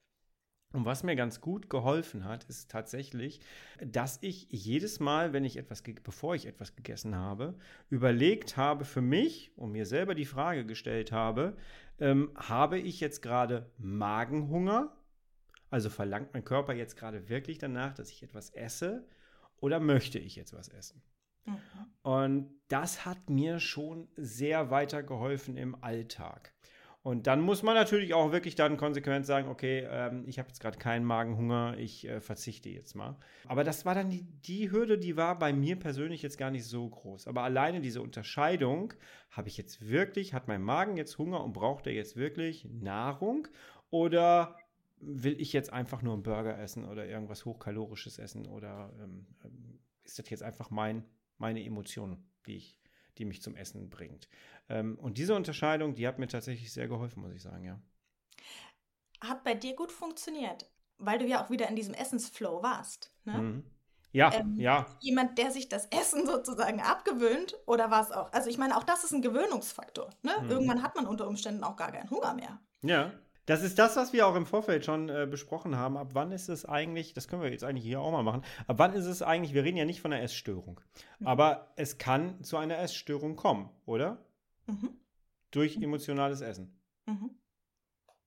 Und 0.72 0.84
was 0.84 1.02
mir 1.02 1.16
ganz 1.16 1.40
gut 1.40 1.68
geholfen 1.68 2.24
hat, 2.24 2.44
ist 2.44 2.70
tatsächlich, 2.70 3.40
dass 3.84 4.18
ich 4.22 4.46
jedes 4.50 5.00
Mal, 5.00 5.32
wenn 5.32 5.44
ich 5.44 5.56
etwas, 5.56 5.82
bevor 5.82 6.36
ich 6.36 6.46
etwas 6.46 6.76
gegessen 6.76 7.16
habe, 7.16 7.58
überlegt 7.88 8.56
habe 8.56 8.84
für 8.84 9.00
mich 9.00 9.50
und 9.56 9.72
mir 9.72 9.84
selber 9.84 10.14
die 10.14 10.26
Frage 10.26 10.64
gestellt 10.64 11.10
habe, 11.10 11.56
ähm, 11.98 12.30
habe 12.36 12.78
ich 12.78 13.00
jetzt 13.00 13.20
gerade 13.20 13.70
Magenhunger? 13.78 14.96
Also 15.70 15.90
verlangt 15.90 16.34
mein 16.34 16.44
Körper 16.44 16.72
jetzt 16.72 16.96
gerade 16.96 17.28
wirklich 17.28 17.58
danach, 17.58 17.94
dass 17.94 18.10
ich 18.10 18.22
etwas 18.22 18.50
esse? 18.50 19.08
Oder 19.56 19.80
möchte 19.80 20.18
ich 20.20 20.36
jetzt 20.36 20.52
was 20.52 20.68
essen? 20.68 21.02
Mhm. 21.46 21.58
Und 22.02 22.60
das 22.68 23.04
hat 23.04 23.28
mir 23.28 23.58
schon 23.58 24.08
sehr 24.16 24.70
weitergeholfen 24.70 25.56
im 25.56 25.82
Alltag. 25.82 26.52
Und 27.02 27.26
dann 27.26 27.40
muss 27.40 27.62
man 27.62 27.74
natürlich 27.74 28.12
auch 28.12 28.30
wirklich 28.30 28.56
dann 28.56 28.76
konsequent 28.76 29.24
sagen, 29.24 29.48
okay, 29.48 29.86
ähm, 29.90 30.24
ich 30.26 30.38
habe 30.38 30.48
jetzt 30.48 30.60
gerade 30.60 30.76
keinen 30.76 31.04
Magenhunger, 31.04 31.76
ich 31.78 32.06
äh, 32.06 32.20
verzichte 32.20 32.68
jetzt 32.68 32.94
mal. 32.94 33.16
Aber 33.46 33.64
das 33.64 33.86
war 33.86 33.94
dann 33.94 34.10
die, 34.10 34.22
die 34.22 34.70
Hürde, 34.70 34.98
die 34.98 35.16
war 35.16 35.38
bei 35.38 35.54
mir 35.54 35.76
persönlich 35.76 36.20
jetzt 36.20 36.36
gar 36.36 36.50
nicht 36.50 36.66
so 36.66 36.86
groß. 36.88 37.26
Aber 37.26 37.42
alleine 37.42 37.80
diese 37.80 38.02
Unterscheidung, 38.02 38.92
habe 39.30 39.48
ich 39.48 39.56
jetzt 39.56 39.88
wirklich, 39.88 40.34
hat 40.34 40.46
mein 40.46 40.62
Magen 40.62 40.98
jetzt 40.98 41.16
Hunger 41.16 41.42
und 41.42 41.54
braucht 41.54 41.86
er 41.86 41.94
jetzt 41.94 42.16
wirklich 42.16 42.66
Nahrung? 42.70 43.48
Oder 43.88 44.56
will 45.00 45.40
ich 45.40 45.54
jetzt 45.54 45.72
einfach 45.72 46.02
nur 46.02 46.12
einen 46.12 46.22
Burger 46.22 46.58
essen 46.58 46.84
oder 46.84 47.06
irgendwas 47.06 47.46
Hochkalorisches 47.46 48.18
essen? 48.18 48.46
Oder 48.46 48.92
ähm, 49.00 49.26
ist 50.04 50.18
das 50.18 50.28
jetzt 50.28 50.42
einfach 50.42 50.68
mein, 50.68 51.04
meine 51.38 51.64
Emotion, 51.64 52.22
die 52.46 52.56
ich 52.56 52.79
die 53.20 53.26
mich 53.26 53.42
zum 53.42 53.54
Essen 53.54 53.90
bringt. 53.90 54.28
Ähm, 54.68 54.98
und 54.98 55.18
diese 55.18 55.34
Unterscheidung, 55.34 55.94
die 55.94 56.08
hat 56.08 56.18
mir 56.18 56.26
tatsächlich 56.26 56.72
sehr 56.72 56.88
geholfen, 56.88 57.22
muss 57.22 57.32
ich 57.32 57.42
sagen, 57.42 57.64
ja. 57.64 57.80
Hat 59.20 59.44
bei 59.44 59.54
dir 59.54 59.76
gut 59.76 59.92
funktioniert, 59.92 60.68
weil 60.98 61.18
du 61.18 61.26
ja 61.26 61.44
auch 61.44 61.50
wieder 61.50 61.68
in 61.68 61.76
diesem 61.76 61.94
Essensflow 61.94 62.62
warst. 62.62 63.14
Ne? 63.24 63.38
Mhm. 63.38 63.64
Ja, 64.12 64.32
Ähm, 64.34 64.56
ja. 64.56 64.86
Jemand, 65.00 65.38
der 65.38 65.50
sich 65.50 65.68
das 65.68 65.86
Essen 65.86 66.26
sozusagen 66.26 66.80
abgewöhnt 66.80 67.56
oder 67.66 67.90
war 67.90 68.02
es 68.02 68.10
auch? 68.10 68.32
Also 68.32 68.48
ich 68.50 68.58
meine, 68.58 68.76
auch 68.76 68.82
das 68.82 69.04
ist 69.04 69.12
ein 69.12 69.22
Gewöhnungsfaktor. 69.22 70.10
Ne? 70.22 70.32
Mhm. 70.42 70.50
Irgendwann 70.50 70.82
hat 70.82 70.96
man 70.96 71.06
unter 71.06 71.28
Umständen 71.28 71.62
auch 71.62 71.76
gar 71.76 71.92
keinen 71.92 72.10
Hunger 72.10 72.34
mehr. 72.34 72.58
Ja. 72.82 73.12
Das 73.50 73.64
ist 73.64 73.80
das, 73.80 73.96
was 73.96 74.12
wir 74.12 74.28
auch 74.28 74.36
im 74.36 74.46
Vorfeld 74.46 74.84
schon 74.84 75.08
äh, 75.08 75.26
besprochen 75.28 75.76
haben. 75.76 75.96
Ab 75.96 76.10
wann 76.12 76.30
ist 76.30 76.48
es 76.48 76.64
eigentlich, 76.64 77.14
das 77.14 77.26
können 77.26 77.42
wir 77.42 77.50
jetzt 77.50 77.64
eigentlich 77.64 77.84
hier 77.84 78.00
auch 78.00 78.12
mal 78.12 78.22
machen, 78.22 78.44
ab 78.68 78.78
wann 78.78 78.94
ist 78.94 79.06
es 79.06 79.22
eigentlich, 79.22 79.54
wir 79.54 79.64
reden 79.64 79.76
ja 79.76 79.84
nicht 79.84 80.00
von 80.00 80.12
einer 80.12 80.22
Essstörung, 80.22 80.80
mhm. 81.18 81.26
aber 81.26 81.72
es 81.74 81.98
kann 81.98 82.44
zu 82.44 82.58
einer 82.58 82.78
Essstörung 82.78 83.34
kommen, 83.34 83.68
oder? 83.86 84.24
Mhm. 84.66 84.90
Durch 85.50 85.78
emotionales 85.78 86.42
Essen. 86.42 86.80
Mhm. 87.06 87.30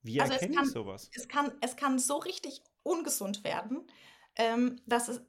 Wie 0.01 0.19
also 0.19 0.33
erkenne 0.33 0.55
kann, 0.55 0.65
ich 0.65 0.71
sowas? 0.71 1.09
Es 1.15 1.29
kann, 1.29 1.53
es 1.61 1.77
kann 1.77 1.99
so 1.99 2.17
richtig 2.17 2.61
ungesund 2.83 3.45
werden, 3.45 3.87
ähm, 4.35 4.81
dass 4.85 5.07
es, 5.07 5.21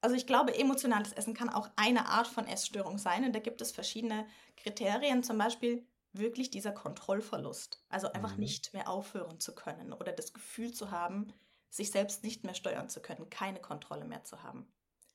also 0.00 0.16
ich 0.16 0.26
glaube, 0.26 0.58
emotionales 0.58 1.12
Essen 1.12 1.34
kann 1.34 1.50
auch 1.50 1.68
eine 1.76 2.08
Art 2.08 2.26
von 2.26 2.46
Essstörung 2.46 2.96
sein. 2.96 3.24
Und 3.24 3.34
da 3.34 3.40
gibt 3.40 3.60
es 3.60 3.70
verschiedene 3.70 4.26
Kriterien, 4.56 5.22
zum 5.22 5.36
Beispiel 5.36 5.86
wirklich 6.18 6.50
dieser 6.50 6.72
Kontrollverlust. 6.72 7.84
Also 7.88 8.12
einfach 8.12 8.34
mhm. 8.34 8.40
nicht 8.40 8.72
mehr 8.72 8.88
aufhören 8.88 9.40
zu 9.40 9.54
können 9.54 9.92
oder 9.92 10.12
das 10.12 10.32
Gefühl 10.32 10.72
zu 10.72 10.90
haben, 10.90 11.32
sich 11.70 11.90
selbst 11.90 12.22
nicht 12.22 12.44
mehr 12.44 12.54
steuern 12.54 12.88
zu 12.88 13.00
können, 13.00 13.28
keine 13.30 13.60
Kontrolle 13.60 14.04
mehr 14.04 14.24
zu 14.24 14.42
haben. 14.42 14.66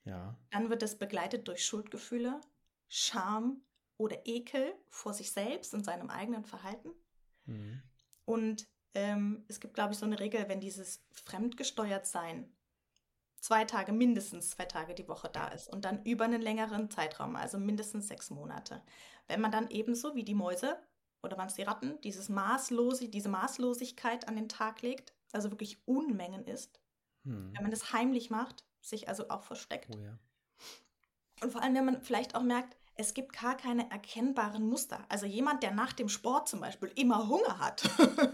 Ja. 0.04 0.36
Dann 0.50 0.70
wird 0.70 0.84
es 0.84 0.98
begleitet 0.98 1.48
durch 1.48 1.66
Schuldgefühle, 1.66 2.42
Scham 2.88 3.62
oder 3.98 4.26
Ekel 4.26 4.74
vor 4.90 5.14
sich 5.14 5.32
selbst 5.32 5.74
und 5.74 5.86
seinem 5.86 6.10
eigenen 6.10 6.44
Verhalten. 6.46 6.90
Mhm. 7.46 7.82
Und 8.26 8.68
ähm, 8.94 9.46
es 9.48 9.60
gibt, 9.60 9.74
glaube 9.74 9.94
ich, 9.94 10.00
so 10.00 10.06
eine 10.06 10.20
Regel, 10.20 10.50
wenn 10.50 10.60
dieses 10.60 11.04
fremdgesteuert 11.12 12.06
sein 12.06 12.52
zwei 13.42 13.66
Tage, 13.66 13.92
mindestens 13.92 14.52
zwei 14.52 14.66
Tage 14.66 14.94
die 14.94 15.08
Woche 15.08 15.30
da 15.30 15.48
ist 15.48 15.68
und 15.68 15.84
dann 15.84 16.04
über 16.06 16.26
einen 16.26 16.42
längeren 16.42 16.90
Zeitraum, 16.90 17.36
also 17.36 17.58
mindestens 17.58 18.08
sechs 18.08 18.30
Monate. 18.30 18.82
Wenn 19.28 19.42
man 19.42 19.52
dann 19.52 19.70
ebenso 19.70 20.16
wie 20.16 20.24
die 20.24 20.36
Mäuse 20.36 20.78
oder 21.24 21.38
waren 21.38 21.48
es 21.48 21.56
die 21.56 21.64
Ratten, 21.64 22.00
dieses 22.02 22.30
Maßlose, 22.30 23.10
diese 23.10 23.30
Maßlosigkeit 23.30 24.28
an 24.28 24.36
den 24.36 24.50
Tag 24.50 24.82
legt, 24.82 25.14
also 25.32 25.52
wirklich 25.52 25.78
Unmengen 25.86 26.46
isst, 26.46 26.80
hm. 27.24 27.52
wenn 27.54 27.62
man 27.62 27.72
das 27.72 27.94
heimlich 27.94 28.30
macht, 28.30 28.66
sich 28.82 29.08
also 29.08 29.30
auch 29.30 29.44
versteckt. 29.44 29.90
Oh 29.96 30.00
ja. 30.00 30.18
Und 31.42 31.52
vor 31.52 31.62
allem, 31.64 31.76
wenn 31.76 31.86
man 31.86 32.02
vielleicht 32.02 32.36
auch 32.36 32.44
merkt, 32.44 32.76
es 32.96 33.14
gibt 33.14 33.34
gar 33.40 33.58
keine 33.58 33.90
erkennbaren 33.90 34.68
Muster. 34.68 35.04
Also 35.10 35.26
jemand, 35.26 35.64
der 35.64 35.72
nach 35.72 35.94
dem 35.94 36.10
Sport 36.10 36.48
zum 36.48 36.60
Beispiel 36.60 36.92
immer 36.96 37.28
Hunger 37.28 37.58
hat, 37.60 37.84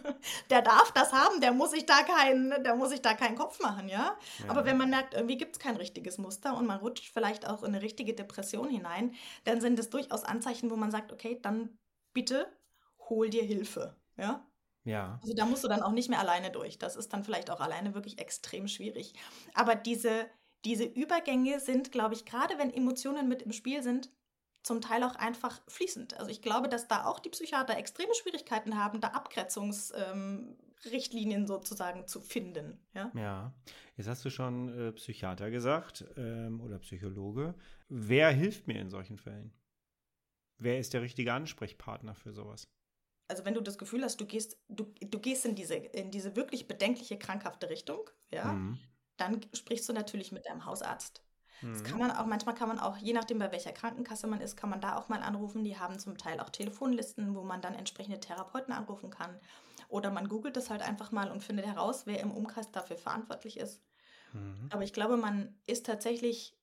der 0.49 0.61
darf 0.61 0.91
das 0.91 1.13
haben, 1.13 1.39
der 1.41 1.53
muss 1.53 1.71
sich 1.71 1.85
da 1.85 2.03
keinen, 2.03 2.49
der 2.63 2.75
muss 2.75 2.89
sich 2.89 3.01
da 3.01 3.13
keinen 3.13 3.37
Kopf 3.37 3.61
machen, 3.61 3.87
ja? 3.87 4.17
ja. 4.39 4.49
Aber 4.49 4.65
wenn 4.65 4.77
man 4.77 4.89
merkt, 4.89 5.13
irgendwie 5.13 5.37
gibt 5.37 5.55
es 5.55 5.59
kein 5.59 5.77
richtiges 5.77 6.17
Muster 6.17 6.57
und 6.57 6.65
man 6.65 6.79
rutscht 6.79 7.11
vielleicht 7.13 7.47
auch 7.47 7.63
in 7.63 7.69
eine 7.73 7.81
richtige 7.81 8.13
Depression 8.13 8.69
hinein, 8.69 9.13
dann 9.45 9.61
sind 9.61 9.79
es 9.79 9.89
durchaus 9.89 10.23
Anzeichen, 10.23 10.69
wo 10.69 10.75
man 10.75 10.91
sagt, 10.91 11.13
okay, 11.13 11.39
dann 11.41 11.77
bitte 12.13 12.51
hol 13.09 13.29
dir 13.29 13.43
Hilfe, 13.43 13.95
ja? 14.17 14.45
Ja. 14.83 15.19
Also 15.21 15.33
da 15.33 15.45
musst 15.45 15.65
du 15.65 15.67
dann 15.67 15.81
auch 15.81 15.91
nicht 15.91 16.09
mehr 16.09 16.19
alleine 16.19 16.49
durch. 16.49 16.77
Das 16.77 16.95
ist 16.95 17.11
dann 17.11 17.25
vielleicht 17.25 17.49
auch 17.49 17.59
alleine 17.59 17.93
wirklich 17.93 18.19
extrem 18.19 18.69
schwierig. 18.69 19.13
Aber 19.53 19.75
diese, 19.75 20.27
diese 20.63 20.85
Übergänge 20.85 21.59
sind, 21.59 21.91
glaube 21.91 22.13
ich, 22.13 22.25
gerade 22.25 22.57
wenn 22.57 22.73
Emotionen 22.73 23.27
mit 23.27 23.41
im 23.41 23.51
Spiel 23.51 23.83
sind, 23.83 24.09
zum 24.63 24.79
Teil 24.81 25.03
auch 25.03 25.15
einfach 25.15 25.61
fließend. 25.67 26.17
Also 26.19 26.31
ich 26.31 26.41
glaube, 26.41 26.69
dass 26.69 26.87
da 26.87 27.05
auch 27.05 27.19
die 27.19 27.29
Psychiater 27.29 27.77
extreme 27.77 28.13
Schwierigkeiten 28.13 28.77
haben, 28.77 29.01
da 29.01 29.09
Abgrenzungsrichtlinien 29.09 31.41
ähm, 31.41 31.47
sozusagen 31.47 32.07
zu 32.07 32.21
finden. 32.21 32.79
Ja, 32.93 33.11
ja. 33.13 33.53
jetzt 33.95 34.07
hast 34.07 34.23
du 34.23 34.29
schon 34.29 34.69
äh, 34.69 34.93
Psychiater 34.93 35.51
gesagt 35.51 36.05
ähm, 36.15 36.61
oder 36.61 36.79
Psychologe. 36.79 37.55
Wer 37.89 38.31
hilft 38.31 38.67
mir 38.67 38.79
in 38.79 38.89
solchen 38.89 39.17
Fällen? 39.17 39.51
Wer 40.57 40.79
ist 40.79 40.93
der 40.93 41.01
richtige 41.01 41.33
Ansprechpartner 41.33 42.15
für 42.15 42.31
sowas? 42.33 42.69
Also 43.27 43.45
wenn 43.45 43.53
du 43.53 43.61
das 43.61 43.77
Gefühl 43.77 44.03
hast, 44.03 44.21
du 44.21 44.25
gehst, 44.25 44.57
du, 44.69 44.85
du 45.01 45.19
gehst 45.19 45.45
in 45.45 45.55
diese, 45.55 45.75
in 45.75 46.11
diese 46.11 46.35
wirklich 46.35 46.67
bedenkliche, 46.67 47.17
krankhafte 47.17 47.69
Richtung, 47.69 48.09
ja, 48.31 48.53
mhm. 48.53 48.79
dann 49.17 49.41
sprichst 49.53 49.87
du 49.89 49.93
natürlich 49.93 50.31
mit 50.31 50.45
deinem 50.45 50.65
Hausarzt. 50.65 51.21
Das 51.61 51.83
kann 51.83 51.95
mhm. 51.95 52.07
man 52.07 52.11
auch, 52.11 52.25
manchmal 52.27 52.53
kann 52.53 52.67
man 52.67 52.77
auch, 52.77 52.97
je 52.97 53.13
nachdem 53.13 53.39
bei 53.39 53.51
welcher 53.51 53.71
Krankenkasse 53.71 54.27
man 54.27 54.41
ist, 54.41 54.57
kann 54.57 54.69
man 54.69 54.79
da 54.79 54.95
auch 54.95 55.09
mal 55.09 55.23
anrufen. 55.23 55.63
Die 55.63 55.77
haben 55.77 55.97
zum 55.97 56.17
Teil 56.17 56.39
auch 56.39 56.49
Telefonlisten, 56.49 57.33
wo 57.35 57.43
man 57.43 57.61
dann 57.61 57.73
entsprechende 57.73 58.19
Therapeuten 58.19 58.73
anrufen 58.73 59.09
kann. 59.09 59.39
Oder 59.89 60.11
man 60.11 60.29
googelt 60.29 60.55
das 60.55 60.69
halt 60.69 60.81
einfach 60.81 61.11
mal 61.11 61.31
und 61.31 61.43
findet 61.43 61.65
heraus, 61.65 62.05
wer 62.05 62.19
im 62.19 62.31
Umkreis 62.31 62.71
dafür 62.71 62.97
verantwortlich 62.97 63.57
ist. 63.57 63.81
Mhm. 64.33 64.69
Aber 64.71 64.83
ich 64.83 64.93
glaube, 64.93 65.17
man 65.17 65.57
ist 65.65 65.85
tatsächlich 65.85 66.55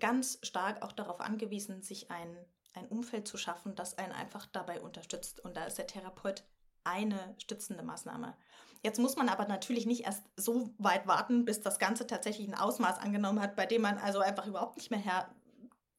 ganz 0.00 0.38
stark 0.42 0.82
auch 0.82 0.92
darauf 0.92 1.20
angewiesen, 1.20 1.82
sich 1.82 2.10
ein, 2.10 2.36
ein 2.78 2.88
Umfeld 2.88 3.28
zu 3.28 3.36
schaffen, 3.36 3.74
das 3.74 3.98
einen 3.98 4.12
einfach 4.12 4.46
dabei 4.46 4.80
unterstützt. 4.80 5.40
Und 5.40 5.56
da 5.56 5.64
ist 5.64 5.78
der 5.78 5.86
Therapeut 5.86 6.44
eine 6.84 7.34
stützende 7.38 7.82
Maßnahme. 7.82 8.36
Jetzt 8.82 8.98
muss 8.98 9.16
man 9.16 9.28
aber 9.28 9.46
natürlich 9.46 9.86
nicht 9.86 10.04
erst 10.04 10.22
so 10.36 10.72
weit 10.78 11.06
warten, 11.06 11.44
bis 11.44 11.60
das 11.60 11.78
Ganze 11.78 12.06
tatsächlich 12.06 12.48
ein 12.48 12.54
Ausmaß 12.54 12.98
angenommen 12.98 13.40
hat, 13.40 13.56
bei 13.56 13.66
dem 13.66 13.82
man 13.82 13.98
also 13.98 14.20
einfach 14.20 14.46
überhaupt 14.46 14.76
nicht 14.76 14.90
mehr 14.90 15.00
Herr 15.00 15.28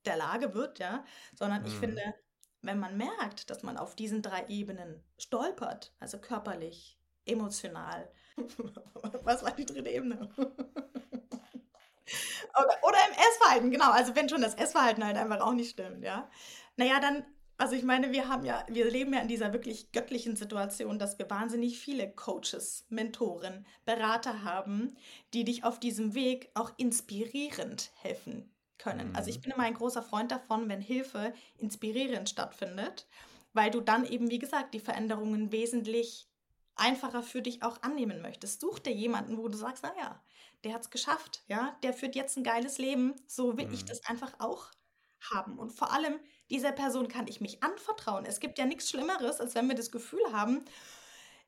der 0.05 0.15
Lage 0.15 0.53
wird, 0.53 0.79
ja, 0.79 1.03
sondern 1.35 1.61
mhm. 1.61 1.67
ich 1.67 1.73
finde, 1.73 2.01
wenn 2.61 2.79
man 2.79 2.97
merkt, 2.97 3.49
dass 3.49 3.63
man 3.63 3.77
auf 3.77 3.95
diesen 3.95 4.21
drei 4.21 4.45
Ebenen 4.47 5.03
stolpert, 5.17 5.93
also 5.99 6.19
körperlich, 6.19 6.97
emotional, 7.25 8.09
was 9.23 9.43
war 9.43 9.51
die 9.51 9.65
dritte 9.65 9.89
Ebene? 9.89 10.29
oder, 10.37 10.53
oder 12.83 12.97
im 13.07 13.13
Essverhalten, 13.13 13.71
genau, 13.71 13.91
also 13.91 14.15
wenn 14.15 14.29
schon 14.29 14.41
das 14.41 14.55
Essverhalten 14.55 15.05
halt 15.05 15.17
einfach 15.17 15.41
auch 15.41 15.53
nicht 15.53 15.71
stimmt, 15.71 16.03
ja, 16.03 16.29
naja, 16.79 16.99
dann 16.99 17.25
also 17.57 17.75
ich 17.75 17.83
meine, 17.83 18.13
wir 18.13 18.29
haben 18.29 18.45
ja, 18.45 18.65
wir 18.69 18.89
leben 18.89 19.13
ja 19.13 19.19
in 19.19 19.27
dieser 19.27 19.51
wirklich 19.51 19.91
göttlichen 19.91 20.37
Situation, 20.37 20.97
dass 20.97 21.19
wir 21.19 21.29
wahnsinnig 21.29 21.77
viele 21.77 22.09
Coaches, 22.09 22.85
Mentoren, 22.87 23.67
Berater 23.83 24.43
haben, 24.43 24.95
die 25.33 25.43
dich 25.43 25.65
auf 25.65 25.77
diesem 25.77 26.13
Weg 26.13 26.51
auch 26.53 26.71
inspirierend 26.77 27.91
helfen 28.01 28.49
können. 28.77 29.09
Mhm. 29.09 29.15
Also 29.17 29.29
ich 29.29 29.39
mhm. 29.39 29.41
bin 29.41 29.51
immer 29.51 29.63
ein 29.63 29.73
großer 29.73 30.01
Freund 30.01 30.31
davon, 30.31 30.69
wenn 30.69 30.79
Hilfe 30.79 31.33
inspirierend 31.57 32.29
stattfindet, 32.29 33.07
weil 33.51 33.69
du 33.71 33.81
dann 33.81 34.05
eben, 34.05 34.31
wie 34.31 34.39
gesagt, 34.39 34.73
die 34.73 34.79
Veränderungen 34.79 35.51
wesentlich 35.51 36.29
einfacher 36.77 37.23
für 37.23 37.41
dich 37.41 37.61
auch 37.61 37.83
annehmen 37.83 38.21
möchtest. 38.21 38.61
Such 38.61 38.79
dir 38.79 38.93
jemanden, 38.93 39.37
wo 39.37 39.49
du 39.49 39.57
sagst, 39.57 39.83
naja, 39.83 40.23
der 40.63 40.75
hat 40.75 40.83
es 40.83 40.89
geschafft, 40.91 41.43
ja, 41.47 41.77
der 41.83 41.91
führt 41.91 42.15
jetzt 42.15 42.37
ein 42.37 42.45
geiles 42.45 42.77
Leben, 42.77 43.15
so 43.27 43.57
will 43.57 43.67
mhm. 43.67 43.73
ich 43.73 43.83
das 43.83 44.05
einfach 44.05 44.39
auch 44.39 44.67
haben. 45.33 45.59
Und 45.59 45.71
vor 45.71 45.91
allem, 45.91 46.19
dieser 46.49 46.71
Person 46.71 47.07
kann 47.07 47.27
ich 47.27 47.41
mich 47.41 47.63
anvertrauen. 47.63 48.25
Es 48.25 48.39
gibt 48.39 48.57
ja 48.57 48.65
nichts 48.65 48.89
Schlimmeres, 48.89 49.39
als 49.39 49.55
wenn 49.55 49.67
wir 49.67 49.75
das 49.75 49.91
Gefühl 49.91 50.23
haben, 50.31 50.65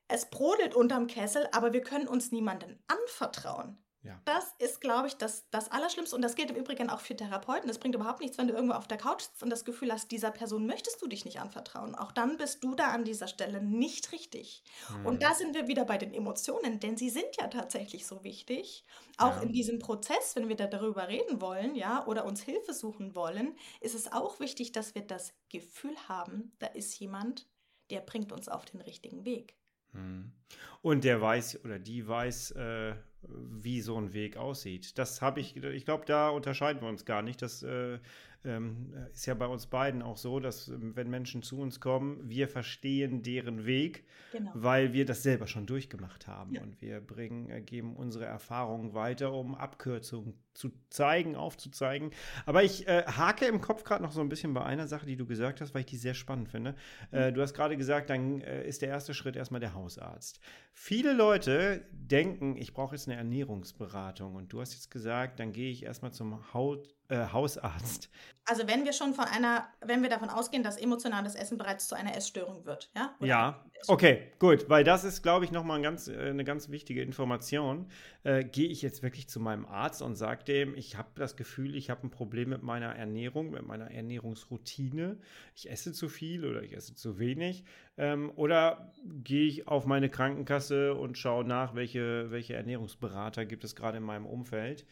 es 0.08 0.28
brodelt 0.28 0.74
unterm 0.74 1.06
Kessel, 1.06 1.48
aber 1.52 1.72
wir 1.72 1.82
können 1.82 2.06
uns 2.06 2.32
niemandem 2.32 2.78
anvertrauen. 2.86 3.78
Ja. 4.04 4.20
Das 4.24 4.52
ist, 4.58 4.80
glaube 4.80 5.06
ich, 5.06 5.14
das, 5.14 5.48
das 5.50 5.70
Allerschlimmste. 5.70 6.16
Und 6.16 6.22
das 6.22 6.34
gilt 6.34 6.50
im 6.50 6.56
Übrigen 6.56 6.90
auch 6.90 7.00
für 7.00 7.14
Therapeuten. 7.14 7.70
Es 7.70 7.78
bringt 7.78 7.94
überhaupt 7.94 8.20
nichts, 8.20 8.36
wenn 8.36 8.48
du 8.48 8.54
irgendwo 8.54 8.74
auf 8.74 8.88
der 8.88 8.98
Couch 8.98 9.22
sitzt 9.22 9.42
und 9.42 9.50
das 9.50 9.64
Gefühl 9.64 9.92
hast, 9.92 10.10
dieser 10.10 10.32
Person 10.32 10.66
möchtest 10.66 11.00
du 11.00 11.06
dich 11.06 11.24
nicht 11.24 11.40
anvertrauen. 11.40 11.94
Auch 11.94 12.10
dann 12.10 12.36
bist 12.36 12.64
du 12.64 12.74
da 12.74 12.88
an 12.88 13.04
dieser 13.04 13.28
Stelle 13.28 13.62
nicht 13.62 14.10
richtig. 14.10 14.64
Hm. 14.88 15.06
Und 15.06 15.22
da 15.22 15.34
sind 15.34 15.54
wir 15.54 15.68
wieder 15.68 15.84
bei 15.84 15.98
den 15.98 16.12
Emotionen, 16.12 16.80
denn 16.80 16.96
sie 16.96 17.10
sind 17.10 17.28
ja 17.40 17.46
tatsächlich 17.46 18.06
so 18.06 18.24
wichtig. 18.24 18.84
Auch 19.18 19.36
ja. 19.36 19.42
in 19.42 19.52
diesem 19.52 19.78
Prozess, 19.78 20.34
wenn 20.34 20.48
wir 20.48 20.56
da 20.56 20.66
darüber 20.66 21.06
reden 21.06 21.40
wollen, 21.40 21.76
ja, 21.76 22.04
oder 22.06 22.24
uns 22.24 22.42
Hilfe 22.42 22.74
suchen 22.74 23.14
wollen, 23.14 23.56
ist 23.80 23.94
es 23.94 24.10
auch 24.10 24.40
wichtig, 24.40 24.72
dass 24.72 24.96
wir 24.96 25.02
das 25.02 25.32
Gefühl 25.48 25.94
haben, 26.08 26.52
da 26.58 26.66
ist 26.66 26.98
jemand, 26.98 27.46
der 27.90 28.00
bringt 28.00 28.32
uns 28.32 28.48
auf 28.48 28.64
den 28.64 28.80
richtigen 28.80 29.24
Weg. 29.24 29.56
Hm. 29.92 30.32
Und 30.80 31.04
der 31.04 31.20
weiß 31.20 31.64
oder 31.64 31.78
die 31.78 32.06
weiß, 32.08 32.52
äh, 32.52 32.94
wie 33.28 33.80
so 33.80 33.96
ein 33.96 34.12
Weg 34.12 34.36
aussieht. 34.36 34.98
Das 34.98 35.22
habe 35.22 35.40
ich, 35.40 35.56
ich 35.56 35.84
glaube, 35.84 36.04
da 36.06 36.28
unterscheiden 36.28 36.82
wir 36.82 36.88
uns 36.88 37.04
gar 37.04 37.22
nicht. 37.22 37.40
Das 37.42 37.62
äh, 37.62 37.98
ähm, 38.44 38.92
ist 39.12 39.26
ja 39.26 39.34
bei 39.34 39.46
uns 39.46 39.66
beiden 39.66 40.02
auch 40.02 40.16
so, 40.16 40.40
dass 40.40 40.68
ähm, 40.68 40.96
wenn 40.96 41.08
Menschen 41.08 41.42
zu 41.42 41.60
uns 41.60 41.80
kommen, 41.80 42.18
wir 42.28 42.48
verstehen 42.48 43.22
deren 43.22 43.66
Weg, 43.66 44.04
genau. 44.32 44.50
weil 44.54 44.92
wir 44.92 45.04
das 45.04 45.22
selber 45.22 45.46
schon 45.46 45.66
durchgemacht 45.66 46.26
haben. 46.26 46.54
Ja. 46.54 46.62
Und 46.62 46.80
wir 46.80 47.00
bringen, 47.00 47.50
äh, 47.50 47.60
geben 47.60 47.94
unsere 47.96 48.24
Erfahrungen 48.24 48.94
weiter, 48.94 49.32
um 49.32 49.54
Abkürzungen 49.54 50.34
zu 50.54 50.70
zeigen, 50.90 51.36
aufzuzeigen. 51.36 52.10
Aber 52.44 52.62
ich 52.62 52.86
äh, 52.88 53.04
hake 53.06 53.46
im 53.46 53.60
Kopf 53.60 53.84
gerade 53.84 54.02
noch 54.02 54.12
so 54.12 54.20
ein 54.20 54.28
bisschen 54.28 54.52
bei 54.54 54.64
einer 54.64 54.86
Sache, 54.86 55.06
die 55.06 55.16
du 55.16 55.24
gesagt 55.24 55.60
hast, 55.60 55.72
weil 55.72 55.80
ich 55.80 55.86
die 55.86 55.96
sehr 55.96 56.14
spannend 56.14 56.48
finde. 56.48 56.74
Äh, 57.12 57.30
mhm. 57.30 57.34
du 57.34 57.42
hast 57.42 57.54
gerade 57.54 57.76
gesagt, 57.76 58.10
dann 58.10 58.40
äh, 58.40 58.66
ist 58.66 58.82
der 58.82 58.88
erste 58.88 59.14
Schritt 59.14 59.36
erstmal 59.36 59.60
der 59.60 59.74
Hausarzt. 59.74 60.40
Viele 60.74 61.12
Leute 61.12 61.86
denken, 61.92 62.56
ich 62.56 62.74
brauche 62.74 62.94
jetzt 62.94 63.08
eine 63.08 63.11
Ernährungsberatung. 63.16 64.34
Und 64.34 64.52
du 64.52 64.60
hast 64.60 64.74
jetzt 64.74 64.90
gesagt, 64.90 65.40
dann 65.40 65.52
gehe 65.52 65.70
ich 65.70 65.84
erstmal 65.84 66.12
zum 66.12 66.52
Haut 66.52 66.88
äh, 67.12 67.26
Hausarzt. 67.32 68.08
Also 68.44 68.66
wenn 68.66 68.84
wir 68.84 68.92
schon 68.92 69.14
von 69.14 69.26
einer, 69.26 69.68
wenn 69.82 70.02
wir 70.02 70.08
davon 70.08 70.28
ausgehen, 70.28 70.64
dass 70.64 70.76
emotionales 70.76 71.36
Essen 71.36 71.58
bereits 71.58 71.86
zu 71.86 71.94
einer 71.94 72.16
Essstörung 72.16 72.64
wird, 72.64 72.90
ja? 72.96 73.14
Oder 73.20 73.28
Ja, 73.28 73.64
okay, 73.86 74.32
gut, 74.40 74.68
weil 74.68 74.82
das 74.82 75.04
ist, 75.04 75.22
glaube 75.22 75.44
ich, 75.44 75.52
nochmal 75.52 75.76
ein 75.76 75.82
ganz, 75.82 76.08
äh, 76.08 76.30
eine 76.30 76.42
ganz 76.42 76.70
wichtige 76.70 77.02
Information. 77.02 77.88
Äh, 78.24 78.44
Gehe 78.44 78.68
ich 78.68 78.82
jetzt 78.82 79.02
wirklich 79.02 79.28
zu 79.28 79.38
meinem 79.38 79.66
Arzt 79.66 80.02
und 80.02 80.16
sage 80.16 80.42
dem, 80.44 80.74
ich 80.74 80.96
habe 80.96 81.10
das 81.14 81.36
Gefühl, 81.36 81.76
ich 81.76 81.90
habe 81.90 82.06
ein 82.06 82.10
Problem 82.10 82.48
mit 82.48 82.62
meiner 82.62 82.96
Ernährung, 82.96 83.50
mit 83.50 83.64
meiner 83.64 83.90
Ernährungsroutine. 83.90 85.18
Ich 85.54 85.70
esse 85.70 85.92
zu 85.92 86.08
viel 86.08 86.44
oder 86.44 86.62
ich 86.62 86.72
esse 86.72 86.94
zu 86.94 87.18
wenig. 87.18 87.64
Ähm, 87.96 88.32
oder 88.34 88.92
gehe 89.04 89.46
ich 89.46 89.68
auf 89.68 89.86
meine 89.86 90.08
Krankenkasse 90.08 90.94
und 90.94 91.16
schaue 91.16 91.44
nach, 91.44 91.74
welche, 91.74 92.30
welche 92.30 92.54
Ernährungsberater 92.54 93.44
gibt 93.44 93.64
es 93.64 93.76
gerade 93.76 93.98
in 93.98 94.04
meinem 94.04 94.26
Umfeld. 94.26 94.84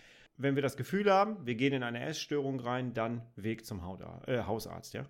Wenn 0.43 0.55
wir 0.55 0.63
das 0.63 0.77
Gefühl 0.77 1.13
haben, 1.13 1.45
wir 1.45 1.55
gehen 1.55 1.75
in 1.75 1.83
eine 1.83 2.03
Essstörung 2.03 2.61
rein, 2.61 2.95
dann 2.95 3.31
Weg 3.37 3.67
zum 3.67 3.81
äh, 4.27 4.43
Hausarzt, 4.45 4.95
ja? 4.95 5.05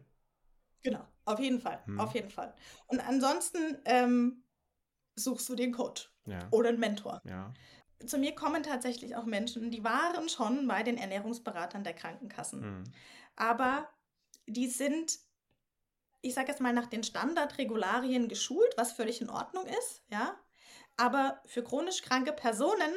Genau, 0.82 1.06
auf 1.24 1.38
jeden 1.38 1.60
Fall, 1.60 1.80
Hm. 1.86 2.00
auf 2.00 2.14
jeden 2.14 2.30
Fall. 2.30 2.52
Und 2.88 3.00
ansonsten 3.00 3.78
ähm, 3.84 4.42
suchst 5.14 5.48
du 5.48 5.54
den 5.54 5.72
Coach 5.72 6.10
Ja. 6.26 6.48
oder 6.50 6.70
einen 6.70 6.80
Mentor. 6.80 7.20
Ja. 7.24 7.52
Zu 8.04 8.18
mir 8.18 8.34
kommen 8.34 8.62
tatsächlich 8.64 9.14
auch 9.14 9.24
Menschen, 9.24 9.70
die 9.70 9.84
waren 9.84 10.28
schon 10.28 10.66
bei 10.66 10.82
den 10.82 10.96
Ernährungsberatern 10.96 11.84
der 11.84 11.92
Krankenkassen. 11.94 12.62
Hm. 12.62 12.84
Aber 13.36 13.88
die 14.46 14.66
sind, 14.66 15.18
ich 16.22 16.34
sage 16.34 16.48
jetzt 16.48 16.60
mal, 16.60 16.72
nach 16.72 16.86
den 16.86 17.04
Standardregularien 17.04 18.28
geschult, 18.28 18.72
was 18.76 18.92
völlig 18.92 19.20
in 19.20 19.30
Ordnung 19.30 19.66
ist, 19.66 20.02
ja. 20.10 20.34
Aber 20.96 21.40
für 21.46 21.62
chronisch 21.62 22.02
kranke 22.02 22.32
Personen 22.32 22.92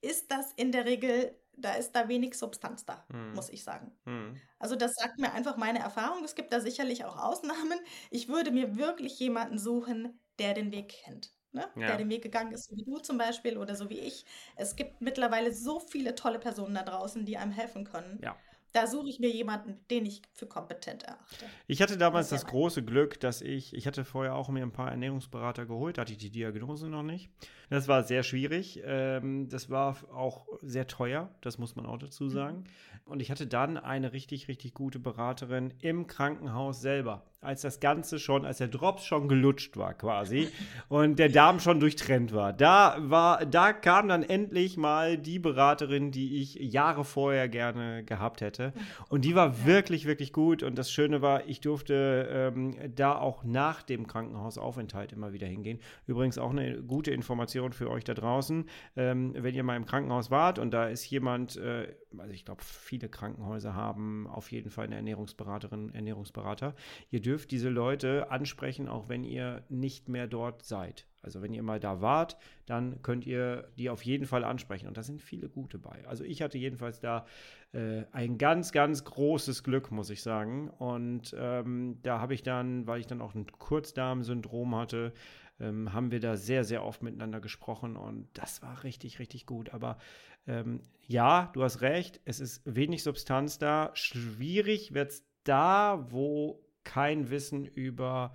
ist 0.00 0.30
das 0.30 0.52
in 0.52 0.70
der 0.70 0.84
Regel, 0.84 1.34
da 1.56 1.74
ist 1.74 1.92
da 1.92 2.08
wenig 2.08 2.34
Substanz 2.38 2.84
da, 2.84 3.06
Hm. 3.10 3.32
muss 3.32 3.48
ich 3.50 3.64
sagen. 3.64 3.98
Hm. 4.06 4.40
Also 4.58 4.76
das 4.76 4.94
sagt 4.94 5.18
mir 5.18 5.32
einfach 5.32 5.56
meine 5.56 5.80
Erfahrung. 5.80 6.24
Es 6.24 6.34
gibt 6.34 6.52
da 6.52 6.60
sicherlich 6.60 7.04
auch 7.04 7.16
Ausnahmen. 7.18 7.78
Ich 8.10 8.28
würde 8.28 8.50
mir 8.52 8.76
wirklich 8.76 9.18
jemanden 9.18 9.58
suchen, 9.58 10.20
der 10.38 10.54
den 10.54 10.72
Weg 10.72 10.88
kennt. 10.90 11.32
Ne? 11.52 11.68
Ja. 11.74 11.86
Der 11.88 11.96
den 11.96 12.10
Weg 12.10 12.22
gegangen 12.22 12.52
ist, 12.52 12.68
so 12.68 12.76
wie 12.76 12.84
du 12.84 12.98
zum 12.98 13.18
Beispiel 13.18 13.58
oder 13.58 13.76
so 13.76 13.88
wie 13.90 13.98
ich. 14.00 14.24
Es 14.56 14.76
gibt 14.76 15.00
mittlerweile 15.00 15.52
so 15.54 15.80
viele 15.80 16.14
tolle 16.14 16.38
Personen 16.38 16.74
da 16.74 16.82
draußen, 16.82 17.24
die 17.24 17.38
einem 17.38 17.52
helfen 17.52 17.84
können. 17.84 18.22
Ja. 18.22 18.45
Da 18.76 18.86
suche 18.86 19.08
ich 19.08 19.18
mir 19.20 19.30
jemanden, 19.30 19.78
den 19.90 20.04
ich 20.04 20.20
für 20.34 20.44
kompetent 20.44 21.04
erachte. 21.04 21.46
Ich 21.66 21.80
hatte 21.80 21.96
damals 21.96 22.28
Das 22.28 22.42
das 22.42 22.50
große 22.50 22.82
Glück, 22.82 23.18
dass 23.18 23.40
ich, 23.40 23.72
ich 23.72 23.86
hatte 23.86 24.04
vorher 24.04 24.34
auch 24.34 24.50
mir 24.50 24.62
ein 24.62 24.70
paar 24.70 24.90
Ernährungsberater 24.90 25.64
geholt, 25.64 25.96
hatte 25.96 26.12
ich 26.12 26.18
die 26.18 26.28
Diagnose 26.28 26.90
noch 26.90 27.02
nicht. 27.02 27.30
Das 27.70 27.88
war 27.88 28.02
sehr 28.02 28.22
schwierig. 28.22 28.82
Ähm, 28.84 29.48
das 29.48 29.70
war 29.70 29.96
auch 30.12 30.46
sehr 30.60 30.86
teuer, 30.86 31.30
das 31.40 31.56
muss 31.56 31.74
man 31.74 31.86
auch 31.86 31.96
dazu 31.96 32.28
sagen. 32.28 32.64
Und 33.06 33.20
ich 33.20 33.30
hatte 33.30 33.46
dann 33.46 33.78
eine 33.78 34.12
richtig, 34.12 34.46
richtig 34.46 34.74
gute 34.74 34.98
Beraterin 34.98 35.72
im 35.80 36.06
Krankenhaus 36.06 36.82
selber, 36.82 37.24
als 37.46 37.62
das 37.62 37.80
Ganze 37.80 38.18
schon, 38.18 38.44
als 38.44 38.58
der 38.58 38.68
Drops 38.68 39.04
schon 39.04 39.28
gelutscht 39.28 39.76
war 39.76 39.94
quasi 39.94 40.48
und 40.88 41.18
der 41.18 41.28
Darm 41.28 41.60
schon 41.60 41.80
durchtrennt 41.80 42.34
war. 42.34 42.52
Da 42.52 42.96
war, 42.98 43.46
da 43.46 43.72
kam 43.72 44.08
dann 44.08 44.22
endlich 44.22 44.76
mal 44.76 45.16
die 45.16 45.38
Beraterin, 45.38 46.10
die 46.10 46.42
ich 46.42 46.54
Jahre 46.56 47.04
vorher 47.04 47.48
gerne 47.48 48.04
gehabt 48.04 48.40
hätte. 48.40 48.72
Und 49.08 49.24
die 49.24 49.34
war 49.34 49.64
wirklich, 49.64 50.06
wirklich 50.06 50.32
gut. 50.32 50.62
Und 50.62 50.76
das 50.76 50.90
Schöne 50.90 51.22
war, 51.22 51.46
ich 51.46 51.60
durfte 51.60 52.28
ähm, 52.30 52.76
da 52.94 53.16
auch 53.16 53.44
nach 53.44 53.82
dem 53.82 54.06
Krankenhausaufenthalt 54.06 55.12
immer 55.12 55.32
wieder 55.32 55.46
hingehen. 55.46 55.78
Übrigens 56.06 56.38
auch 56.38 56.50
eine 56.50 56.82
gute 56.82 57.12
Information 57.12 57.72
für 57.72 57.90
euch 57.90 58.04
da 58.04 58.14
draußen. 58.14 58.68
Ähm, 58.96 59.34
wenn 59.36 59.54
ihr 59.54 59.62
mal 59.62 59.76
im 59.76 59.86
Krankenhaus 59.86 60.30
wart 60.30 60.58
und 60.58 60.72
da 60.72 60.88
ist 60.88 61.08
jemand, 61.08 61.56
äh, 61.56 61.94
also 62.20 62.32
ich 62.32 62.44
glaube, 62.44 62.62
viele 62.62 63.08
Krankenhäuser 63.08 63.74
haben 63.74 64.26
auf 64.26 64.50
jeden 64.52 64.70
Fall 64.70 64.86
eine 64.86 64.96
Ernährungsberaterin, 64.96 65.94
Ernährungsberater. 65.94 66.74
Ihr 67.10 67.20
dürft 67.20 67.50
diese 67.50 67.68
Leute 67.68 68.30
ansprechen, 68.30 68.88
auch 68.88 69.08
wenn 69.08 69.24
ihr 69.24 69.64
nicht 69.68 70.08
mehr 70.08 70.26
dort 70.26 70.64
seid. 70.64 71.06
Also 71.26 71.42
wenn 71.42 71.52
ihr 71.52 71.62
mal 71.62 71.80
da 71.80 72.00
wart, 72.00 72.36
dann 72.64 73.02
könnt 73.02 73.26
ihr 73.26 73.68
die 73.78 73.90
auf 73.90 74.02
jeden 74.02 74.26
Fall 74.26 74.44
ansprechen. 74.44 74.88
Und 74.88 74.96
da 74.96 75.02
sind 75.02 75.20
viele 75.20 75.48
gute 75.48 75.78
bei. 75.78 76.06
Also 76.06 76.24
ich 76.24 76.42
hatte 76.42 76.58
jedenfalls 76.58 77.00
da 77.00 77.26
äh, 77.72 78.04
ein 78.12 78.38
ganz, 78.38 78.72
ganz 78.72 79.04
großes 79.04 79.62
Glück, 79.62 79.90
muss 79.90 80.10
ich 80.10 80.22
sagen. 80.22 80.70
Und 80.70 81.34
ähm, 81.38 81.98
da 82.02 82.20
habe 82.20 82.34
ich 82.34 82.42
dann, 82.42 82.86
weil 82.86 83.00
ich 83.00 83.06
dann 83.06 83.20
auch 83.20 83.34
ein 83.34 83.46
Kurzdarmsyndrom 83.46 84.74
hatte, 84.74 85.12
ähm, 85.60 85.92
haben 85.92 86.10
wir 86.10 86.20
da 86.20 86.36
sehr, 86.36 86.64
sehr 86.64 86.84
oft 86.84 87.02
miteinander 87.02 87.40
gesprochen 87.40 87.96
und 87.96 88.28
das 88.34 88.62
war 88.62 88.84
richtig, 88.84 89.18
richtig 89.18 89.46
gut. 89.46 89.70
Aber 89.70 89.98
ähm, 90.46 90.80
ja, 91.06 91.50
du 91.54 91.62
hast 91.62 91.80
recht, 91.80 92.20
es 92.24 92.40
ist 92.40 92.62
wenig 92.64 93.02
Substanz 93.02 93.58
da. 93.58 93.90
Schwierig 93.94 94.94
wird 94.94 95.10
es 95.10 95.24
da, 95.44 96.06
wo 96.10 96.62
kein 96.84 97.30
Wissen 97.30 97.64
über 97.64 98.34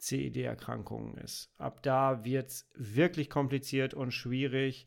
CED-Erkrankungen 0.00 1.16
ist. 1.18 1.52
Ab 1.58 1.82
da 1.82 2.24
wird 2.24 2.48
es 2.48 2.70
wirklich 2.74 3.30
kompliziert 3.30 3.94
und 3.94 4.12
schwierig. 4.12 4.86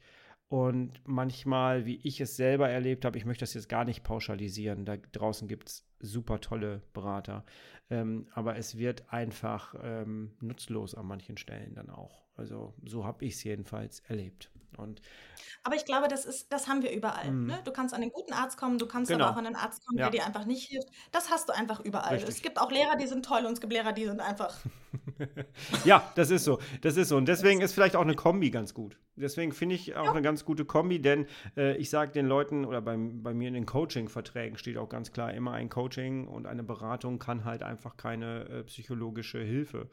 Und 0.49 1.01
manchmal, 1.05 1.85
wie 1.85 1.99
ich 2.03 2.21
es 2.21 2.35
selber 2.35 2.69
erlebt 2.69 3.05
habe, 3.05 3.17
ich 3.17 3.25
möchte 3.25 3.43
das 3.43 3.55
jetzt 3.55 3.69
gar 3.69 3.85
nicht 3.85 4.03
pauschalisieren, 4.03 4.85
da 4.85 4.97
draußen 4.97 5.47
gibt 5.47 5.69
es 5.69 5.87
super 5.99 6.41
tolle 6.41 6.83
Berater. 6.93 7.43
Ähm, 7.89 8.27
aber 8.33 8.55
es 8.57 8.77
wird 8.77 9.11
einfach 9.11 9.73
ähm, 9.81 10.33
nutzlos 10.41 10.93
an 10.93 11.07
manchen 11.07 11.37
Stellen 11.37 11.73
dann 11.73 11.89
auch. 11.89 12.23
Also 12.35 12.75
so 12.83 13.05
habe 13.05 13.25
ich 13.25 13.33
es 13.33 13.43
jedenfalls 13.43 14.01
erlebt. 14.01 14.51
Und 14.77 15.01
Aber 15.63 15.75
ich 15.75 15.85
glaube, 15.85 16.07
das 16.09 16.25
ist, 16.25 16.51
das 16.51 16.67
haben 16.67 16.81
wir 16.83 16.91
überall. 16.91 17.31
Mhm. 17.31 17.47
Ne? 17.47 17.59
Du 17.63 17.71
kannst 17.71 17.93
an 17.93 18.01
den 18.01 18.11
guten 18.11 18.33
Arzt 18.33 18.57
kommen, 18.57 18.77
du 18.77 18.85
kannst 18.85 19.09
Genau. 19.11 19.25
aber 19.25 19.33
auch 19.33 19.37
an 19.37 19.45
einen 19.45 19.55
Arzt 19.55 19.85
kommen, 19.85 19.97
Ja. 19.97 20.09
der 20.09 20.19
dir 20.19 20.25
einfach 20.25 20.45
nicht 20.45 20.67
hilft. 20.69 20.89
Das 21.11 21.29
hast 21.29 21.47
du 21.49 21.53
einfach 21.53 21.79
überall. 21.79 22.15
Richtig. 22.15 22.35
Es 22.35 22.41
gibt 22.41 22.59
auch 22.59 22.71
Lehrer, 22.71 22.95
die 22.97 23.07
sind 23.07 23.25
toll 23.25 23.45
und 23.45 23.53
es 23.53 23.61
gibt 23.61 23.71
Lehrer, 23.71 23.93
die 23.93 24.05
sind 24.05 24.19
einfach. 24.19 24.53
ja, 25.85 26.11
das 26.15 26.29
ist 26.31 26.43
so. 26.43 26.59
Das 26.81 26.97
ist 26.97 27.09
so. 27.09 27.17
Und 27.17 27.27
deswegen 27.27 27.61
ist 27.61 27.73
vielleicht 27.73 27.95
auch 27.95 28.01
eine 28.01 28.15
Kombi 28.15 28.49
ganz 28.49 28.73
gut. 28.73 28.97
Deswegen 29.15 29.51
finde 29.51 29.75
ich 29.75 29.95
auch 29.95 30.09
eine 30.09 30.21
ganz 30.21 30.43
gute 30.43 30.65
Kombi, 30.65 30.99
denn 31.01 31.27
äh, 31.55 31.77
ich 31.77 31.89
sage 31.89 32.11
den 32.11 32.25
Leuten 32.25 32.65
oder 32.65 32.81
bei, 32.81 32.97
bei 32.97 33.33
mir 33.33 33.47
in 33.47 33.53
den 33.53 33.65
Coaching-Verträgen 33.65 34.57
steht 34.57 34.77
auch 34.77 34.89
ganz 34.89 35.11
klar, 35.11 35.33
immer 35.33 35.53
ein 35.53 35.69
Coaching 35.69 36.27
und 36.27 36.47
eine 36.47 36.63
Beratung 36.63 37.19
kann 37.19 37.45
halt 37.45 37.61
einfach 37.61 37.95
keine 37.95 38.49
äh, 38.49 38.63
psychologische 38.63 39.39
Hilfe 39.39 39.89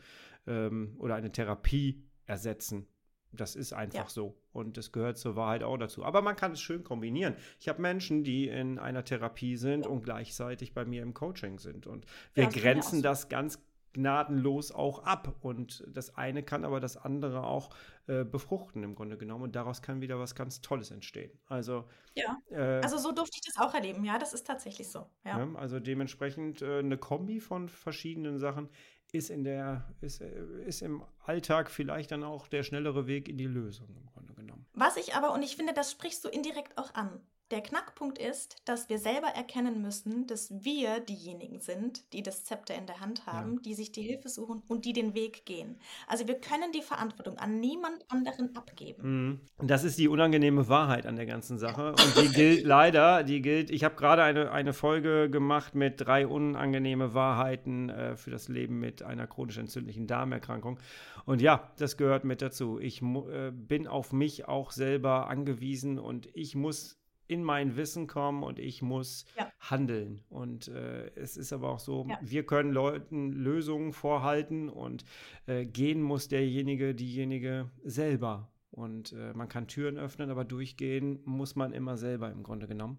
ähm, 0.47 0.97
oder 0.99 1.17
eine 1.17 1.31
Therapie 1.33 2.03
ersetzen. 2.25 2.87
Das 3.33 3.55
ist 3.57 3.73
einfach 3.73 4.05
Ja. 4.05 4.09
so. 4.09 4.37
Und 4.53 4.77
das 4.77 4.91
gehört 4.93 5.17
zur 5.19 5.37
Wahrheit 5.37 5.63
auch 5.63 5.77
dazu. 5.77 6.05
Aber 6.05 6.21
man 6.23 6.35
kann 6.37 6.53
es 6.53 6.61
schön 6.61 6.83
kombinieren. 6.85 7.37
Ich 7.61 7.69
habe 7.69 7.81
Menschen, 7.81 8.25
die 8.25 8.49
in 8.49 8.79
einer 8.79 9.05
Therapie 9.05 9.57
sind 9.57 9.87
und 9.87 10.03
gleichzeitig 10.03 10.75
bei 10.75 10.85
mir 10.85 11.03
im 11.03 11.15
Coaching 11.15 11.59
sind. 11.59 11.87
Und 11.87 12.07
wir 12.35 12.45
Ja, 12.45 12.49
das 12.51 12.57
ja 12.57 12.63
grenzen 12.63 13.03
das 13.03 13.29
ganz 13.29 13.59
gnadenlos 13.93 14.73
auch 14.73 15.05
ab. 15.05 15.35
Und 15.41 15.85
das 15.89 16.17
eine 16.17 16.43
kann 16.43 16.65
aber 16.65 16.81
das 16.81 16.97
andere 16.97 17.45
auch 17.45 17.71
äh, 18.07 18.25
befruchten 18.25 18.83
im 18.83 18.95
Grunde 18.95 19.17
genommen. 19.17 19.45
Und 19.45 19.57
daraus 19.57 19.83
kann 19.83 20.01
wieder 20.01 20.19
was 20.19 20.35
ganz 20.35 20.61
Tolles 20.61 20.91
entstehen. 20.91 21.31
Also, 21.47 21.85
Ja. 22.15 22.37
äh, 22.51 22.81
Also 22.83 22.99
so 22.99 23.13
durfte 23.13 23.37
ich 23.41 23.43
das 23.53 23.65
auch 23.65 23.75
erleben. 23.75 24.05
Ja, 24.05 24.19
das 24.19 24.33
ist 24.33 24.47
tatsächlich 24.47 24.91
so. 24.91 25.07
Ja. 25.25 25.45
ne, 25.45 25.59
also 25.59 25.79
dementsprechend 25.81 26.63
äh, 26.63 26.79
eine 26.81 26.99
Kombi 26.99 27.41
von 27.41 27.69
verschiedenen 27.69 28.39
Sachen 28.39 28.69
ist 29.15 29.31
in 29.31 29.45
der, 29.45 29.85
ist, 30.01 30.21
äh, 30.21 30.31
ist 30.67 30.83
im 30.83 31.03
Alltag 31.25 31.71
vielleicht 31.71 32.11
dann 32.11 32.25
auch 32.25 32.47
der 32.49 32.63
schnellere 32.63 33.07
Weg 33.07 33.29
in 33.29 33.39
die 33.39 33.47
Lösung 33.47 33.89
im 33.97 34.07
Grunde 34.07 34.35
genommen. 34.35 34.67
Was 34.75 34.97
ich 34.97 35.15
aber, 35.15 35.33
und 35.33 35.43
ich 35.43 35.57
finde, 35.57 35.73
das 35.73 35.91
sprichst 35.93 36.25
du 36.25 36.29
indirekt 36.29 36.77
auch 36.79 36.95
an. 36.95 37.21
Der 37.51 37.63
Knackpunkt 37.63 38.19
ist, 38.19 38.57
dass 38.65 38.89
wir 38.89 38.99
selber 38.99 39.27
erkennen 39.27 39.83
müssen, 39.83 40.29
dass 40.29 40.53
wir 40.63 41.01
diejenigen 41.01 41.59
sind, 41.59 42.13
die 42.13 42.23
das 42.23 42.45
Zepter 42.45 42.77
in 42.77 42.87
der 42.87 43.01
Hand 43.01 43.27
haben, 43.27 43.61
die 43.63 43.75
sich 43.75 43.91
die 43.91 44.03
Hilfe 44.03 44.29
suchen 44.29 44.63
und 44.69 44.85
die 44.85 44.93
den 44.93 45.15
Weg 45.15 45.47
gehen. 45.47 45.77
Also 46.07 46.29
wir 46.29 46.37
können 46.37 46.71
die 46.73 46.83
Verantwortung 46.83 47.39
an 47.39 47.59
niemand 47.59 48.05
anderen 48.09 48.55
abgeben. 48.55 49.41
Mhm. 49.59 49.67
Das 49.67 49.83
ist 49.83 49.99
die 49.99 50.07
unangenehme 50.07 50.69
Wahrheit 50.69 51.07
an 51.07 51.17
der 51.17 51.27
ganzen 51.27 51.59
Sache. 51.59 51.91
Und 51.91 52.17
die 52.17 52.29
gilt 52.29 52.65
leider, 52.65 53.25
die 53.25 53.43
gilt, 53.43 53.71
ich 53.71 53.83
habe 53.83 53.97
gerade 53.97 54.23
eine, 54.23 54.53
eine 54.53 54.73
Folge 54.73 55.29
gemacht 55.29 55.75
mit 55.75 56.01
drei 56.01 56.27
unangenehme 56.27 57.15
Wahrheiten 57.15 57.91
äh, 57.91 58.17
für 58.17 58.31
das 58.31 58.49
Leben 58.49 58.79
mit 58.79 59.03
einer 59.03 59.27
chronisch 59.27 59.59
entzündlichen 59.59 60.07
Darmerkrankung. 60.07 60.79
Und 61.25 61.43
ja, 61.43 61.71
das 61.79 61.97
gehört 61.97 62.25
mit 62.25 62.43
dazu. 62.43 62.79
Ich 62.79 63.03
äh, 63.03 63.51
bin 63.51 63.89
auf 63.89 64.13
mich 64.13 64.47
auch 64.47 64.71
selber 64.71 65.29
angewiesen 65.29 65.99
und 65.99 66.29
ich 66.35 66.55
muss 66.55 67.00
in 67.31 67.45
mein 67.45 67.77
Wissen 67.77 68.07
kommen 68.07 68.43
und 68.43 68.59
ich 68.59 68.83
muss 68.83 69.25
Ja. 69.39 69.51
handeln. 69.61 70.23
Und 70.29 70.69
äh, 70.69 71.11
es 71.15 71.37
ist 71.37 71.53
aber 71.53 71.71
auch 71.71 71.79
so, 71.79 72.07
Ja. 72.09 72.19
wir 72.23 72.45
können 72.45 72.73
Leuten 72.73 73.31
Lösungen 73.33 73.93
vorhalten 73.93 74.69
und 74.69 75.05
äh, 75.47 75.65
gehen 75.65 76.03
muss 76.03 76.29
derjenige, 76.29 76.95
diejenige 76.95 77.71
selber. 77.85 78.51
Und 78.73 79.13
äh, 79.13 79.33
man 79.35 79.49
kann 79.49 79.67
Türen 79.69 79.99
öffnen, 79.99 80.31
aber 80.31 80.45
durchgehen 80.45 81.21
muss 81.25 81.57
man 81.57 81.73
immer 81.73 81.97
selber 81.97 82.31
im 82.31 82.43
Grunde 82.43 82.67
genommen. 82.67 82.99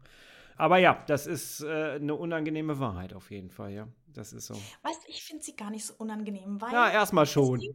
Aber 0.57 0.77
ja, 0.77 1.03
das 1.07 1.27
ist 1.27 1.61
äh, 1.63 1.93
eine 1.95 2.13
unangenehme 2.15 2.77
Wahrheit 2.79 3.13
auf 3.13 3.32
jeden 3.32 3.49
Fall, 3.49 3.71
ja. 3.71 3.88
Das 4.14 4.34
ist 4.34 4.47
so. 4.47 4.55
Weißt 4.84 5.03
du, 5.03 5.09
ich 5.09 5.24
finde 5.24 5.43
sie 5.43 5.55
gar 5.55 5.70
nicht 5.70 5.86
so 5.86 5.93
unangenehm, 5.97 6.59
weil. 6.62 6.72
Ja, 6.74 6.89
erstmal 6.89 7.26
schon. 7.26 7.59
Ja, 7.62 7.72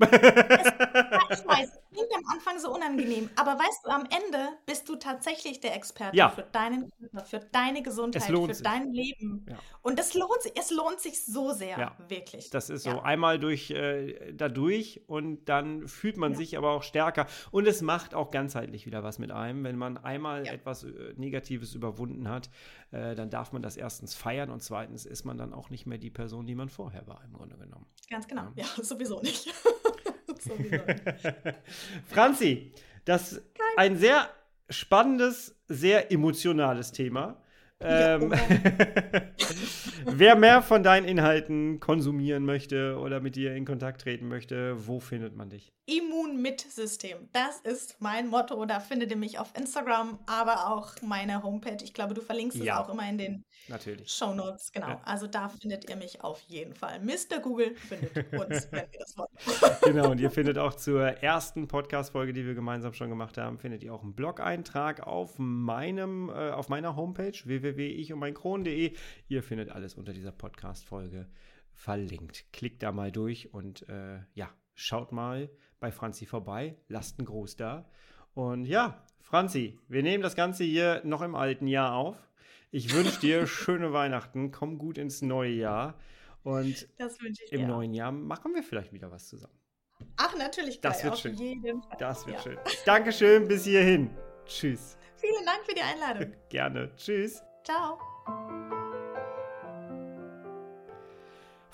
ich 1.30 1.46
weiß. 1.46 1.78
klingt 1.92 2.10
am 2.14 2.24
Anfang 2.32 2.58
so 2.58 2.74
unangenehm, 2.74 3.30
aber 3.36 3.52
weißt 3.58 3.84
du, 3.84 3.90
am 3.90 4.02
Ende 4.04 4.48
bist 4.66 4.88
du 4.88 4.96
tatsächlich 4.96 5.60
der 5.60 5.74
Experte 5.74 6.16
Ja. 6.16 6.28
für 6.30 6.42
deinen 6.42 6.90
Körper, 6.90 7.24
für 7.24 7.40
deine 7.40 7.82
Gesundheit, 7.82 8.22
für 8.24 8.54
sich. 8.54 8.62
dein 8.62 8.92
Leben. 8.92 9.46
Ja. 9.48 9.56
Und 9.82 9.98
es 9.98 10.14
lohnt 10.14 10.42
sich, 10.42 10.52
es 10.56 10.70
lohnt 10.70 11.00
sich 11.00 11.24
so 11.24 11.52
sehr, 11.52 11.78
Ja. 11.78 11.96
wirklich. 12.08 12.50
Das 12.50 12.70
ist 12.70 12.82
so. 12.82 13.00
Einmal 13.00 13.38
durch 13.38 13.70
äh, 13.70 14.32
dadurch 14.34 15.02
und 15.06 15.46
dann 15.48 15.86
fühlt 15.88 16.16
man 16.16 16.34
sich 16.34 16.58
aber 16.58 16.72
auch 16.72 16.82
stärker. 16.82 17.26
Und 17.50 17.66
es 17.66 17.82
macht 17.82 18.14
auch 18.14 18.30
ganzheitlich 18.30 18.84
wieder 18.86 19.02
was 19.02 19.18
mit 19.18 19.30
einem. 19.30 19.64
Wenn 19.64 19.76
man 19.76 19.96
einmal 19.98 20.46
etwas 20.46 20.84
äh, 20.84 21.14
Negatives 21.16 21.74
überwunden 21.74 22.28
hat, 22.28 22.50
äh, 22.96 23.14
dann 23.14 23.28
darf 23.28 23.52
man 23.52 23.60
das 23.60 23.76
erstens 23.76 24.14
feiern 24.14 24.50
und 24.50 24.62
zweitens 24.62 25.04
ist 25.04 25.24
man 25.24 25.36
dann 25.36 25.52
auch 25.52 25.68
nicht 25.68 25.86
mehr 25.86 25.98
die 25.98 26.10
Person, 26.10 26.46
die 26.46 26.54
man 26.54 26.70
vorher 26.70 27.06
war, 27.06 27.22
im 27.24 27.34
Grunde 27.34 27.56
genommen. 27.58 27.86
Ganz 28.08 28.26
genau. 28.26 28.48
Ja, 28.54 28.64
sowieso 28.82 29.20
nicht. 29.20 29.52
sowieso 30.40 30.82
nicht. 30.86 31.02
Franzi, 32.06 32.72
das 33.04 33.32
ist 33.32 33.42
ein 33.76 33.98
sehr 33.98 34.30
spannendes, 34.70 35.54
sehr 35.68 36.10
emotionales 36.10 36.92
Thema. 36.92 37.42
Ähm, 37.80 38.32
oh. 38.32 38.36
wer 40.06 40.36
mehr 40.36 40.62
von 40.62 40.82
deinen 40.82 41.06
Inhalten 41.06 41.78
konsumieren 41.78 42.44
möchte 42.44 42.98
oder 42.98 43.20
mit 43.20 43.36
dir 43.36 43.54
in 43.54 43.64
Kontakt 43.66 44.00
treten 44.02 44.28
möchte, 44.28 44.86
wo 44.86 44.98
findet 44.98 45.36
man 45.36 45.50
dich? 45.50 45.72
Immun 45.86 46.40
mit 46.40 46.60
System. 46.60 47.28
Das 47.32 47.60
ist 47.60 47.96
mein 48.00 48.28
Motto. 48.28 48.64
Da 48.64 48.80
findet 48.80 49.10
ihr 49.10 49.16
mich 49.16 49.38
auf 49.38 49.52
Instagram, 49.56 50.18
aber 50.26 50.68
auch 50.70 50.94
meine 51.02 51.42
Homepage. 51.42 51.78
Ich 51.82 51.92
glaube, 51.94 52.14
du 52.14 52.22
verlinkst 52.22 52.58
Ja. 52.58 52.80
es 52.80 52.86
auch 52.88 52.92
immer 52.92 53.08
in 53.08 53.18
den 53.18 53.44
Natürlich. 53.68 54.10
Show 54.10 54.32
Notes. 54.34 54.72
Genau. 54.72 54.88
Ja. 54.88 55.00
Also 55.04 55.26
da 55.26 55.48
findet 55.48 55.88
ihr 55.88 55.96
mich 55.96 56.22
auf 56.22 56.40
jeden 56.42 56.74
Fall. 56.74 57.00
Mr. 57.00 57.40
Google 57.42 57.74
findet 57.74 58.32
uns, 58.32 58.68
wenn 58.70 58.84
ihr 58.92 58.98
das 59.00 59.16
wollt. 59.18 59.30
Genau, 59.82 60.10
und 60.10 60.20
ihr 60.20 60.30
findet 60.30 60.58
auch 60.58 60.74
zur 60.74 61.02
ersten 61.02 61.66
Podcast-Folge, 61.66 62.32
die 62.32 62.46
wir 62.46 62.54
gemeinsam 62.54 62.92
schon 62.92 63.08
gemacht 63.08 63.38
haben, 63.38 63.58
findet 63.58 63.82
ihr 63.82 63.92
auch 63.92 64.02
einen 64.02 64.14
Blog-Eintrag 64.14 65.06
auf 65.06 65.38
meinem, 65.38 66.28
äh, 66.28 66.50
auf 66.50 66.68
meiner 66.68 66.96
Homepage 66.96 67.32
www.ichundmeinkron.de. 67.44 68.94
Ihr 69.28 69.42
findet 69.42 69.70
alles 69.70 69.94
unter 69.94 70.12
dieser 70.12 70.32
Podcast-Folge 70.32 71.28
verlinkt. 71.72 72.52
Klickt 72.52 72.82
da 72.82 72.92
mal 72.92 73.12
durch 73.12 73.52
und 73.52 73.88
äh, 73.88 74.20
ja, 74.34 74.50
schaut 74.74 75.12
mal 75.12 75.50
bei 75.80 75.90
Franzi 75.90 76.26
vorbei, 76.26 76.76
lasst 76.88 77.18
einen 77.18 77.26
Gruß 77.26 77.56
da. 77.56 77.88
Und 78.34 78.66
ja, 78.66 79.04
Franzi, 79.20 79.78
wir 79.88 80.02
nehmen 80.02 80.22
das 80.22 80.36
Ganze 80.36 80.64
hier 80.64 81.00
noch 81.04 81.22
im 81.22 81.34
alten 81.34 81.66
Jahr 81.66 81.94
auf. 81.94 82.25
Ich 82.76 82.92
wünsche 82.94 83.18
dir 83.20 83.46
schöne 83.46 83.94
Weihnachten, 83.94 84.52
komm 84.52 84.76
gut 84.76 84.98
ins 84.98 85.22
neue 85.22 85.52
Jahr 85.52 85.94
und 86.42 86.86
Das 86.98 87.16
im 87.22 87.32
dir. 87.60 87.66
neuen 87.66 87.94
Jahr 87.94 88.12
machen 88.12 88.52
wir 88.54 88.62
vielleicht 88.62 88.92
wieder 88.92 89.10
was 89.10 89.28
zusammen. 89.28 89.58
Ach, 90.18 90.36
natürlich. 90.36 90.82
Das 90.82 90.98
Kai, 90.98 91.04
wird 91.04 91.14
auf 91.14 91.20
schön. 91.20 91.82
Das 91.98 92.26
wird 92.26 92.36
Ja. 92.36 92.42
schön. 92.42 92.58
Dankeschön, 92.84 93.48
bis 93.48 93.64
hierhin. 93.64 94.10
Tschüss. 94.44 94.98
Vielen 95.16 95.46
Dank 95.46 95.64
für 95.64 95.74
die 95.74 95.80
Einladung. 95.80 96.34
Gerne. 96.50 96.94
Tschüss. 96.96 97.42
Ciao. 97.64 97.98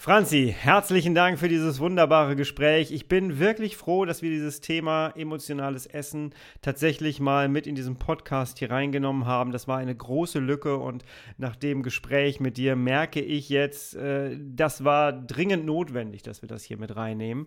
Franzi, 0.02 0.52
herzlichen 0.58 1.14
Dank 1.14 1.38
für 1.38 1.48
dieses 1.48 1.78
wunderbare 1.78 2.34
Gespräch. 2.34 2.90
Ich 2.90 3.06
bin 3.06 3.38
wirklich 3.38 3.76
froh, 3.76 4.04
dass 4.04 4.20
wir 4.20 4.30
dieses 4.30 4.60
Thema 4.60 5.10
emotionales 5.14 5.86
Essen 5.86 6.34
tatsächlich 6.60 7.20
mal 7.20 7.48
mit 7.48 7.68
in 7.68 7.76
diesen 7.76 7.94
Podcast 7.94 8.58
hier 8.58 8.72
reingenommen 8.72 9.26
haben. 9.26 9.52
Das 9.52 9.68
war 9.68 9.78
eine 9.78 9.94
große 9.94 10.40
Lücke 10.40 10.76
und 10.76 11.04
nach 11.38 11.54
dem 11.54 11.84
Gespräch 11.84 12.40
mit 12.40 12.56
dir 12.56 12.74
merke 12.74 13.20
ich 13.20 13.48
jetzt, 13.48 13.94
äh, 13.94 14.36
das 14.40 14.82
war 14.82 15.12
dringend 15.12 15.66
notwendig, 15.66 16.22
dass 16.22 16.42
wir 16.42 16.48
das 16.48 16.64
hier 16.64 16.78
mit 16.78 16.96
reinnehmen. 16.96 17.46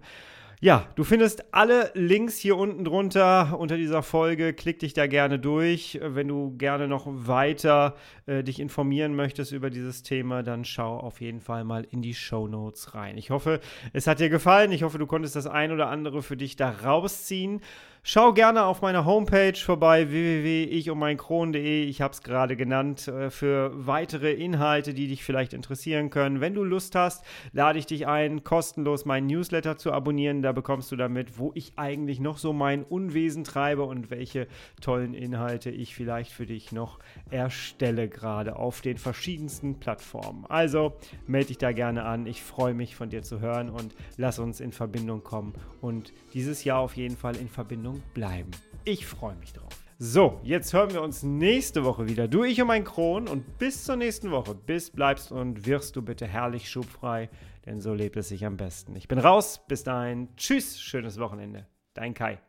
Ja, 0.62 0.88
du 0.96 1.04
findest 1.04 1.54
alle 1.54 1.92
Links 1.96 2.38
hier 2.38 2.56
unten 2.58 2.86
drunter 2.86 3.60
unter 3.60 3.76
dieser 3.76 4.02
Folge. 4.02 4.54
Klick 4.54 4.80
dich 4.80 4.94
da 4.94 5.06
gerne 5.06 5.38
durch. 5.38 6.00
Wenn 6.02 6.30
du 6.30 6.56
gerne 6.58 6.88
noch 6.88 7.06
weiter 7.08 7.96
äh, 8.26 8.42
dich 8.42 8.62
informieren 8.62 9.16
möchtest 9.16 9.52
über 9.52 9.70
dieses 9.70 10.02
Thema, 10.02 10.44
dann 10.44 10.64
schau 10.64 10.98
auf 10.98 11.20
jeden 11.20 11.42
Fall 11.42 11.66
mal 11.66 11.86
in 11.92 12.02
die 12.02 12.14
Show 12.14 12.48
Notes 12.48 12.96
rein. 12.96 13.18
Ich 13.18 13.32
hoffe, 13.32 13.60
es 13.92 14.08
hat 14.08 14.22
dir 14.22 14.30
gefallen. 14.30 14.72
Ich 14.72 14.84
hoffe, 14.84 14.98
du 14.98 15.08
konntest 15.08 15.36
das 15.36 15.46
ein 15.46 15.72
oder 15.74 15.90
andere 15.90 16.24
für 16.24 16.38
dich 16.38 16.56
da 16.56 16.70
rausziehen. 16.70 17.60
Schau 18.08 18.34
gerne 18.34 18.66
auf 18.66 18.84
meiner 18.84 19.04
Homepage 19.04 19.58
vorbei, 19.58 20.12
www.ichundmeinkron.de. 20.12 21.86
Ich 21.86 22.02
habe 22.02 22.14
es 22.14 22.22
gerade 22.22 22.56
genannt, 22.56 23.08
äh, 23.08 23.32
für 23.32 23.72
weitere 23.74 24.32
Inhalte, 24.32 24.94
die 24.94 25.08
dich 25.08 25.24
vielleicht 25.24 25.54
interessieren 25.54 26.12
können. 26.12 26.40
Wenn 26.40 26.54
du 26.54 26.64
Lust 26.64 26.94
hast, 26.94 27.26
lade 27.52 27.80
ich 27.80 27.88
dich 27.88 28.06
ein, 28.06 28.44
kostenlos 28.44 29.06
meinen 29.06 29.26
Newsletter 29.26 29.80
zu 29.80 29.92
abonnieren. 29.92 30.44
Da 30.44 30.52
bekommst 30.52 30.92
du 30.92 30.96
damit, 30.96 31.40
wo 31.40 31.52
ich 31.56 31.74
eigentlich 31.78 32.20
noch 32.20 32.38
so 32.38 32.54
mein 32.54 32.84
Unwesen 32.84 33.44
treibe 33.44 33.82
und 33.82 34.12
welche 34.12 34.46
tollen 34.82 35.16
Inhalte 35.16 35.72
ich 35.72 35.96
vielleicht 35.96 36.32
für 36.32 36.46
dich 36.46 36.72
noch 36.72 37.00
erstelle, 37.32 38.08
gerade 38.08 38.56
auf 38.56 38.82
den 38.82 39.00
verschiedensten 39.00 39.80
Plattformen. 39.80 40.46
Also 40.48 40.94
melde 41.26 41.48
dich 41.48 41.58
da 41.58 41.72
gerne 41.72 42.04
an. 42.04 42.28
Ich 42.28 42.44
freue 42.44 42.76
mich 42.76 42.96
von 42.96 43.10
dir 43.10 43.24
zu 43.24 43.40
hören 43.40 43.72
und 43.72 43.96
lass 44.16 44.38
uns 44.38 44.60
in 44.60 44.74
Verbindung 44.74 45.24
kommen 45.24 45.56
und 45.86 46.14
dieses 46.34 46.64
Jahr 46.64 46.80
auf 46.80 46.98
jeden 46.98 47.16
Fall 47.16 47.36
in 47.36 47.48
Verbindung 47.48 48.02
bleiben. 48.14 48.50
Ich 48.86 49.06
freue 49.06 49.36
mich 49.36 49.54
drauf. 49.54 49.70
So, 49.98 50.42
jetzt 50.44 50.74
hören 50.74 50.92
wir 50.92 51.02
uns 51.02 51.24
nächste 51.24 51.86
Woche 51.86 52.10
wieder. 52.10 52.28
Du, 52.28 52.44
ich 52.44 52.60
und 52.60 52.68
mein 52.68 52.84
Kron. 52.84 53.28
Und 53.28 53.58
bis 53.60 53.86
zur 53.86 53.96
nächsten 53.96 54.32
Woche. 54.32 54.54
Bis 54.56 54.90
bleibst 54.90 55.32
und 55.32 55.66
wirst 55.66 55.96
du 55.96 56.02
bitte 56.02 56.28
herrlich 56.28 56.70
schubfrei, 56.70 57.30
denn 57.66 57.80
so 57.80 57.94
lebt 57.94 58.18
es 58.18 58.28
sich 58.30 58.46
am 58.46 58.58
besten. 58.58 58.96
Ich 58.96 59.08
bin 59.08 59.20
raus. 59.20 59.62
Bis 59.68 59.84
dahin. 59.84 60.28
Tschüss. 60.36 60.82
Schönes 60.82 61.20
Wochenende. 61.20 61.68
Dein 61.94 62.14
Kai. 62.14 62.40